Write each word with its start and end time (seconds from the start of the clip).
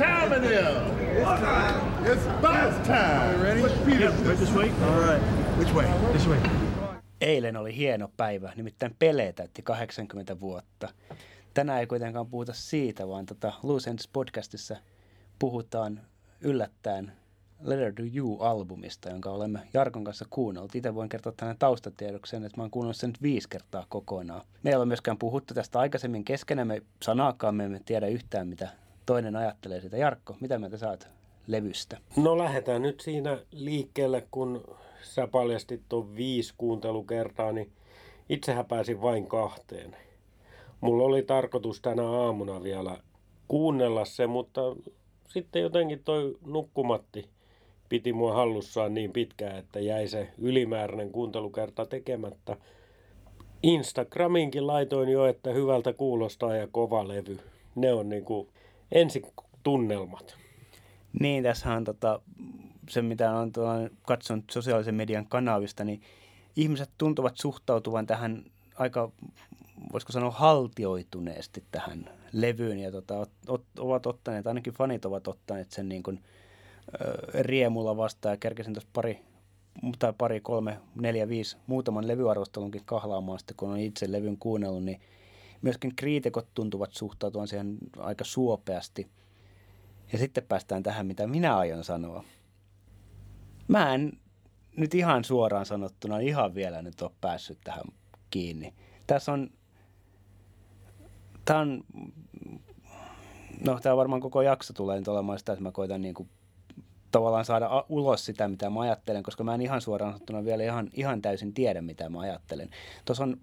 what 0.00 0.30
time 0.30 0.32
it 0.32 0.50
is? 0.50 0.66
It's 1.18 1.40
time. 1.40 2.06
It's 2.06 2.26
bus 2.40 2.86
time. 2.86 3.42
Ready? 3.42 3.60
Yep, 3.60 4.12
right 4.26 4.38
this 4.38 4.54
way. 4.54 4.70
All 4.70 5.00
right. 5.00 5.22
Which 5.58 5.74
way? 5.74 5.86
This 6.12 6.28
way. 6.28 6.38
Eilen 7.20 7.56
oli 7.56 7.76
hieno 7.76 8.10
päivä, 8.16 8.52
nimittäin 8.56 8.96
Pele 8.98 9.32
täytti 9.32 9.62
80 9.62 10.40
vuotta. 10.40 10.88
Tänään 11.54 11.80
ei 11.80 11.86
kuitenkaan 11.86 12.26
puhuta 12.26 12.52
siitä, 12.52 13.08
vaan 13.08 13.26
tota 13.26 13.52
Loose 13.62 13.90
Ends 13.90 14.08
podcastissa 14.12 14.76
puhutaan 15.38 16.00
yllättäen 16.40 17.12
Letter 17.60 17.92
to 17.92 18.02
You-albumista, 18.14 19.10
jonka 19.10 19.30
olemme 19.30 19.58
Jarkon 19.74 20.04
kanssa 20.04 20.24
kuunnellut. 20.30 20.74
Itse 20.74 20.94
voin 20.94 21.08
kertoa 21.08 21.32
tänään 21.36 21.58
taustatiedoksi 21.58 22.36
että 22.36 22.50
mä 22.56 22.62
oon 22.62 22.70
kuunnellut 22.70 22.96
sen 22.96 23.10
nyt 23.10 23.22
viisi 23.22 23.48
kertaa 23.48 23.86
kokonaan. 23.88 24.42
Me 24.62 24.70
ei 24.70 24.76
ole 24.76 24.86
myöskään 24.86 25.18
puhuttu 25.18 25.54
tästä 25.54 25.78
aikaisemmin 25.78 26.24
keskenämme 26.24 26.82
sanaakaan, 27.02 27.54
me 27.54 27.64
emme 27.64 27.80
tiedä 27.84 28.06
yhtään, 28.06 28.48
mitä 28.48 28.68
toinen 29.06 29.36
ajattelee 29.36 29.80
siitä. 29.80 29.96
Jarkko, 29.96 30.36
mitä 30.40 30.58
mieltä 30.58 30.76
saat 30.76 31.08
levystä? 31.46 31.98
No 32.16 32.38
lähdetään 32.38 32.82
nyt 32.82 33.00
siinä 33.00 33.38
liikkeelle, 33.50 34.26
kun 34.30 34.76
sä 35.02 35.26
paljastit 35.26 35.82
tuon 35.88 36.16
viisi 36.16 36.54
kuuntelukertaa, 36.58 37.52
niin 37.52 37.72
itsehän 38.28 38.66
pääsin 38.66 39.02
vain 39.02 39.26
kahteen. 39.26 39.96
Mulla 40.80 41.04
oli 41.04 41.22
tarkoitus 41.22 41.80
tänä 41.80 42.08
aamuna 42.08 42.62
vielä 42.62 42.98
kuunnella 43.48 44.04
se, 44.04 44.26
mutta 44.26 44.60
sitten 45.28 45.62
jotenkin 45.62 46.02
toi 46.04 46.36
nukkumatti 46.46 47.28
piti 47.88 48.12
mua 48.12 48.34
hallussaan 48.34 48.94
niin 48.94 49.12
pitkään, 49.12 49.56
että 49.56 49.80
jäi 49.80 50.08
se 50.08 50.28
ylimääräinen 50.38 51.10
kuuntelukerta 51.10 51.86
tekemättä. 51.86 52.56
Instagraminkin 53.62 54.66
laitoin 54.66 55.08
jo, 55.08 55.26
että 55.26 55.50
hyvältä 55.50 55.92
kuulostaa 55.92 56.56
ja 56.56 56.68
kova 56.72 57.08
levy. 57.08 57.38
Ne 57.74 57.92
on 57.92 58.08
niinku 58.08 58.48
ensi 58.94 59.22
tunnelmat. 59.62 60.36
Niin, 61.20 61.42
tässä 61.42 61.72
on 61.72 61.84
tota, 61.84 62.20
se, 62.88 63.02
mitä 63.02 63.32
on 63.32 63.52
katsonut 64.02 64.44
sosiaalisen 64.50 64.94
median 64.94 65.26
kanavista, 65.26 65.84
niin 65.84 66.02
ihmiset 66.56 66.90
tuntuvat 66.98 67.36
suhtautuvan 67.36 68.06
tähän 68.06 68.44
aika, 68.74 69.10
voisiko 69.92 70.12
sanoa, 70.12 70.30
haltioituneesti 70.30 71.64
tähän 71.70 72.10
levyyn. 72.32 72.78
Ja 72.78 72.92
tota, 72.92 73.18
ot, 73.18 73.30
ot, 73.48 73.64
ovat 73.78 74.06
ottaneet, 74.06 74.46
ainakin 74.46 74.72
fanit 74.72 75.04
ovat 75.04 75.28
ottaneet 75.28 75.72
sen 75.72 75.88
niin 75.88 76.02
kuin, 76.02 76.22
ö, 77.00 77.42
riemulla 77.42 77.96
vastaan. 77.96 78.32
Ja 78.32 78.36
kerkesin 78.36 78.74
tuossa 78.74 78.90
pari, 78.92 79.20
tai 79.98 80.12
pari, 80.18 80.40
kolme, 80.40 80.80
neljä, 80.94 81.28
viisi, 81.28 81.56
muutaman 81.66 82.08
levyarvostelunkin 82.08 82.82
kahlaamaan 82.84 83.38
sitten, 83.38 83.56
kun 83.56 83.70
on 83.70 83.78
itse 83.78 84.12
levyn 84.12 84.36
kuunnellut, 84.38 84.84
niin 84.84 85.00
myöskin 85.64 85.96
kriitikot 85.96 86.48
tuntuvat 86.54 86.92
suhtautuvan 86.92 87.48
siihen 87.48 87.78
aika 87.98 88.24
suopeasti. 88.24 89.10
Ja 90.12 90.18
sitten 90.18 90.44
päästään 90.44 90.82
tähän, 90.82 91.06
mitä 91.06 91.26
minä 91.26 91.56
aion 91.56 91.84
sanoa. 91.84 92.24
Mä 93.68 93.94
en 93.94 94.12
nyt 94.76 94.94
ihan 94.94 95.24
suoraan 95.24 95.66
sanottuna 95.66 96.18
ihan 96.18 96.54
vielä 96.54 96.82
nyt 96.82 97.02
ole 97.02 97.10
päässyt 97.20 97.58
tähän 97.64 97.84
kiinni. 98.30 98.74
Tässä 99.06 99.32
on, 99.32 99.50
tämä 101.44 101.60
on, 101.60 101.84
no 103.66 103.80
tämä 103.80 103.96
varmaan 103.96 104.20
koko 104.20 104.42
jakso 104.42 104.72
tulee 104.72 104.98
nyt 104.98 105.08
olemaan 105.08 105.38
sitä, 105.38 105.52
että 105.52 105.62
mä 105.62 105.72
koitan 105.72 106.02
niin 106.02 106.14
kuin 106.14 106.28
tavallaan 107.10 107.44
saada 107.44 107.84
ulos 107.88 108.24
sitä, 108.24 108.48
mitä 108.48 108.70
mä 108.70 108.80
ajattelen, 108.80 109.22
koska 109.22 109.44
mä 109.44 109.54
en 109.54 109.62
ihan 109.62 109.80
suoraan 109.80 110.12
sanottuna 110.12 110.44
vielä 110.44 110.64
ihan, 110.64 110.90
ihan 110.92 111.22
täysin 111.22 111.54
tiedä, 111.54 111.82
mitä 111.82 112.08
mä 112.08 112.20
ajattelen. 112.20 112.70
Tuossa 113.04 113.24
on 113.24 113.40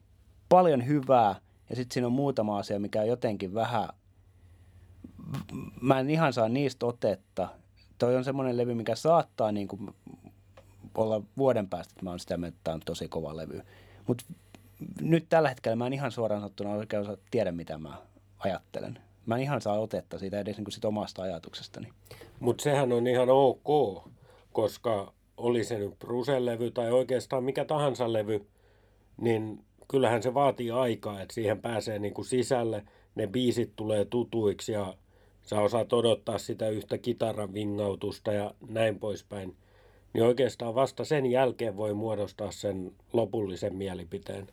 paljon 0.49 0.87
hyvää 0.87 1.35
ja 1.71 1.75
sitten 1.75 1.93
siinä 1.93 2.07
on 2.07 2.13
muutama 2.13 2.57
asia, 2.57 2.79
mikä 2.79 3.01
on 3.01 3.07
jotenkin 3.07 3.53
vähän, 3.53 3.89
mä 5.81 5.99
en 5.99 6.09
ihan 6.09 6.33
saa 6.33 6.49
niistä 6.49 6.85
otetta. 6.85 7.47
Toi 7.97 8.15
on 8.15 8.23
semmoinen 8.23 8.57
levy, 8.57 8.73
mikä 8.73 8.95
saattaa 8.95 9.51
niin 9.51 9.67
kuin 9.67 9.89
olla 10.95 11.21
vuoden 11.37 11.69
päästä, 11.69 11.91
että 11.91 12.03
mä 12.03 12.09
oon 12.09 12.19
sitä 12.19 12.37
mieltä, 12.37 12.57
että 12.57 12.73
on 12.73 12.81
tosi 12.85 13.07
kova 13.07 13.37
levy. 13.37 13.61
Mutta 14.07 14.23
nyt 15.01 15.25
tällä 15.29 15.49
hetkellä 15.49 15.75
mä 15.75 15.87
en 15.87 15.93
ihan 15.93 16.11
suoraan 16.11 16.41
sanottuna 16.41 16.69
oikein 16.69 17.01
osaa 17.01 17.17
tiedä, 17.31 17.51
mitä 17.51 17.77
mä 17.77 17.97
ajattelen. 18.39 18.99
Mä 19.25 19.35
en 19.35 19.41
ihan 19.41 19.61
saa 19.61 19.79
otetta 19.79 20.19
siitä 20.19 20.39
edes 20.39 20.57
niin 20.57 20.71
sit 20.71 20.85
omasta 20.85 21.21
ajatuksestani. 21.21 21.87
Mutta 22.39 22.63
sehän 22.63 22.91
on 22.91 23.07
ihan 23.07 23.29
ok, 23.29 24.03
koska 24.53 25.13
oli 25.37 25.63
se 25.63 25.79
nyt 25.79 25.99
Brusen-levy 25.99 26.71
tai 26.71 26.91
oikeastaan 26.91 27.43
mikä 27.43 27.65
tahansa 27.65 28.13
levy, 28.13 28.47
niin 29.17 29.65
kyllähän 29.91 30.23
se 30.23 30.33
vaatii 30.33 30.71
aikaa, 30.71 31.21
että 31.21 31.33
siihen 31.33 31.61
pääsee 31.61 31.99
niin 31.99 32.13
kuin 32.13 32.25
sisälle, 32.25 32.83
ne 33.15 33.27
biisit 33.27 33.71
tulee 33.75 34.05
tutuiksi 34.05 34.71
ja 34.71 34.93
sä 35.41 35.61
osaat 35.61 35.93
odottaa 35.93 36.37
sitä 36.37 36.69
yhtä 36.69 36.97
kitaran 36.97 37.53
vingautusta 37.53 38.33
ja 38.33 38.53
näin 38.69 38.99
poispäin 38.99 39.55
niin 40.13 40.23
oikeastaan 40.23 40.75
vasta 40.75 41.05
sen 41.05 41.25
jälkeen 41.25 41.77
voi 41.77 41.93
muodostaa 41.93 42.51
sen 42.51 42.91
lopullisen 43.13 43.75
mielipiteen. 43.75 44.47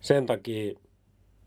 Sen 0.00 0.26
takia 0.26 0.74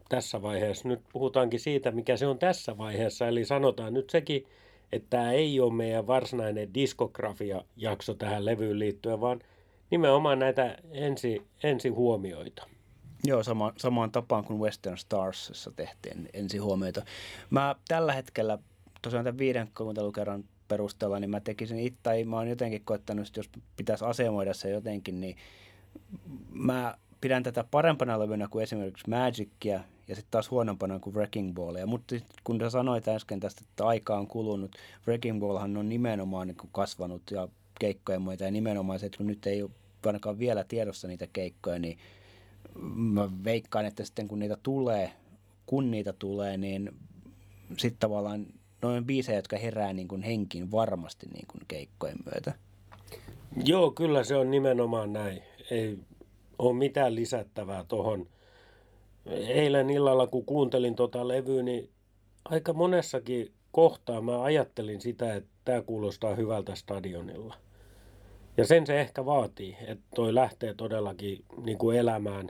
tässä 0.10 0.42
vaiheessa 0.42 0.88
nyt 0.88 1.02
puhutaankin 1.14 1.60
siitä, 1.60 1.92
mikä 1.92 2.18
se 2.18 2.28
on 2.28 2.40
tässä 2.40 2.78
vaiheessa. 2.78 3.28
Eli 3.28 3.46
sanotaan 3.46 3.94
nyt 3.94 4.10
sekin, 4.10 4.46
että 4.92 5.10
tämä 5.10 5.32
ei 5.32 5.60
ole 5.60 5.74
meidän 5.74 6.08
varsinainen 6.08 6.74
diskografia-jakso 6.74 8.14
tähän 8.14 8.46
levyyn 8.46 8.80
liittyen, 8.80 9.22
vaan 9.22 9.40
nimenomaan 9.92 10.40
näitä 10.40 10.78
ensi, 10.92 11.42
ensi 11.64 11.90
huomioita. 11.90 12.68
Joo, 13.24 13.44
sama, 13.44 13.74
samaan 13.78 14.12
tapaan 14.12 14.44
kuin 14.44 14.60
Western 14.60 14.98
Starsissa 14.98 15.72
tehtiin 15.76 16.30
ensi 16.34 16.58
huomioita. 16.58 17.02
Mä 17.50 17.76
tällä 17.88 18.14
hetkellä 18.14 18.58
tosiaan 19.02 19.26
tämän 19.26 19.38
viiden 19.38 19.70
kuuntelukerran 19.78 20.44
perusteella, 20.68 21.20
niin 21.20 21.30
mä 21.30 21.40
tekisin 21.40 21.80
itse, 21.80 22.00
tai 22.04 22.24
mä 22.24 22.36
oon 22.36 22.48
jotenkin 22.48 22.82
koettanut, 22.86 23.38
jos 23.38 23.50
pitäisi 23.78 24.06
asemoida 24.06 24.54
se 24.54 24.70
jotenkin, 24.70 25.22
niin 25.22 25.36
mä 26.50 26.98
pidän 27.22 27.44
tätä 27.44 27.64
parempana 27.72 28.20
levynä 28.20 28.48
kuin 28.48 28.64
esimerkiksi 28.64 29.10
Magicia 29.10 29.84
ja 30.08 30.16
sitten 30.16 30.32
taas 30.32 30.52
huonompana 30.52 31.00
kuin 31.00 31.16
Wrecking 31.16 31.54
Ballia. 31.54 31.88
Mutta 31.88 32.16
kun 32.44 32.60
sä 32.60 32.70
sanoit 32.70 33.08
äsken 33.08 33.40
tästä, 33.40 33.62
että 33.70 33.86
aika 33.86 34.18
on 34.18 34.28
kulunut, 34.28 34.76
Wrecking 35.08 35.40
Ballhan 35.40 35.78
on 35.78 35.90
nimenomaan 35.90 36.48
niin 36.48 36.58
kasvanut 36.72 37.22
ja 37.32 37.48
keikkojen 37.80 38.22
muita 38.22 38.44
ja 38.44 38.52
nimenomaan 38.52 39.00
se, 39.00 39.06
että 39.06 39.18
kun 39.18 39.28
nyt 39.28 39.46
ei 39.46 39.64
ole 39.64 39.72
ainakaan 40.06 40.40
vielä 40.40 40.64
tiedossa 40.64 41.08
niitä 41.08 41.28
keikkoja, 41.34 41.80
niin 41.80 41.98
mä 42.80 43.30
veikkaan, 43.44 43.86
että 43.86 44.06
sitten 44.06 44.28
kun 44.28 44.40
niitä 44.40 44.58
tulee, 44.64 45.12
kun 45.66 45.92
niitä 45.92 46.14
tulee, 46.14 46.58
niin 46.58 46.92
sitten 47.78 48.00
tavallaan 48.00 48.46
noin 48.82 49.06
biisejä, 49.06 49.38
jotka 49.38 49.58
herää 49.58 49.94
niin 49.94 50.08
kuin 50.08 50.22
henkiin 50.22 50.72
varmasti 50.72 51.28
niin 51.34 51.48
kuin 51.48 51.62
keikkojen 51.68 52.18
myötä. 52.26 52.54
Joo, 53.66 53.92
kyllä 53.92 54.24
se 54.24 54.36
on 54.36 54.52
nimenomaan 54.52 55.14
näin. 55.14 55.44
Ei 55.72 56.00
ole 56.60 56.74
mitään 56.74 57.16
lisättävää 57.16 57.84
tuohon. 57.88 58.28
Eilen 59.26 59.90
illalla, 59.90 60.28
kun 60.28 60.46
kuuntelin 60.46 60.96
tota 60.96 61.28
levyä, 61.28 61.64
niin 61.64 61.90
aika 62.46 62.74
monessakin 62.74 63.52
kohtaa 63.72 64.22
mä 64.22 64.44
ajattelin 64.44 65.02
sitä, 65.02 65.36
että 65.36 65.50
tämä 65.66 65.82
kuulostaa 65.82 66.36
hyvältä 66.36 66.76
stadionilla. 66.76 67.56
Ja 68.58 68.66
sen 68.66 68.86
se 68.86 69.02
ehkä 69.02 69.26
vaatii, 69.26 69.78
että 69.88 70.04
toi 70.16 70.36
lähtee 70.36 70.74
todellakin 70.74 71.46
niin 71.66 71.78
kuin 71.78 71.98
elämään. 71.98 72.50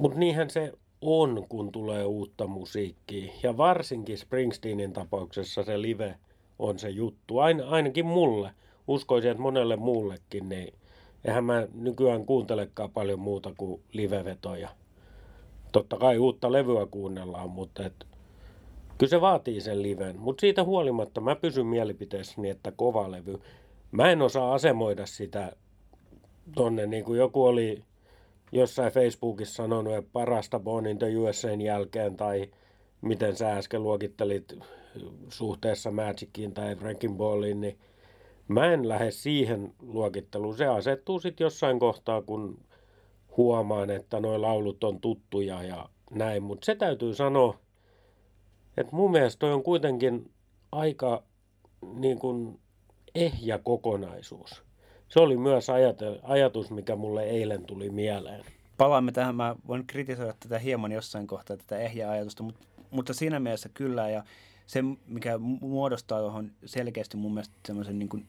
Mutta 0.00 0.18
niinhän 0.18 0.50
se 0.50 0.72
on, 1.00 1.46
kun 1.48 1.72
tulee 1.72 2.04
uutta 2.04 2.46
musiikkia. 2.46 3.32
Ja 3.42 3.56
varsinkin 3.56 4.18
Springsteenin 4.18 4.92
tapauksessa 4.92 5.62
se 5.62 5.82
live 5.82 6.14
on 6.58 6.78
se 6.78 6.88
juttu. 6.90 7.38
Ain, 7.38 7.62
ainakin 7.64 8.06
mulle. 8.06 8.50
Uskoisin, 8.88 9.30
että 9.30 9.42
monelle 9.42 9.76
muullekin. 9.76 10.48
Niin 10.48 10.74
eihän 11.24 11.44
mä 11.44 11.66
nykyään 11.74 12.26
kuuntelekaan 12.26 12.90
paljon 12.90 13.20
muuta 13.20 13.52
kuin 13.56 13.82
livevetoja. 13.92 14.68
Totta 15.72 15.96
kai 15.96 16.18
uutta 16.18 16.52
levyä 16.52 16.86
kuunnellaan, 16.86 17.50
mutta 17.50 17.86
et, 17.86 18.06
kyllä 18.98 19.10
se 19.10 19.20
vaatii 19.20 19.60
sen 19.60 19.82
liven. 19.82 20.18
Mutta 20.18 20.40
siitä 20.40 20.64
huolimatta 20.64 21.20
mä 21.20 21.36
pysyn 21.36 21.66
mielipiteessäni, 21.66 22.50
että 22.50 22.72
kova 22.76 23.10
levy. 23.10 23.40
Mä 23.90 24.10
en 24.10 24.22
osaa 24.22 24.54
asemoida 24.54 25.06
sitä 25.06 25.52
tonne, 26.54 26.86
niin 26.86 27.04
kuin 27.04 27.18
joku 27.18 27.44
oli 27.44 27.82
jossain 28.52 28.92
Facebookissa 28.92 29.54
sanonut, 29.54 29.94
että 29.94 30.10
parasta 30.12 30.60
Born 30.60 30.86
in 30.86 30.98
the 30.98 31.16
USAn 31.16 31.60
jälkeen, 31.60 32.16
tai 32.16 32.50
miten 33.00 33.36
sä 33.36 33.52
äsken 33.52 33.82
luokittelit 33.82 34.58
suhteessa 35.28 35.90
Magiciin 35.90 36.54
tai 36.54 36.74
Wrecking 36.74 37.16
Balliin, 37.16 37.60
niin 37.60 37.78
mä 38.48 38.72
en 38.72 38.88
lähde 38.88 39.10
siihen 39.10 39.74
luokitteluun. 39.82 40.56
Se 40.56 40.66
asettuu 40.66 41.20
sitten 41.20 41.44
jossain 41.44 41.78
kohtaa, 41.78 42.22
kun 42.22 42.58
huomaan, 43.36 43.90
että 43.90 44.20
nuo 44.20 44.42
laulut 44.42 44.84
on 44.84 45.00
tuttuja 45.00 45.62
ja 45.62 45.88
näin. 46.10 46.42
Mutta 46.42 46.64
se 46.64 46.74
täytyy 46.74 47.14
sanoa, 47.14 47.58
että 48.76 48.96
mun 48.96 49.10
mielestä 49.10 49.40
toi 49.40 49.52
on 49.52 49.62
kuitenkin 49.62 50.30
aika 50.72 51.22
niin 51.94 52.18
kuin 52.18 52.60
ehjä 53.14 53.58
kokonaisuus 53.58 54.65
se 55.08 55.20
oli 55.20 55.36
myös 55.36 55.66
ajatus, 56.22 56.70
mikä 56.70 56.96
mulle 56.96 57.24
eilen 57.24 57.64
tuli 57.64 57.90
mieleen. 57.90 58.44
Palaamme 58.76 59.12
tähän, 59.12 59.34
mä 59.34 59.56
voin 59.68 59.86
kritisoida 59.86 60.34
tätä 60.40 60.58
hieman 60.58 60.92
jossain 60.92 61.26
kohtaa, 61.26 61.56
tätä 61.56 61.78
ehjää 61.78 62.10
ajatusta, 62.10 62.42
mutta, 62.42 62.66
mutta 62.90 63.14
siinä 63.14 63.40
mielessä 63.40 63.68
kyllä, 63.74 64.08
ja 64.08 64.24
se, 64.66 64.82
mikä 65.06 65.38
muodostaa 65.38 66.20
tuohon 66.20 66.50
selkeästi 66.64 67.16
mun 67.16 67.34
mielestä 67.34 67.54
semmoisen 67.66 67.98
niin 67.98 68.26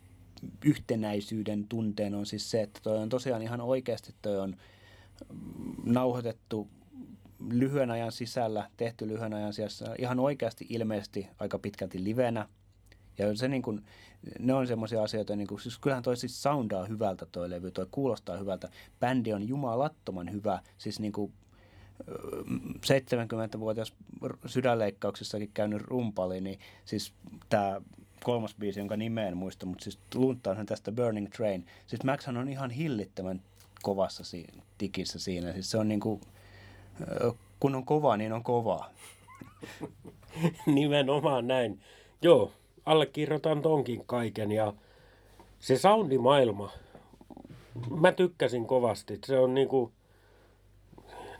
yhtenäisyyden 0.65 1.67
tunteen 1.67 2.15
on 2.15 2.25
siis 2.25 2.51
se, 2.51 2.61
että 2.61 2.79
toi 2.83 2.97
on 2.97 3.09
tosiaan 3.09 3.41
ihan 3.41 3.61
oikeasti 3.61 4.13
toi 4.21 4.39
on 4.39 4.55
nauhoitettu 5.85 6.67
lyhyen 7.49 7.91
ajan 7.91 8.11
sisällä, 8.11 8.69
tehty 8.77 9.07
lyhyen 9.07 9.33
ajan 9.33 9.53
sisällä, 9.53 9.95
ihan 9.99 10.19
oikeasti 10.19 10.65
ilmeisesti 10.69 11.27
aika 11.39 11.59
pitkälti 11.59 12.03
livenä. 12.03 12.47
Ja 13.17 13.35
se 13.35 13.47
niin 13.47 13.61
kuin, 13.61 13.81
ne 14.39 14.53
on 14.53 14.67
semmoisia 14.67 15.03
asioita, 15.03 15.35
niin 15.35 15.47
kuin, 15.47 15.61
siis 15.61 15.77
kyllähän 15.77 16.03
toi 16.03 16.17
siis 16.17 16.43
soundaa 16.43 16.85
hyvältä 16.85 17.25
toi 17.25 17.49
levy, 17.49 17.71
toi 17.71 17.87
kuulostaa 17.91 18.37
hyvältä. 18.37 18.69
Bändi 18.99 19.33
on 19.33 19.47
jumalattoman 19.47 20.31
hyvä, 20.31 20.59
siis 20.77 20.99
niin 20.99 21.13
kuin 21.13 21.33
70-vuotias 22.85 23.93
sydänleikkauksissakin 24.45 25.51
käynyt 25.53 25.81
rumpali, 25.81 26.41
niin 26.41 26.59
siis 26.85 27.13
tämä 27.49 27.81
kolmas 28.23 28.55
biisi, 28.55 28.79
jonka 28.79 28.97
nimeä 28.97 29.27
en 29.27 29.37
muista, 29.37 29.65
mutta 29.65 29.83
siis 29.83 29.99
luntaan 30.15 30.65
tästä 30.65 30.91
Burning 30.91 31.29
Train. 31.29 31.65
Siis 31.87 32.03
Maxhan 32.03 32.37
on 32.37 32.49
ihan 32.49 32.69
hillittömän 32.69 33.41
kovassa 33.81 34.23
siinä, 34.23 34.63
tikissä 34.77 35.19
siinä. 35.19 35.53
Siis 35.53 35.71
se 35.71 35.77
on 35.77 35.87
niin 35.87 35.99
kuin, 35.99 36.21
kun 37.59 37.75
on 37.75 37.85
kova, 37.85 38.17
niin 38.17 38.33
on 38.33 38.43
kova. 38.43 38.89
Nimenomaan 40.65 41.47
näin. 41.47 41.81
Joo, 42.21 42.51
allekirjoitan 42.87 43.61
tonkin 43.61 44.03
kaiken 44.05 44.51
ja 44.51 44.73
se 45.59 45.77
soundimaailma, 45.77 46.71
mä 47.89 48.11
tykkäsin 48.11 48.65
kovasti. 48.65 49.19
Se 49.25 49.39
on 49.39 49.53
niinku, 49.53 49.91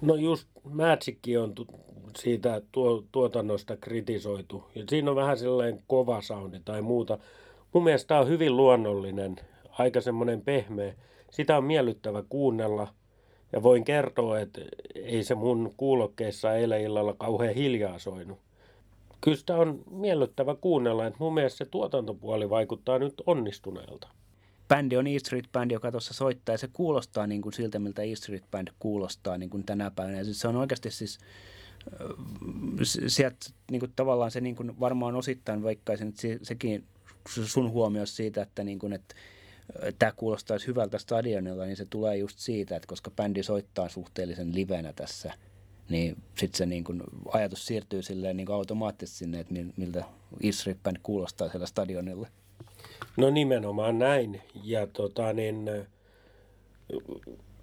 no 0.01 0.15
just 0.15 0.47
Magicki 0.63 1.37
on 1.37 1.53
siitä 2.17 2.61
tuo, 2.71 3.03
tuotannosta 3.11 3.77
kritisoitu. 3.77 4.63
Ja 4.75 4.83
siinä 4.89 5.11
on 5.11 5.15
vähän 5.15 5.37
sellainen 5.37 5.83
kova 5.87 6.21
soundi 6.21 6.59
tai 6.65 6.81
muuta. 6.81 7.17
Mun 7.73 7.83
mielestä 7.83 8.07
tämä 8.07 8.19
on 8.19 8.27
hyvin 8.27 8.57
luonnollinen, 8.57 9.35
aika 9.69 10.01
semmoinen 10.01 10.41
pehmeä. 10.41 10.93
Sitä 11.31 11.57
on 11.57 11.63
miellyttävä 11.63 12.23
kuunnella. 12.29 12.87
Ja 13.51 13.63
voin 13.63 13.83
kertoa, 13.83 14.39
että 14.39 14.61
ei 14.95 15.23
se 15.23 15.35
mun 15.35 15.73
kuulokkeessa 15.77 16.55
eilen 16.55 16.81
illalla 16.81 17.13
kauhean 17.13 17.55
hiljaa 17.55 17.99
soinut. 17.99 18.46
Kyllä 19.21 19.37
sitä 19.37 19.55
on 19.55 19.83
miellyttävä 19.91 20.55
kuunnella, 20.55 21.07
että 21.07 21.19
mun 21.19 21.33
mielestä 21.33 21.57
se 21.57 21.65
tuotantopuoli 21.65 22.49
vaikuttaa 22.49 22.99
nyt 22.99 23.13
onnistuneelta. 23.25 24.07
Bändi 24.67 24.97
on 24.97 25.07
E 25.07 25.19
Street 25.19 25.45
Band, 25.51 25.71
joka 25.71 25.91
tuossa 25.91 26.13
soittaa 26.13 26.53
ja 26.53 26.57
se 26.57 26.69
kuulostaa 26.73 27.27
niin 27.27 27.41
kuin 27.41 27.53
siltä, 27.53 27.79
miltä 27.79 28.01
E 28.01 28.15
Street 28.15 28.43
Band 28.51 28.67
kuulostaa 28.79 29.37
niin 29.37 29.49
kuin 29.49 29.63
tänä 29.63 29.91
päivänä. 29.91 30.23
Siis 30.23 30.39
se 30.39 30.47
on 30.47 30.55
oikeasti 30.55 30.91
siis 30.91 31.19
sieltä 33.07 33.37
niin 33.71 33.79
kuin 33.79 33.93
tavallaan 33.95 34.31
se 34.31 34.41
niin 34.41 34.55
kuin 34.55 34.79
varmaan 34.79 35.15
osittain 35.15 35.63
vaikkaisin, 35.63 36.07
että 36.07 36.21
se, 36.21 36.39
sekin 36.41 36.83
sun 37.27 37.71
huomio 37.71 38.05
siitä, 38.05 38.41
että, 38.41 38.63
niin 38.63 38.79
kuin, 38.79 38.93
että 38.93 39.15
tämä 39.99 40.11
kuulostaisi 40.15 40.67
hyvältä 40.67 40.97
stadionilla, 40.97 41.65
niin 41.65 41.77
se 41.77 41.85
tulee 41.85 42.17
just 42.17 42.39
siitä, 42.39 42.75
että 42.75 42.87
koska 42.87 43.11
bändi 43.11 43.43
soittaa 43.43 43.89
suhteellisen 43.89 44.55
livenä 44.55 44.93
tässä, 44.93 45.33
niin 45.89 46.17
sitten 46.35 46.57
se 46.57 46.65
niin 46.65 46.83
kuin 46.83 47.01
ajatus 47.33 47.65
siirtyy 47.65 48.01
silleen 48.01 48.37
niin 48.37 48.45
kuin 48.45 48.55
automaattisesti 48.55 49.17
sinne, 49.17 49.39
että 49.39 49.53
miltä 49.77 50.03
Israel 50.41 50.77
kuulostaa 51.03 51.49
siellä 51.49 51.67
stadionilla. 51.67 52.27
No 53.17 53.29
nimenomaan 53.29 53.99
näin. 53.99 54.41
Ja 54.63 54.87
tota 54.87 55.33
niin, 55.33 55.69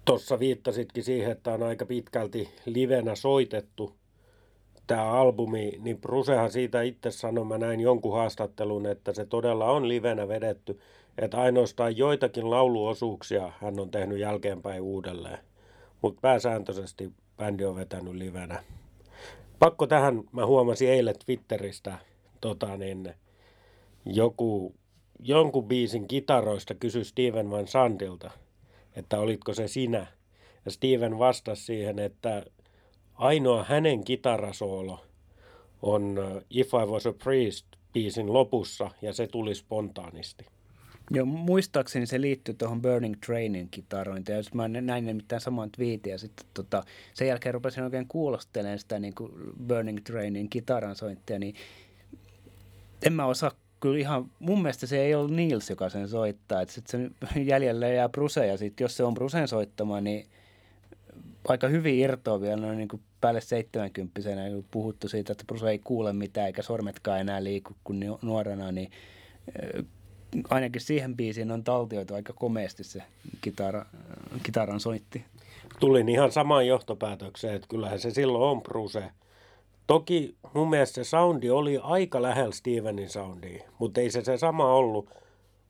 tuossa 0.05 0.39
viittasitkin 0.39 1.03
siihen, 1.03 1.31
että 1.31 1.53
on 1.53 1.63
aika 1.63 1.85
pitkälti 1.85 2.49
livenä 2.65 3.15
soitettu 3.15 3.95
tämä 4.87 5.11
albumi, 5.11 5.71
niin 5.79 6.01
Brusehan 6.01 6.51
siitä 6.51 6.81
itse 6.81 7.11
sanoi, 7.11 7.45
mä 7.45 7.57
näin 7.57 7.79
jonkun 7.79 8.13
haastattelun, 8.13 8.85
että 8.85 9.13
se 9.13 9.25
todella 9.25 9.71
on 9.71 9.87
livenä 9.87 10.27
vedetty, 10.27 10.79
että 11.17 11.37
ainoastaan 11.37 11.97
joitakin 11.97 12.49
lauluosuuksia 12.49 13.51
hän 13.61 13.79
on 13.79 13.91
tehnyt 13.91 14.19
jälkeenpäin 14.19 14.81
uudelleen, 14.81 15.37
mutta 16.01 16.21
pääsääntöisesti 16.21 17.11
bändi 17.37 17.65
on 17.65 17.75
vetänyt 17.75 18.13
livenä. 18.13 18.63
Pakko 19.59 19.87
tähän, 19.87 20.23
mä 20.31 20.45
huomasin 20.45 20.89
eilen 20.89 21.15
Twitteristä, 21.25 21.97
tota 22.41 22.77
niin, 22.77 23.13
joku, 24.05 24.75
jonkun 25.19 25.67
biisin 25.67 26.07
kitaroista 26.07 26.75
kysyi 26.75 27.05
Steven 27.05 27.51
Van 27.51 27.67
Sandilta, 27.67 28.31
että 28.95 29.19
olitko 29.19 29.53
se 29.53 29.67
sinä. 29.67 30.07
Ja 30.65 30.71
Steven 30.71 31.19
vastasi 31.19 31.63
siihen, 31.63 31.99
että 31.99 32.45
ainoa 33.13 33.63
hänen 33.63 34.03
kitarasoolo 34.03 34.99
on 35.81 36.17
äh, 36.17 36.43
If 36.49 36.67
I 36.67 36.91
Was 36.91 37.05
a 37.05 37.13
Priest 37.23 37.65
biisin 37.93 38.33
lopussa 38.33 38.89
ja 39.01 39.13
se 39.13 39.27
tuli 39.27 39.55
spontaanisti. 39.55 40.45
Joo, 41.11 41.25
muistaakseni 41.25 42.05
se 42.05 42.21
liittyy 42.21 42.53
tuohon 42.53 42.81
Burning 42.81 43.15
Trainin 43.25 43.67
kitarointiin. 43.71 44.37
Ja 44.37 44.43
mä 44.53 44.67
näin 44.67 45.05
nimittäin 45.05 45.41
saman 45.41 45.71
twiitin 45.71 46.11
ja 46.11 46.17
sitten 46.17 46.45
tota, 46.53 46.83
sen 47.13 47.27
jälkeen 47.27 47.53
rupesin 47.53 47.83
oikein 47.83 48.07
kuulostelemaan 48.07 48.79
sitä 48.79 48.99
niin 48.99 49.15
kuin 49.15 49.31
Burning 49.67 49.99
Trainin 50.03 50.49
kitaransointia, 50.49 51.39
niin 51.39 51.55
en 53.05 53.13
mä 53.13 53.25
osaa 53.25 53.51
kyllä 53.79 53.99
ihan, 53.99 54.31
mun 54.39 54.61
mielestä 54.61 54.87
se 54.87 55.01
ei 55.01 55.15
ollut 55.15 55.31
Niels, 55.31 55.69
joka 55.69 55.89
sen 55.89 56.07
soittaa. 56.07 56.61
Että 56.61 56.73
sitten 56.73 57.15
se 57.33 57.41
jäljelle 57.41 57.93
jää 57.93 58.09
Bruse 58.09 58.47
ja 58.47 58.57
sitten 58.57 58.85
jos 58.85 58.97
se 58.97 59.03
on 59.03 59.13
Brusen 59.13 59.47
soittama, 59.47 60.01
niin 60.01 60.27
aika 61.47 61.67
hyvin 61.67 61.95
irtoa 61.95 62.41
vielä 62.41 62.61
noin 62.61 62.77
niin 62.77 62.87
kuin 62.87 63.01
päälle 63.21 63.41
70 63.41 64.21
kun 64.53 64.65
puhuttu 64.71 65.07
siitä, 65.07 65.31
että 65.31 65.43
Bruce 65.47 65.69
ei 65.69 65.79
kuule 65.79 66.13
mitään 66.13 66.47
eikä 66.47 66.61
sormetkaan 66.61 67.21
enää 67.21 67.43
liiku 67.43 67.75
kuin 67.83 68.03
nuorena, 68.21 68.71
niin 68.71 68.91
ainakin 70.49 70.81
siihen 70.81 71.15
biisiin 71.15 71.51
on 71.51 71.63
taltioitu 71.63 72.13
aika 72.13 72.33
komeasti 72.33 72.83
se 72.83 73.03
kitara, 73.41 73.85
kitaran 74.43 74.79
soitti. 74.79 75.25
Tulin 75.79 76.09
ihan 76.09 76.31
samaan 76.31 76.67
johtopäätökseen, 76.67 77.55
että 77.55 77.67
kyllähän 77.67 77.99
se 77.99 78.11
silloin 78.11 78.43
on 78.43 78.61
Bruce. 78.61 79.11
Toki 79.87 80.35
mun 80.53 80.69
mielestä 80.69 80.95
se 80.95 81.09
soundi 81.09 81.49
oli 81.49 81.79
aika 81.83 82.21
lähellä 82.21 82.51
Stevenin 82.51 83.09
soundia, 83.09 83.63
mutta 83.79 84.01
ei 84.01 84.11
se 84.11 84.21
se 84.23 84.37
sama 84.37 84.73
ollut. 84.73 85.09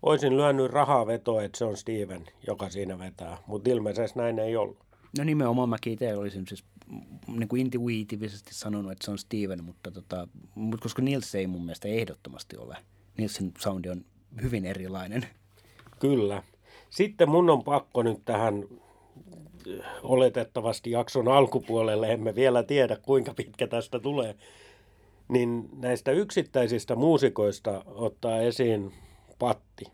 Oisin 0.01 0.37
lyönyt 0.37 0.71
rahaa 0.71 1.07
vetoa, 1.07 1.43
että 1.43 1.57
se 1.57 1.65
on 1.65 1.77
Steven, 1.77 2.25
joka 2.47 2.69
siinä 2.69 2.99
vetää, 2.99 3.37
mutta 3.47 3.69
ilmeisesti 3.69 4.19
näin 4.19 4.39
ei 4.39 4.55
ollut. 4.55 4.77
No 5.17 5.23
nimenomaan 5.23 5.69
mäkin 5.69 5.93
itse 5.93 6.17
olisin 6.17 6.47
siis 6.47 6.63
niin 7.27 7.47
kuin 7.47 7.61
intuitiivisesti 7.61 8.53
sanonut, 8.53 8.91
että 8.91 9.05
se 9.05 9.11
on 9.11 9.17
Steven, 9.17 9.63
mutta, 9.63 9.91
tota, 9.91 10.27
mutta 10.55 10.83
koska 10.83 11.01
Nils 11.01 11.35
ei 11.35 11.47
mun 11.47 11.61
mielestä 11.61 11.87
ehdottomasti 11.87 12.57
ole. 12.57 12.77
Nilsin 13.17 13.53
soundi 13.59 13.89
on 13.89 14.05
hyvin 14.41 14.65
erilainen. 14.65 15.25
Kyllä. 15.99 16.43
Sitten 16.89 17.29
mun 17.29 17.49
on 17.49 17.63
pakko 17.63 18.03
nyt 18.03 18.21
tähän 18.25 18.65
oletettavasti 20.03 20.91
jakson 20.91 21.27
alkupuolelle, 21.27 22.11
emme 22.11 22.35
vielä 22.35 22.63
tiedä 22.63 22.95
kuinka 22.95 23.33
pitkä 23.33 23.67
tästä 23.67 23.99
tulee, 23.99 24.35
niin 25.27 25.69
näistä 25.77 26.11
yksittäisistä 26.11 26.95
muusikoista 26.95 27.83
ottaa 27.85 28.39
esiin 28.39 28.93
Patti. 29.39 29.85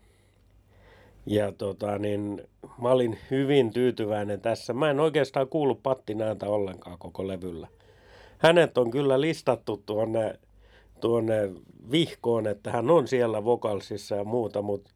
Ja 1.26 1.52
tota, 1.52 1.98
niin, 1.98 2.42
mä 2.82 2.90
olin 2.90 3.18
hyvin 3.30 3.72
tyytyväinen 3.72 4.40
tässä. 4.40 4.72
Mä 4.72 4.90
en 4.90 5.00
oikeastaan 5.00 5.48
kuullut 5.48 5.82
Patti 5.82 6.14
näitä 6.14 6.46
ollenkaan 6.46 6.98
koko 6.98 7.28
levyllä. 7.28 7.68
Hänet 8.38 8.78
on 8.78 8.90
kyllä 8.90 9.20
listattu 9.20 9.82
tuonne, 9.86 10.38
tuonne 11.02 11.50
vihkoon, 11.90 12.46
että 12.46 12.72
hän 12.72 12.90
on 12.90 13.08
siellä 13.08 13.44
vokalsissa 13.44 14.14
ja 14.14 14.24
muuta, 14.24 14.62
mutta 14.62 14.90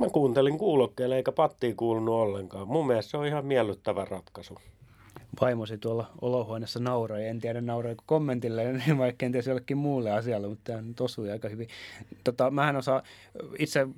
mä 0.00 0.10
kuuntelin 0.10 0.58
kuulokkeelle 0.58 1.16
eikä 1.16 1.32
Patti 1.32 1.74
kuulunut 1.74 2.14
ollenkaan. 2.14 2.68
Mun 2.68 2.86
mielestä 2.86 3.10
se 3.10 3.16
on 3.16 3.26
ihan 3.26 3.46
miellyttävä 3.46 4.04
ratkaisu 4.04 4.54
vaimosi 5.40 5.78
tuolla 5.78 6.10
olohuoneessa 6.20 6.80
nauroi. 6.80 7.26
En 7.26 7.40
tiedä 7.40 7.60
nauroiko 7.60 8.02
kommentille, 8.06 8.64
vaikka 8.98 9.18
kenties 9.18 9.46
jollekin 9.46 9.76
muulle 9.76 10.10
asialle, 10.10 10.48
mutta 10.48 10.72
tämä 10.72 10.82
nyt 10.82 11.00
osui 11.00 11.30
aika 11.30 11.48
hyvin. 11.48 11.68
Tota, 12.24 12.50
mähän 12.50 12.76
osaa 12.76 13.02
itse 13.58 13.88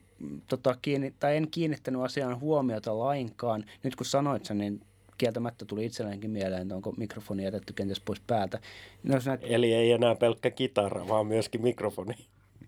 tota, 0.48 0.76
kiinni, 0.82 1.14
tai 1.20 1.36
en 1.36 1.50
kiinnittänyt 1.50 2.02
asiaan 2.02 2.40
huomiota 2.40 2.98
lainkaan. 2.98 3.64
Nyt 3.82 3.96
kun 3.96 4.06
sanoit 4.06 4.44
sen, 4.44 4.58
niin 4.58 4.80
kieltämättä 5.18 5.64
tuli 5.64 5.84
itselleenkin 5.84 6.30
mieleen, 6.30 6.62
että 6.62 6.74
onko 6.74 6.92
mikrofoni 6.96 7.44
jätetty 7.44 7.72
kenties 7.72 8.00
pois 8.00 8.20
päältä. 8.20 8.60
No, 9.02 9.18
näet... 9.26 9.40
Eli 9.44 9.74
ei 9.74 9.92
enää 9.92 10.14
pelkkä 10.14 10.50
kitara, 10.50 11.08
vaan 11.08 11.26
myöskin 11.26 11.62
mikrofoni. 11.62 12.14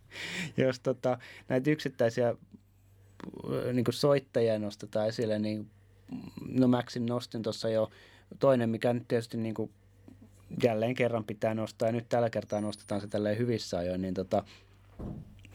Jos 0.56 0.80
tota, 0.80 1.18
näitä 1.48 1.70
yksittäisiä 1.70 2.34
niin 3.72 3.84
soittajia 3.90 4.58
nostetaan 4.58 5.08
esille, 5.08 5.38
niin 5.38 5.70
no 6.48 6.68
Maxin 6.68 7.06
nostin 7.06 7.42
tuossa 7.42 7.68
jo 7.68 7.90
toinen, 8.38 8.70
mikä 8.70 8.92
nyt 8.92 9.08
tietysti 9.08 9.36
niin 9.36 9.54
kuin 9.54 9.70
jälleen 10.62 10.94
kerran 10.94 11.24
pitää 11.24 11.54
nostaa, 11.54 11.88
ja 11.88 11.92
nyt 11.92 12.08
tällä 12.08 12.30
kertaa 12.30 12.60
nostetaan 12.60 13.00
se 13.00 13.06
tälleen 13.06 13.38
hyvissä 13.38 13.78
ajoin, 13.78 14.02
niin 14.02 14.14
tota, 14.14 14.44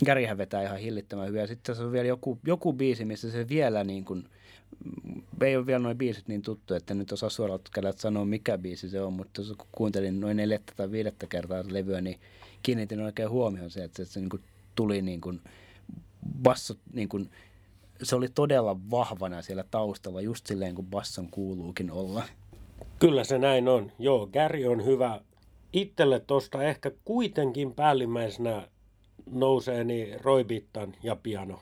Gärihän 0.05 0.38
vetää 0.38 0.63
ihan 0.63 0.77
hillittömän 0.77 1.27
hyvin. 1.27 1.41
Ja 1.41 1.47
sitten 1.47 1.75
se 1.75 1.83
on 1.83 1.91
vielä 1.91 2.07
joku, 2.07 2.39
joku 2.47 2.73
biisi, 2.73 3.05
missä 3.05 3.31
se 3.31 3.50
vielä 3.50 3.83
niin 3.83 4.05
kuin, 4.05 4.29
ei 5.41 5.57
ole 5.57 5.65
vielä 5.65 5.79
noin 5.79 5.97
biisit 5.97 6.27
niin 6.27 6.41
tuttu, 6.41 6.73
että 6.73 6.93
nyt 6.93 7.12
osaa 7.12 7.29
suoraan 7.29 7.59
käydä 7.73 7.93
sanoa, 7.95 8.25
mikä 8.25 8.57
biisi 8.57 8.89
se 8.89 9.01
on, 9.01 9.13
mutta 9.13 9.41
kun 9.57 9.67
kuuntelin 9.71 10.19
noin 10.19 10.38
neljättä 10.38 10.73
tai 10.75 10.91
viidettä 10.91 11.27
kertaa 11.27 11.63
levyä, 11.67 12.01
niin 12.01 12.19
kiinnitin 12.63 13.01
oikein 13.01 13.29
huomioon 13.29 13.71
se, 13.71 13.83
että 13.83 14.05
se, 14.05 14.19
niin 14.19 14.29
kuin 14.29 14.43
tuli 14.75 15.01
niin 15.01 15.21
kuin 15.21 15.41
basso, 16.43 16.73
niin 16.93 17.09
kuin, 17.09 17.29
se 18.03 18.15
oli 18.15 18.27
todella 18.35 18.77
vahvana 18.91 19.41
siellä 19.41 19.63
taustalla, 19.71 20.21
just 20.21 20.47
silleen 20.47 20.75
kuin 20.75 20.88
basson 20.88 21.27
kuuluukin 21.29 21.91
olla. 21.91 22.23
Kyllä 23.00 23.23
se 23.23 23.38
näin 23.38 23.67
on. 23.67 23.91
Joo, 24.00 24.27
Gary 24.27 24.65
on 24.65 24.85
hyvä. 24.85 25.21
Itselle 25.73 26.19
tuosta 26.19 26.63
ehkä 26.63 26.91
kuitenkin 27.05 27.73
päällimmäisenä 27.73 28.67
nousee 29.32 29.84
niin 29.84 30.22
Roy 30.22 30.44
Bittan 30.44 30.96
ja 31.03 31.15
piano. 31.15 31.62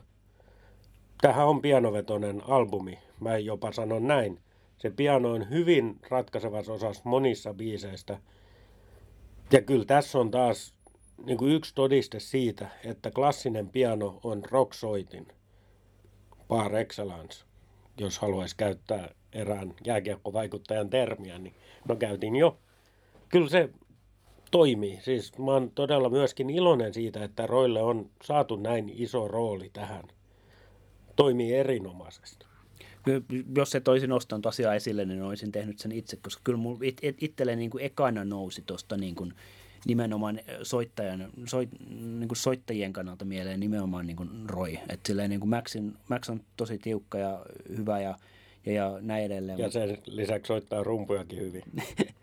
Tähän 1.22 1.48
on 1.48 1.62
pianovetoinen 1.62 2.42
albumi. 2.48 3.00
Mä 3.20 3.38
jopa 3.38 3.72
sanon 3.72 4.08
näin. 4.08 4.40
Se 4.78 4.90
piano 4.90 5.32
on 5.32 5.50
hyvin 5.50 6.00
ratkaisevassa 6.10 6.74
osassa 6.74 7.02
monissa 7.06 7.54
biiseistä. 7.54 8.20
Ja 9.52 9.62
kyllä 9.62 9.86
tässä 9.86 10.20
on 10.20 10.32
taas 10.32 10.74
niin 11.26 11.38
kuin 11.38 11.52
yksi 11.52 11.76
todiste 11.76 12.20
siitä, 12.20 12.68
että 12.86 13.12
klassinen 13.12 13.70
piano 13.70 14.20
on 14.24 14.44
rocksoitin 14.52 15.28
par 16.48 16.76
excellence, 16.76 17.46
jos 17.98 18.20
haluaisi 18.20 18.58
käyttää 18.58 19.10
erään 19.34 19.74
jääkiekkovaikuttajan 19.86 20.90
termiä, 20.90 21.40
niin 21.40 21.56
no 21.88 21.96
käytin 21.96 22.36
jo. 22.36 22.58
Kyllä 23.30 23.50
se 23.50 23.70
toimii. 24.52 25.00
Siis 25.02 25.38
mä 25.38 25.52
oon 25.52 25.72
todella 25.76 26.10
myöskin 26.10 26.50
iloinen 26.50 26.94
siitä, 26.94 27.24
että 27.24 27.48
Roille 27.48 27.82
on 27.82 28.10
saatu 28.24 28.56
näin 28.56 28.92
iso 28.96 29.28
rooli 29.28 29.70
tähän. 29.74 30.04
Toimii 31.16 31.54
erinomaisesti. 31.54 32.46
Jos 33.56 33.72
se 33.72 33.80
toisin 33.80 34.10
nostanut 34.10 34.46
asiaa 34.46 34.76
esille, 34.76 35.06
niin 35.06 35.24
olisin 35.24 35.52
tehnyt 35.52 35.80
sen 35.80 35.92
itse, 35.92 36.18
koska 36.18 36.42
kyllä 36.44 36.58
mulla 36.58 36.80
it, 36.82 36.98
it, 37.02 37.24
itselleen 37.24 37.60
niin 37.60 37.72
kuin 37.72 37.84
ekana 37.84 38.26
nousi 38.26 38.64
tuosta 38.66 38.98
niin 38.98 39.16
kuin 39.16 39.34
nimenomaan 39.86 40.40
soittajan, 40.64 41.30
soit, 41.46 41.70
niin 41.90 42.28
kuin 42.28 42.38
soittajien 42.38 42.94
kannalta 42.94 43.26
mieleen 43.26 43.60
nimenomaan 43.60 44.08
niin 44.08 44.18
kuin 44.18 44.30
Roy. 44.46 44.74
Että 44.74 45.08
silleen 45.08 45.30
niin 45.30 45.40
kuin 45.40 45.50
Maxin, 45.50 45.94
Max 46.10 46.30
on 46.30 46.42
tosi 46.58 46.78
tiukka 46.78 47.18
ja 47.18 47.46
hyvä 47.78 48.00
ja, 48.00 48.18
ja, 48.66 48.74
ja 48.74 48.98
näin 49.02 49.26
edelleen. 49.26 49.60
Ja 49.60 49.72
sen 49.72 49.98
lisäksi 50.06 50.48
soittaa 50.48 50.84
rumpujakin 50.84 51.40
hyvin. 51.40 51.64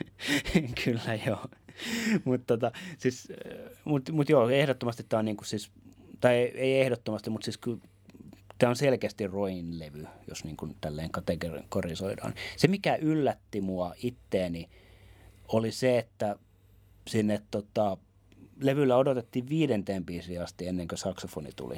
Kyllä 0.84 1.18
joo. 1.26 1.46
mutta 2.24 2.46
tota, 2.46 2.72
siis, 2.98 3.28
mut, 3.84 4.10
mut 4.10 4.28
joo, 4.28 4.48
ehdottomasti 4.48 5.06
tämä 5.08 5.18
on 5.18 5.24
niin 5.24 5.36
kuin 5.36 5.46
siis, 5.46 5.70
tai 6.20 6.34
ei 6.34 6.80
ehdottomasti, 6.80 7.30
mutta 7.30 7.44
siis 7.44 7.58
kyllä 7.58 7.78
tämä 8.58 8.70
on 8.70 8.76
selkeästi 8.76 9.26
Roin 9.26 9.78
levy, 9.78 10.06
jos 10.28 10.44
niin 10.44 10.56
kuin 10.56 10.76
tälleen 10.80 11.10
kategorisoidaan. 11.10 12.34
Se, 12.56 12.68
mikä 12.68 12.96
yllätti 12.96 13.60
mua 13.60 13.94
itteeni, 14.02 14.68
oli 15.48 15.72
se, 15.72 15.98
että 15.98 16.36
sinne 17.06 17.42
tota, 17.50 17.96
levyllä 18.60 18.96
odotettiin 18.96 19.48
viidenteen 19.48 20.04
biisiin 20.04 20.42
asti 20.42 20.66
ennen 20.66 20.88
kuin 20.88 20.98
saksofoni 20.98 21.50
tuli. 21.56 21.76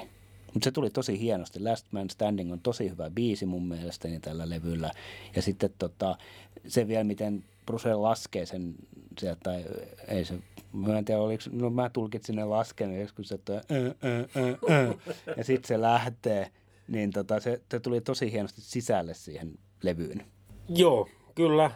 Mutta 0.55 0.65
se 0.65 0.71
tuli 0.71 0.91
tosi 0.91 1.21
hienosti. 1.21 1.61
Last 1.61 1.87
Man 1.91 2.11
Standing 2.11 2.53
on 2.53 2.61
tosi 2.61 2.91
hyvä 2.91 3.11
biisi 3.11 3.47
mun 3.47 3.69
mielestäni 3.69 4.21
tällä 4.21 4.49
levyllä. 4.49 4.91
Ja 5.37 5.43
sitten 5.43 5.71
tota, 5.79 6.19
se 6.67 6.89
vielä, 6.89 7.05
miten 7.05 7.45
Bruce 7.71 7.95
laskee 7.95 8.47
sen 8.47 8.75
sieltä, 9.19 9.41
tai 9.43 9.65
ei 10.09 10.25
se, 10.25 10.35
mä 10.73 10.99
en 10.99 11.05
tiedä, 11.05 11.21
oliko, 11.21 11.43
no 11.53 11.71
mä 11.71 11.91
tulkitsin 11.91 12.37
ne 12.37 12.45
lasken 12.45 13.01
joskus, 13.01 13.33
että 13.33 13.55
ä, 13.55 13.59
ä, 13.59 14.19
ä, 14.41 14.75
ä, 14.75 14.95
ja 15.37 15.45
sitten 15.45 15.69
se 15.69 15.81
lähtee, 15.81 16.51
niin 16.89 17.11
tota, 17.11 17.41
se, 17.41 17.61
se 17.71 17.81
tuli 17.81 18.01
tosi 18.01 18.33
hienosti 18.33 18.61
sisälle 18.61 19.15
siihen 19.15 19.53
levyyn. 19.83 20.25
Joo, 20.69 21.09
kyllä. 21.35 21.71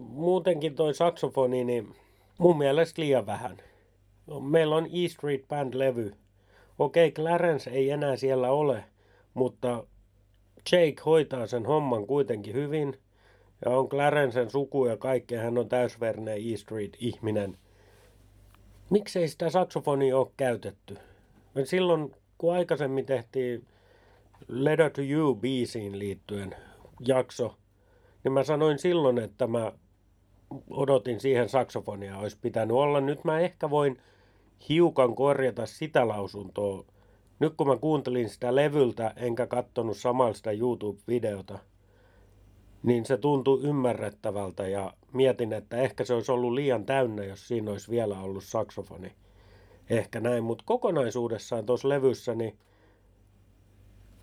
Muutenkin 0.00 0.74
toi 0.74 0.94
saksofoni, 0.94 1.64
niin 1.64 1.94
mun 2.38 2.58
mielestä 2.58 3.02
liian 3.02 3.26
vähän. 3.26 3.56
Meillä 4.40 4.76
on 4.76 4.86
E 4.86 5.08
Street 5.08 5.42
Band-levy. 5.48 6.14
Okei, 6.78 7.12
Clarence 7.12 7.70
ei 7.70 7.90
enää 7.90 8.16
siellä 8.16 8.50
ole, 8.50 8.84
mutta 9.34 9.84
Jake 10.72 11.02
hoitaa 11.06 11.46
sen 11.46 11.66
homman 11.66 12.06
kuitenkin 12.06 12.54
hyvin. 12.54 12.98
Ja 13.64 13.70
on 13.70 13.88
Clarencen 13.88 14.50
suku 14.50 14.86
ja 14.86 14.96
kaikkea, 14.96 15.42
hän 15.42 15.58
on 15.58 15.68
täysverne 15.68 16.34
E 16.34 16.56
Street-ihminen. 16.56 17.58
Miksei 18.90 19.28
sitä 19.28 19.50
saksofonia 19.50 20.18
ole 20.18 20.30
käytetty? 20.36 20.96
Silloin, 21.64 22.12
kun 22.38 22.54
aikaisemmin 22.54 23.06
tehtiin 23.06 23.66
Letter 24.48 24.90
to 24.90 25.02
You 25.02 25.34
biisiin 25.34 25.98
liittyen 25.98 26.54
jakso, 27.06 27.56
niin 28.24 28.32
mä 28.32 28.44
sanoin 28.44 28.78
silloin, 28.78 29.18
että 29.18 29.46
mä 29.46 29.72
odotin 30.70 31.20
siihen 31.20 31.48
saksofonia 31.48 32.18
olisi 32.18 32.38
pitänyt 32.40 32.76
olla. 32.76 33.00
Nyt 33.00 33.24
mä 33.24 33.40
ehkä 33.40 33.70
voin 33.70 33.98
hiukan 34.68 35.14
korjata 35.14 35.66
sitä 35.66 36.08
lausuntoa. 36.08 36.84
Nyt 37.38 37.54
kun 37.56 37.68
mä 37.68 37.76
kuuntelin 37.76 38.28
sitä 38.28 38.54
levyltä, 38.54 39.12
enkä 39.16 39.46
kattonut 39.46 39.96
samalla 39.96 40.34
sitä 40.34 40.50
YouTube-videota, 40.52 41.58
niin 42.84 43.04
se 43.04 43.16
tuntui 43.16 43.60
ymmärrettävältä 43.62 44.68
ja 44.68 44.92
mietin, 45.12 45.52
että 45.52 45.76
ehkä 45.76 46.04
se 46.04 46.14
olisi 46.14 46.32
ollut 46.32 46.52
liian 46.52 46.86
täynnä, 46.86 47.24
jos 47.24 47.48
siinä 47.48 47.70
olisi 47.70 47.90
vielä 47.90 48.20
ollut 48.20 48.44
saksofoni. 48.44 49.12
Ehkä 49.90 50.20
näin, 50.20 50.44
mutta 50.44 50.64
kokonaisuudessaan 50.66 51.66
tuossa 51.66 51.88
levyssä 51.88 52.34
niin 52.34 52.58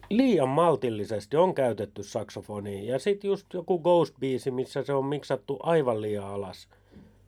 liian 0.10 0.50
maltillisesti 0.50 1.38
on 1.38 1.56
käytetty 1.56 2.03
saksofonia. 2.03 2.94
Ja 2.94 3.00
sitten 3.00 3.27
just 3.27 3.53
joku 3.53 3.80
Ghost-biisi, 3.80 4.51
missä 4.51 4.84
se 4.84 4.94
on 4.94 5.06
miksattu 5.06 5.60
aivan 5.63 6.01
liian 6.01 6.27
alas. 6.27 6.68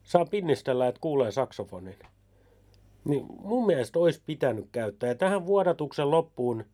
Saa 0.02 0.24
pinnistellä, 0.24 0.88
että 0.88 1.00
kuulee 1.00 1.30
saksofonin. 1.30 1.98
Niin 3.04 3.26
mun 3.28 3.66
mielestä 3.66 3.98
olisi 3.98 4.22
pitänyt 4.26 4.68
käyttää. 4.72 5.08
Ja 5.08 5.14
tähän 5.14 5.46
vuodatuksen 5.46 6.10
loppuun 6.10 6.64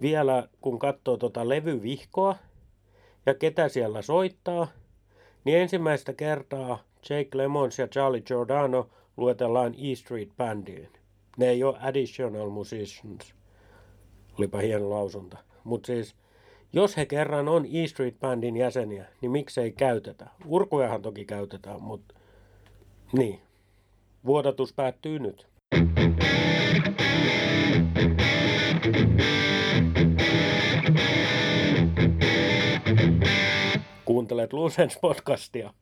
vielä, 0.00 0.48
kun 0.60 0.78
katsoo 0.78 1.16
tuota 1.16 1.48
levyvihkoa 1.48 2.36
ja 3.26 3.34
ketä 3.34 3.68
siellä 3.68 4.02
soittaa, 4.02 4.66
niin 5.44 5.58
ensimmäistä 5.58 6.12
kertaa 6.12 6.78
Jake 7.10 7.28
Lemons 7.34 7.78
ja 7.78 7.88
Charlie 7.88 8.20
Giordano 8.20 8.90
luetellaan 9.16 9.74
E 9.78 9.94
Street 9.94 10.28
Bandiin. 10.36 10.88
Ne 11.36 11.48
ei 11.48 11.64
ole 11.64 11.78
additional 11.80 12.50
musicians. 12.50 13.34
Olipa 14.38 14.58
hieno 14.58 14.90
lausunta. 14.90 15.38
Mutta 15.64 15.86
siis, 15.86 16.14
jos 16.72 16.96
he 16.96 17.06
kerran 17.06 17.48
on 17.48 17.66
E 17.72 17.86
Street 17.86 18.20
Bandin 18.20 18.56
jäseniä, 18.56 19.06
niin 19.20 19.30
miksei 19.30 19.72
käytetä? 19.72 20.26
Urkujahan 20.46 21.02
toki 21.02 21.24
käytetään, 21.24 21.82
mutta 21.82 22.14
niin. 23.12 23.40
Vuodatus 24.26 24.72
päättyy 24.72 25.18
nyt. 25.18 25.46
Kuuntelet 34.48 34.62
Lucens 34.64 34.98
podcastia 35.00 35.74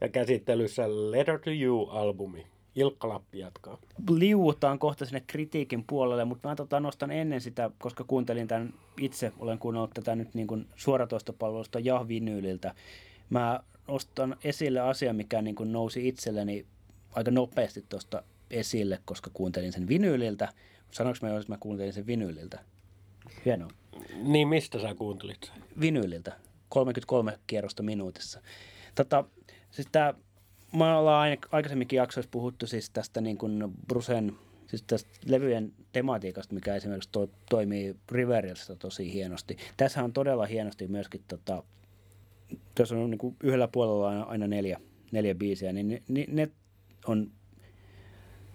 ja 0.00 0.08
käsittelyssä 0.08 0.82
Letter 0.88 1.38
to 1.38 1.50
You-albumi. 1.50 2.46
Ilkka 2.74 3.08
Lappi 3.08 3.38
jatkaa. 3.38 3.78
Liuutaan 4.10 4.78
kohta 4.78 5.04
sinne 5.04 5.22
kritiikin 5.26 5.84
puolelle, 5.86 6.24
mutta 6.24 6.48
mä 6.48 6.56
tota 6.56 6.80
nostan 6.80 7.10
ennen 7.10 7.40
sitä, 7.40 7.70
koska 7.78 8.04
kuuntelin 8.04 8.48
tämän 8.48 8.74
itse, 9.00 9.32
olen 9.38 9.58
kuunnellut 9.58 9.90
tätä 9.94 10.16
nyt 10.16 10.34
niin 10.34 10.46
kuin 10.46 10.66
suoratoistopalvelusta 10.76 11.78
ja 11.78 12.04
vinyyliltä. 12.08 12.74
Mä 13.30 13.60
nostan 13.88 14.36
esille 14.44 14.80
asia, 14.80 15.12
mikä 15.12 15.42
niin 15.42 15.54
kuin 15.54 15.72
nousi 15.72 16.08
itselleni 16.08 16.66
aika 17.12 17.30
nopeasti 17.30 17.84
tuosta 17.88 18.22
esille, 18.50 18.98
koska 19.04 19.30
kuuntelin 19.32 19.72
sen 19.72 19.88
vinyyliltä. 19.88 20.48
Sanoinko 20.90 21.18
mä 21.22 21.28
jo, 21.28 21.38
että 21.40 21.52
mä 21.52 21.58
kuuntelin 21.60 21.92
sen 21.92 22.06
vinyyliltä? 22.06 22.58
Hienoa. 23.44 23.70
Niin, 24.22 24.48
mistä 24.48 24.78
sä 24.78 24.94
kuuntelit 24.94 25.52
Vinyyliltä. 25.80 26.49
33 26.70 27.38
kierrosta 27.46 27.82
minuutissa. 27.82 28.40
Tota, 28.94 29.24
siis 29.70 29.88
tää 29.92 30.14
me 30.72 30.84
ollaan 30.84 31.38
aikaisemminkin 31.52 31.96
jaksoissa 31.96 32.30
puhuttu 32.30 32.66
siis 32.66 32.90
tästä 32.90 33.20
niin 33.20 33.38
kuin 33.38 33.64
Brusen, 33.88 34.32
siis 34.66 34.82
tästä 34.82 35.10
levyjen 35.26 35.72
tematiikasta, 35.92 36.54
mikä 36.54 36.74
esimerkiksi 36.74 37.08
to, 37.12 37.30
toimii 37.50 37.96
Riverissa 38.12 38.76
tosi 38.76 39.12
hienosti. 39.12 39.56
Tässä 39.76 40.04
on 40.04 40.12
todella 40.12 40.46
hienosti 40.46 40.88
myöskin, 40.88 41.22
tota, 41.28 41.62
tässä 42.74 42.96
on 42.96 43.10
niin 43.10 43.18
kuin 43.18 43.36
yhdellä 43.42 43.68
puolella 43.68 44.08
aina, 44.08 44.22
aina 44.22 44.46
neljä, 44.46 44.80
neljä 45.12 45.34
biisiä, 45.34 45.72
niin 45.72 45.88
ne, 45.88 46.02
ne, 46.08 46.24
ne 46.28 46.48
on 47.06 47.30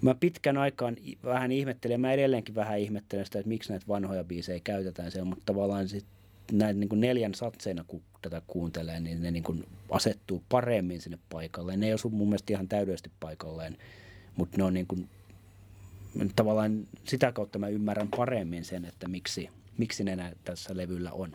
Mä 0.01 0.15
pitkän 0.15 0.57
aikaan 0.57 0.95
vähän 1.23 1.51
ihmettelin, 1.51 2.01
mä 2.01 2.13
edelleenkin 2.13 2.55
vähän 2.55 2.79
ihmettelen 2.79 3.25
sitä, 3.25 3.39
että 3.39 3.49
miksi 3.49 3.69
näitä 3.69 3.87
vanhoja 3.87 4.23
biisejä 4.23 4.59
käytetään 4.63 5.11
siellä, 5.11 5.29
mutta 5.29 5.43
tavallaan 5.45 5.87
sit 5.87 6.05
näitä 6.51 6.79
niin 6.79 6.89
kuin 6.89 7.01
neljän 7.01 7.33
satseina, 7.33 7.85
kun 7.87 8.01
tätä 8.21 8.41
kuuntelee, 8.47 8.99
niin 8.99 9.23
ne 9.23 9.31
niin 9.31 9.43
kuin 9.43 9.65
asettuu 9.91 10.43
paremmin 10.49 11.01
sinne 11.01 11.17
paikalle. 11.29 11.77
Ne 11.77 11.87
ei 11.87 11.93
osu 11.93 12.09
mun 12.09 12.27
mielestä 12.27 12.53
ihan 12.53 12.67
täydellisesti 12.67 13.11
paikalleen, 13.19 13.77
mutta 14.35 14.57
ne 14.57 14.63
on 14.63 14.73
niin 14.73 14.87
kuin, 14.87 15.09
tavallaan 16.35 16.87
sitä 17.03 17.31
kautta 17.31 17.59
mä 17.59 17.67
ymmärrän 17.67 18.09
paremmin 18.17 18.65
sen, 18.65 18.85
että 18.85 19.07
miksi, 19.07 19.49
miksi 19.77 20.03
ne 20.03 20.35
tässä 20.43 20.77
levyllä 20.77 21.11
on. 21.11 21.33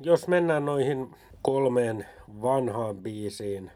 Jos 0.00 0.28
mennään 0.28 0.64
noihin 0.64 1.10
kolmeen 1.42 2.06
vanhaan 2.42 2.96
biisiin, 2.96 3.70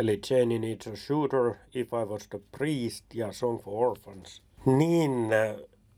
eli 0.00 0.20
Jenny 0.30 0.58
Needs 0.58 0.86
a 0.86 0.96
Shooter, 0.96 1.54
If 1.74 1.88
I 1.88 2.06
Was 2.06 2.28
the 2.28 2.40
Priest 2.58 3.04
ja 3.14 3.32
Song 3.32 3.60
for 3.62 3.88
Orphans. 3.88 4.42
Niin, 4.66 5.10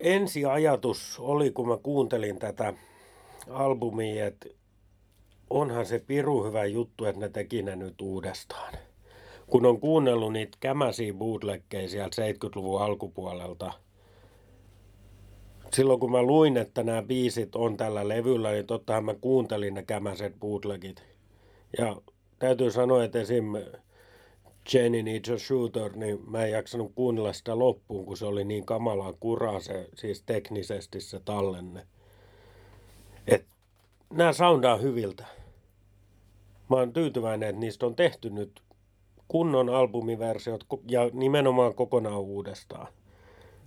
ensi 0.01 0.45
ajatus 0.45 1.19
oli, 1.21 1.51
kun 1.51 1.69
mä 1.69 1.77
kuuntelin 1.83 2.39
tätä 2.39 2.75
albumia, 3.51 4.27
että 4.27 4.49
onhan 5.51 5.87
se 5.87 5.99
piru 5.99 6.45
hyvä 6.45 6.65
juttu, 6.65 7.05
että 7.05 7.21
ne 7.21 7.29
teki 7.29 7.63
ne 7.63 7.77
nyt 7.77 8.01
uudestaan. 8.01 8.75
Kun 9.47 9.67
on 9.67 9.81
kuunnellut 9.81 10.33
niitä 10.33 10.59
kämäsiä 10.61 11.15
bootleggejä 11.15 11.89
sieltä 11.89 12.23
70-luvun 12.23 12.83
alkupuolelta, 12.83 13.73
silloin 15.73 16.01
kun 16.01 16.13
mä 16.13 16.23
luin, 16.23 16.57
että 16.57 16.83
nämä 16.83 17.03
biisit 17.03 17.57
on 17.57 17.77
tällä 17.77 18.09
levyllä, 18.09 18.51
niin 18.53 18.67
tottahan 18.67 19.05
mä 19.05 19.15
kuuntelin 19.15 19.75
ne 19.75 19.83
kämäset 19.83 20.35
bootlegit. 20.41 21.05
Ja 21.79 21.97
täytyy 22.39 22.71
sanoa, 22.71 23.05
että 23.05 23.21
esim. 23.21 23.45
Jenny 24.75 25.03
Needs 25.03 25.31
a 25.31 25.39
Shooter, 25.39 25.97
niin 25.97 26.31
mä 26.31 26.45
en 26.45 26.51
jaksanut 26.51 26.93
kuunnella 26.95 27.33
sitä 27.33 27.59
loppuun, 27.59 28.07
kun 28.07 28.17
se 28.17 28.27
oli 28.27 28.45
niin 28.45 28.67
kamalaa 28.67 29.13
kuraa 29.21 29.61
se, 29.61 29.89
siis 29.95 30.23
teknisesti 30.23 31.01
se 31.01 31.21
tallenne. 31.25 31.87
Et 33.27 33.47
nämä 34.11 34.33
soundaa 34.33 34.77
hyviltä. 34.77 35.27
Mä 36.71 36.77
oon 36.77 36.93
tyytyväinen, 36.93 37.49
että 37.49 37.61
niistä 37.61 37.87
on 37.87 37.97
tehty 37.97 38.31
nyt 38.31 38.63
kunnon 39.29 39.69
albumiversiot 39.69 40.65
ja 40.89 41.11
nimenomaan 41.13 41.75
kokonaan 41.75 42.21
uudestaan. 42.21 42.89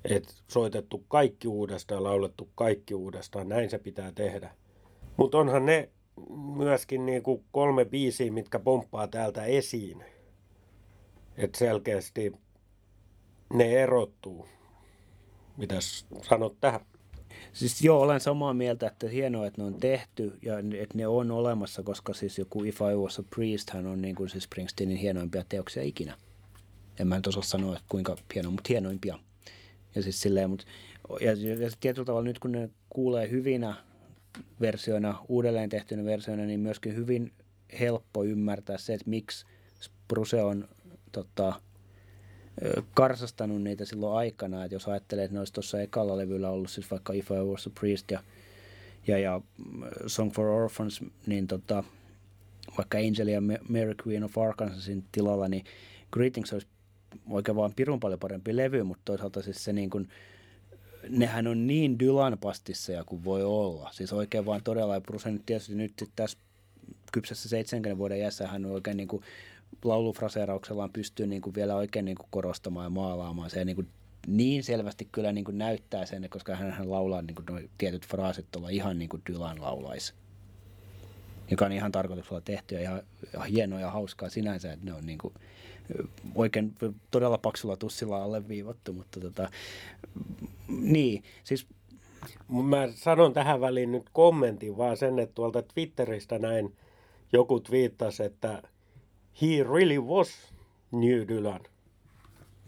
Et 0.10 0.44
soitettu 0.48 1.04
kaikki 1.08 1.48
uudestaan, 1.48 2.04
laulettu 2.04 2.50
kaikki 2.56 2.94
uudestaan, 2.94 3.50
näin 3.50 3.70
se 3.70 3.78
pitää 3.78 4.12
tehdä. 4.12 4.56
Mutta 5.18 5.38
onhan 5.38 5.66
ne 5.66 5.90
myöskin 6.56 7.06
niinku 7.06 7.44
kolme 7.52 7.86
biisiä, 7.86 8.32
mitkä 8.32 8.60
pomppaa 8.60 9.08
täältä 9.08 9.44
esiin. 9.44 10.04
Että 11.38 11.58
selkeästi 11.58 12.34
ne 13.54 13.74
erottuu. 13.74 14.48
Mitäs 15.58 16.06
sanot 16.22 16.56
tähän? 16.62 16.86
Siis 17.54 17.82
joo, 17.82 18.02
olen 18.02 18.20
samaa 18.20 18.54
mieltä, 18.54 18.88
että 18.88 19.10
hienoa, 19.10 19.48
että 19.48 19.62
ne 19.62 19.68
on 19.68 19.74
tehty 19.74 20.38
ja 20.42 20.60
että 20.60 20.98
ne 20.98 21.08
on 21.08 21.32
olemassa, 21.32 21.84
koska 21.84 22.14
siis 22.14 22.40
joku 22.40 22.64
If 22.64 22.82
I 22.82 22.96
Was 22.96 23.20
a 23.20 23.24
Priest 23.36 23.70
hän 23.70 23.86
on 23.88 24.02
niin 24.02 24.16
kuin 24.16 24.30
siis 24.30 24.44
Springsteenin 24.44 24.98
hienoimpia 24.98 25.44
teoksia 25.50 25.84
ikinä. 25.84 26.18
En 27.00 27.08
mä 27.08 27.16
nyt 27.16 27.28
osaa 27.28 27.44
sanoa, 27.44 27.74
että 27.74 27.86
kuinka 27.90 28.16
hieno, 28.36 28.52
mutta 28.52 28.68
hienoimpia. 28.70 29.20
Ja 29.96 30.04
siis 30.04 30.22
silleen, 30.22 30.50
mutta, 30.50 30.66
ja, 31.22 31.32
ja 31.32 31.70
tietyllä 31.80 32.06
tavalla 32.06 32.28
nyt 32.28 32.40
kun 32.40 32.52
ne 32.52 32.70
kuulee 32.90 33.30
hyvinä 33.30 33.76
versioina, 34.62 35.26
uudelleen 35.30 35.70
tehtyinä 35.70 36.06
versioina, 36.06 36.44
niin 36.44 36.60
myöskin 36.60 36.96
hyvin 36.96 37.32
helppo 37.80 38.24
ymmärtää 38.24 38.78
se, 38.78 38.94
että 38.94 39.10
miksi 39.10 39.46
Bruse 40.08 40.44
on 40.44 40.68
tota, 41.12 41.62
karsastanut 42.94 43.62
niitä 43.62 43.86
silloin 43.86 44.18
aikana, 44.18 44.64
että 44.64 44.76
jos 44.76 44.88
ajattelee, 44.88 45.24
että 45.24 45.34
ne 45.34 45.40
olisi 45.40 45.54
tuossa 45.54 45.82
ekalla 45.82 46.18
levyllä 46.18 46.50
ollut 46.50 46.70
siis 46.70 46.92
vaikka 46.92 47.14
If 47.14 47.32
I 47.32 47.34
Was 47.34 47.68
a 47.68 47.72
Priest 47.80 48.12
ja, 48.12 48.20
ja, 49.08 49.18
ja 49.18 49.42
mm, 49.58 49.84
Song 50.08 50.32
for 50.32 50.46
Orphans, 50.46 51.02
niin 51.26 51.48
tota, 51.48 51.84
vaikka 52.78 52.98
Angel 52.98 53.28
ja 53.28 53.42
Mary 53.42 53.96
Queen 54.08 54.24
of 54.24 54.38
Arkansasin 54.38 55.04
tilalla, 55.12 55.48
niin 55.48 55.66
Greetings 56.12 56.54
olisi 56.54 56.68
oikein 57.30 57.56
vaan 57.56 57.74
pirun 57.76 58.00
paljon 58.00 58.20
parempi 58.20 58.56
levy, 58.56 58.84
mutta 58.84 59.02
toisaalta 59.06 59.42
siis 59.42 59.64
se 59.64 59.74
niin 59.74 59.90
kuin, 59.90 60.10
nehän 61.10 61.48
on 61.48 61.68
niin 61.68 62.00
Dylan 62.00 62.38
pastisseja 62.38 63.04
kuin 63.04 63.24
voi 63.24 63.44
olla. 63.44 63.90
Siis 63.94 64.14
oikein 64.14 64.46
vaan 64.46 64.64
todella, 64.64 64.94
ja 64.94 65.02
Bruce 65.02 65.32
nyt 65.32 65.46
tietysti 65.46 65.76
nyt 65.76 65.94
tässä 66.16 66.38
kypsässä 67.12 67.50
70 67.50 67.98
vuoden 67.98 68.20
jässä 68.20 68.48
hän 68.48 68.66
on 68.66 68.72
oikein 68.72 68.98
niin 68.98 69.08
kuin 69.08 69.24
laulufraseerauksellaan 69.84 70.92
pystyy 70.94 71.28
niin 71.28 71.42
kuin 71.42 71.56
vielä 71.56 71.76
oikein 71.76 72.06
niin 72.06 72.18
kuin 72.18 72.28
korostamaan 72.30 72.86
ja 72.86 72.90
maalaamaan. 72.90 73.50
Se 73.50 73.66
niin, 73.66 73.76
kuin 73.76 73.88
niin 74.28 74.64
selvästi 74.64 75.08
kyllä 75.12 75.32
niin 75.32 75.46
kuin 75.46 75.58
näyttää 75.58 76.06
sen, 76.06 76.28
koska 76.30 76.56
hän, 76.56 76.92
laulaa 76.92 77.22
niin 77.22 77.36
kuin 77.36 77.70
tietyt 77.78 78.08
fraasit 78.08 78.46
tuolla 78.52 78.70
ihan 78.70 79.00
niin 79.00 79.10
kuin 79.10 79.22
Dylan 79.30 79.62
laulaisi. 79.62 80.14
Joka 81.52 81.66
on 81.66 81.72
ihan 81.72 81.92
tarkoituksella 81.92 82.42
tehty 82.42 82.76
ja 82.76 82.82
ihan, 82.82 83.02
ihan 83.34 83.48
hienoa 83.48 83.80
ja 83.80 83.92
hauskaa 83.92 84.30
sinänsä, 84.30 84.74
että 84.74 84.86
ne 84.86 84.94
on 84.94 85.06
niin 85.06 85.18
kuin 85.18 85.34
oikein 86.36 86.76
todella 87.12 87.38
paksulla 87.38 87.78
tussilla 87.78 88.24
alleviivattu, 88.24 88.94
mutta 88.94 89.20
tota, 89.20 89.50
niin, 90.68 91.24
siis 91.44 91.68
Mä 92.50 92.88
sanon 92.94 93.34
tähän 93.34 93.62
väliin 93.62 93.92
nyt 93.92 94.10
kommentin 94.14 94.78
vaan 94.78 94.98
sen, 94.98 95.20
että 95.20 95.36
tuolta 95.36 95.62
Twitteristä 95.62 96.40
näin 96.40 96.76
joku 97.34 97.60
twiittasi, 97.60 98.24
että 98.24 98.62
he 99.42 99.64
really 99.64 100.00
was 100.00 100.30
New 100.92 101.28
Dylan. 101.28 101.60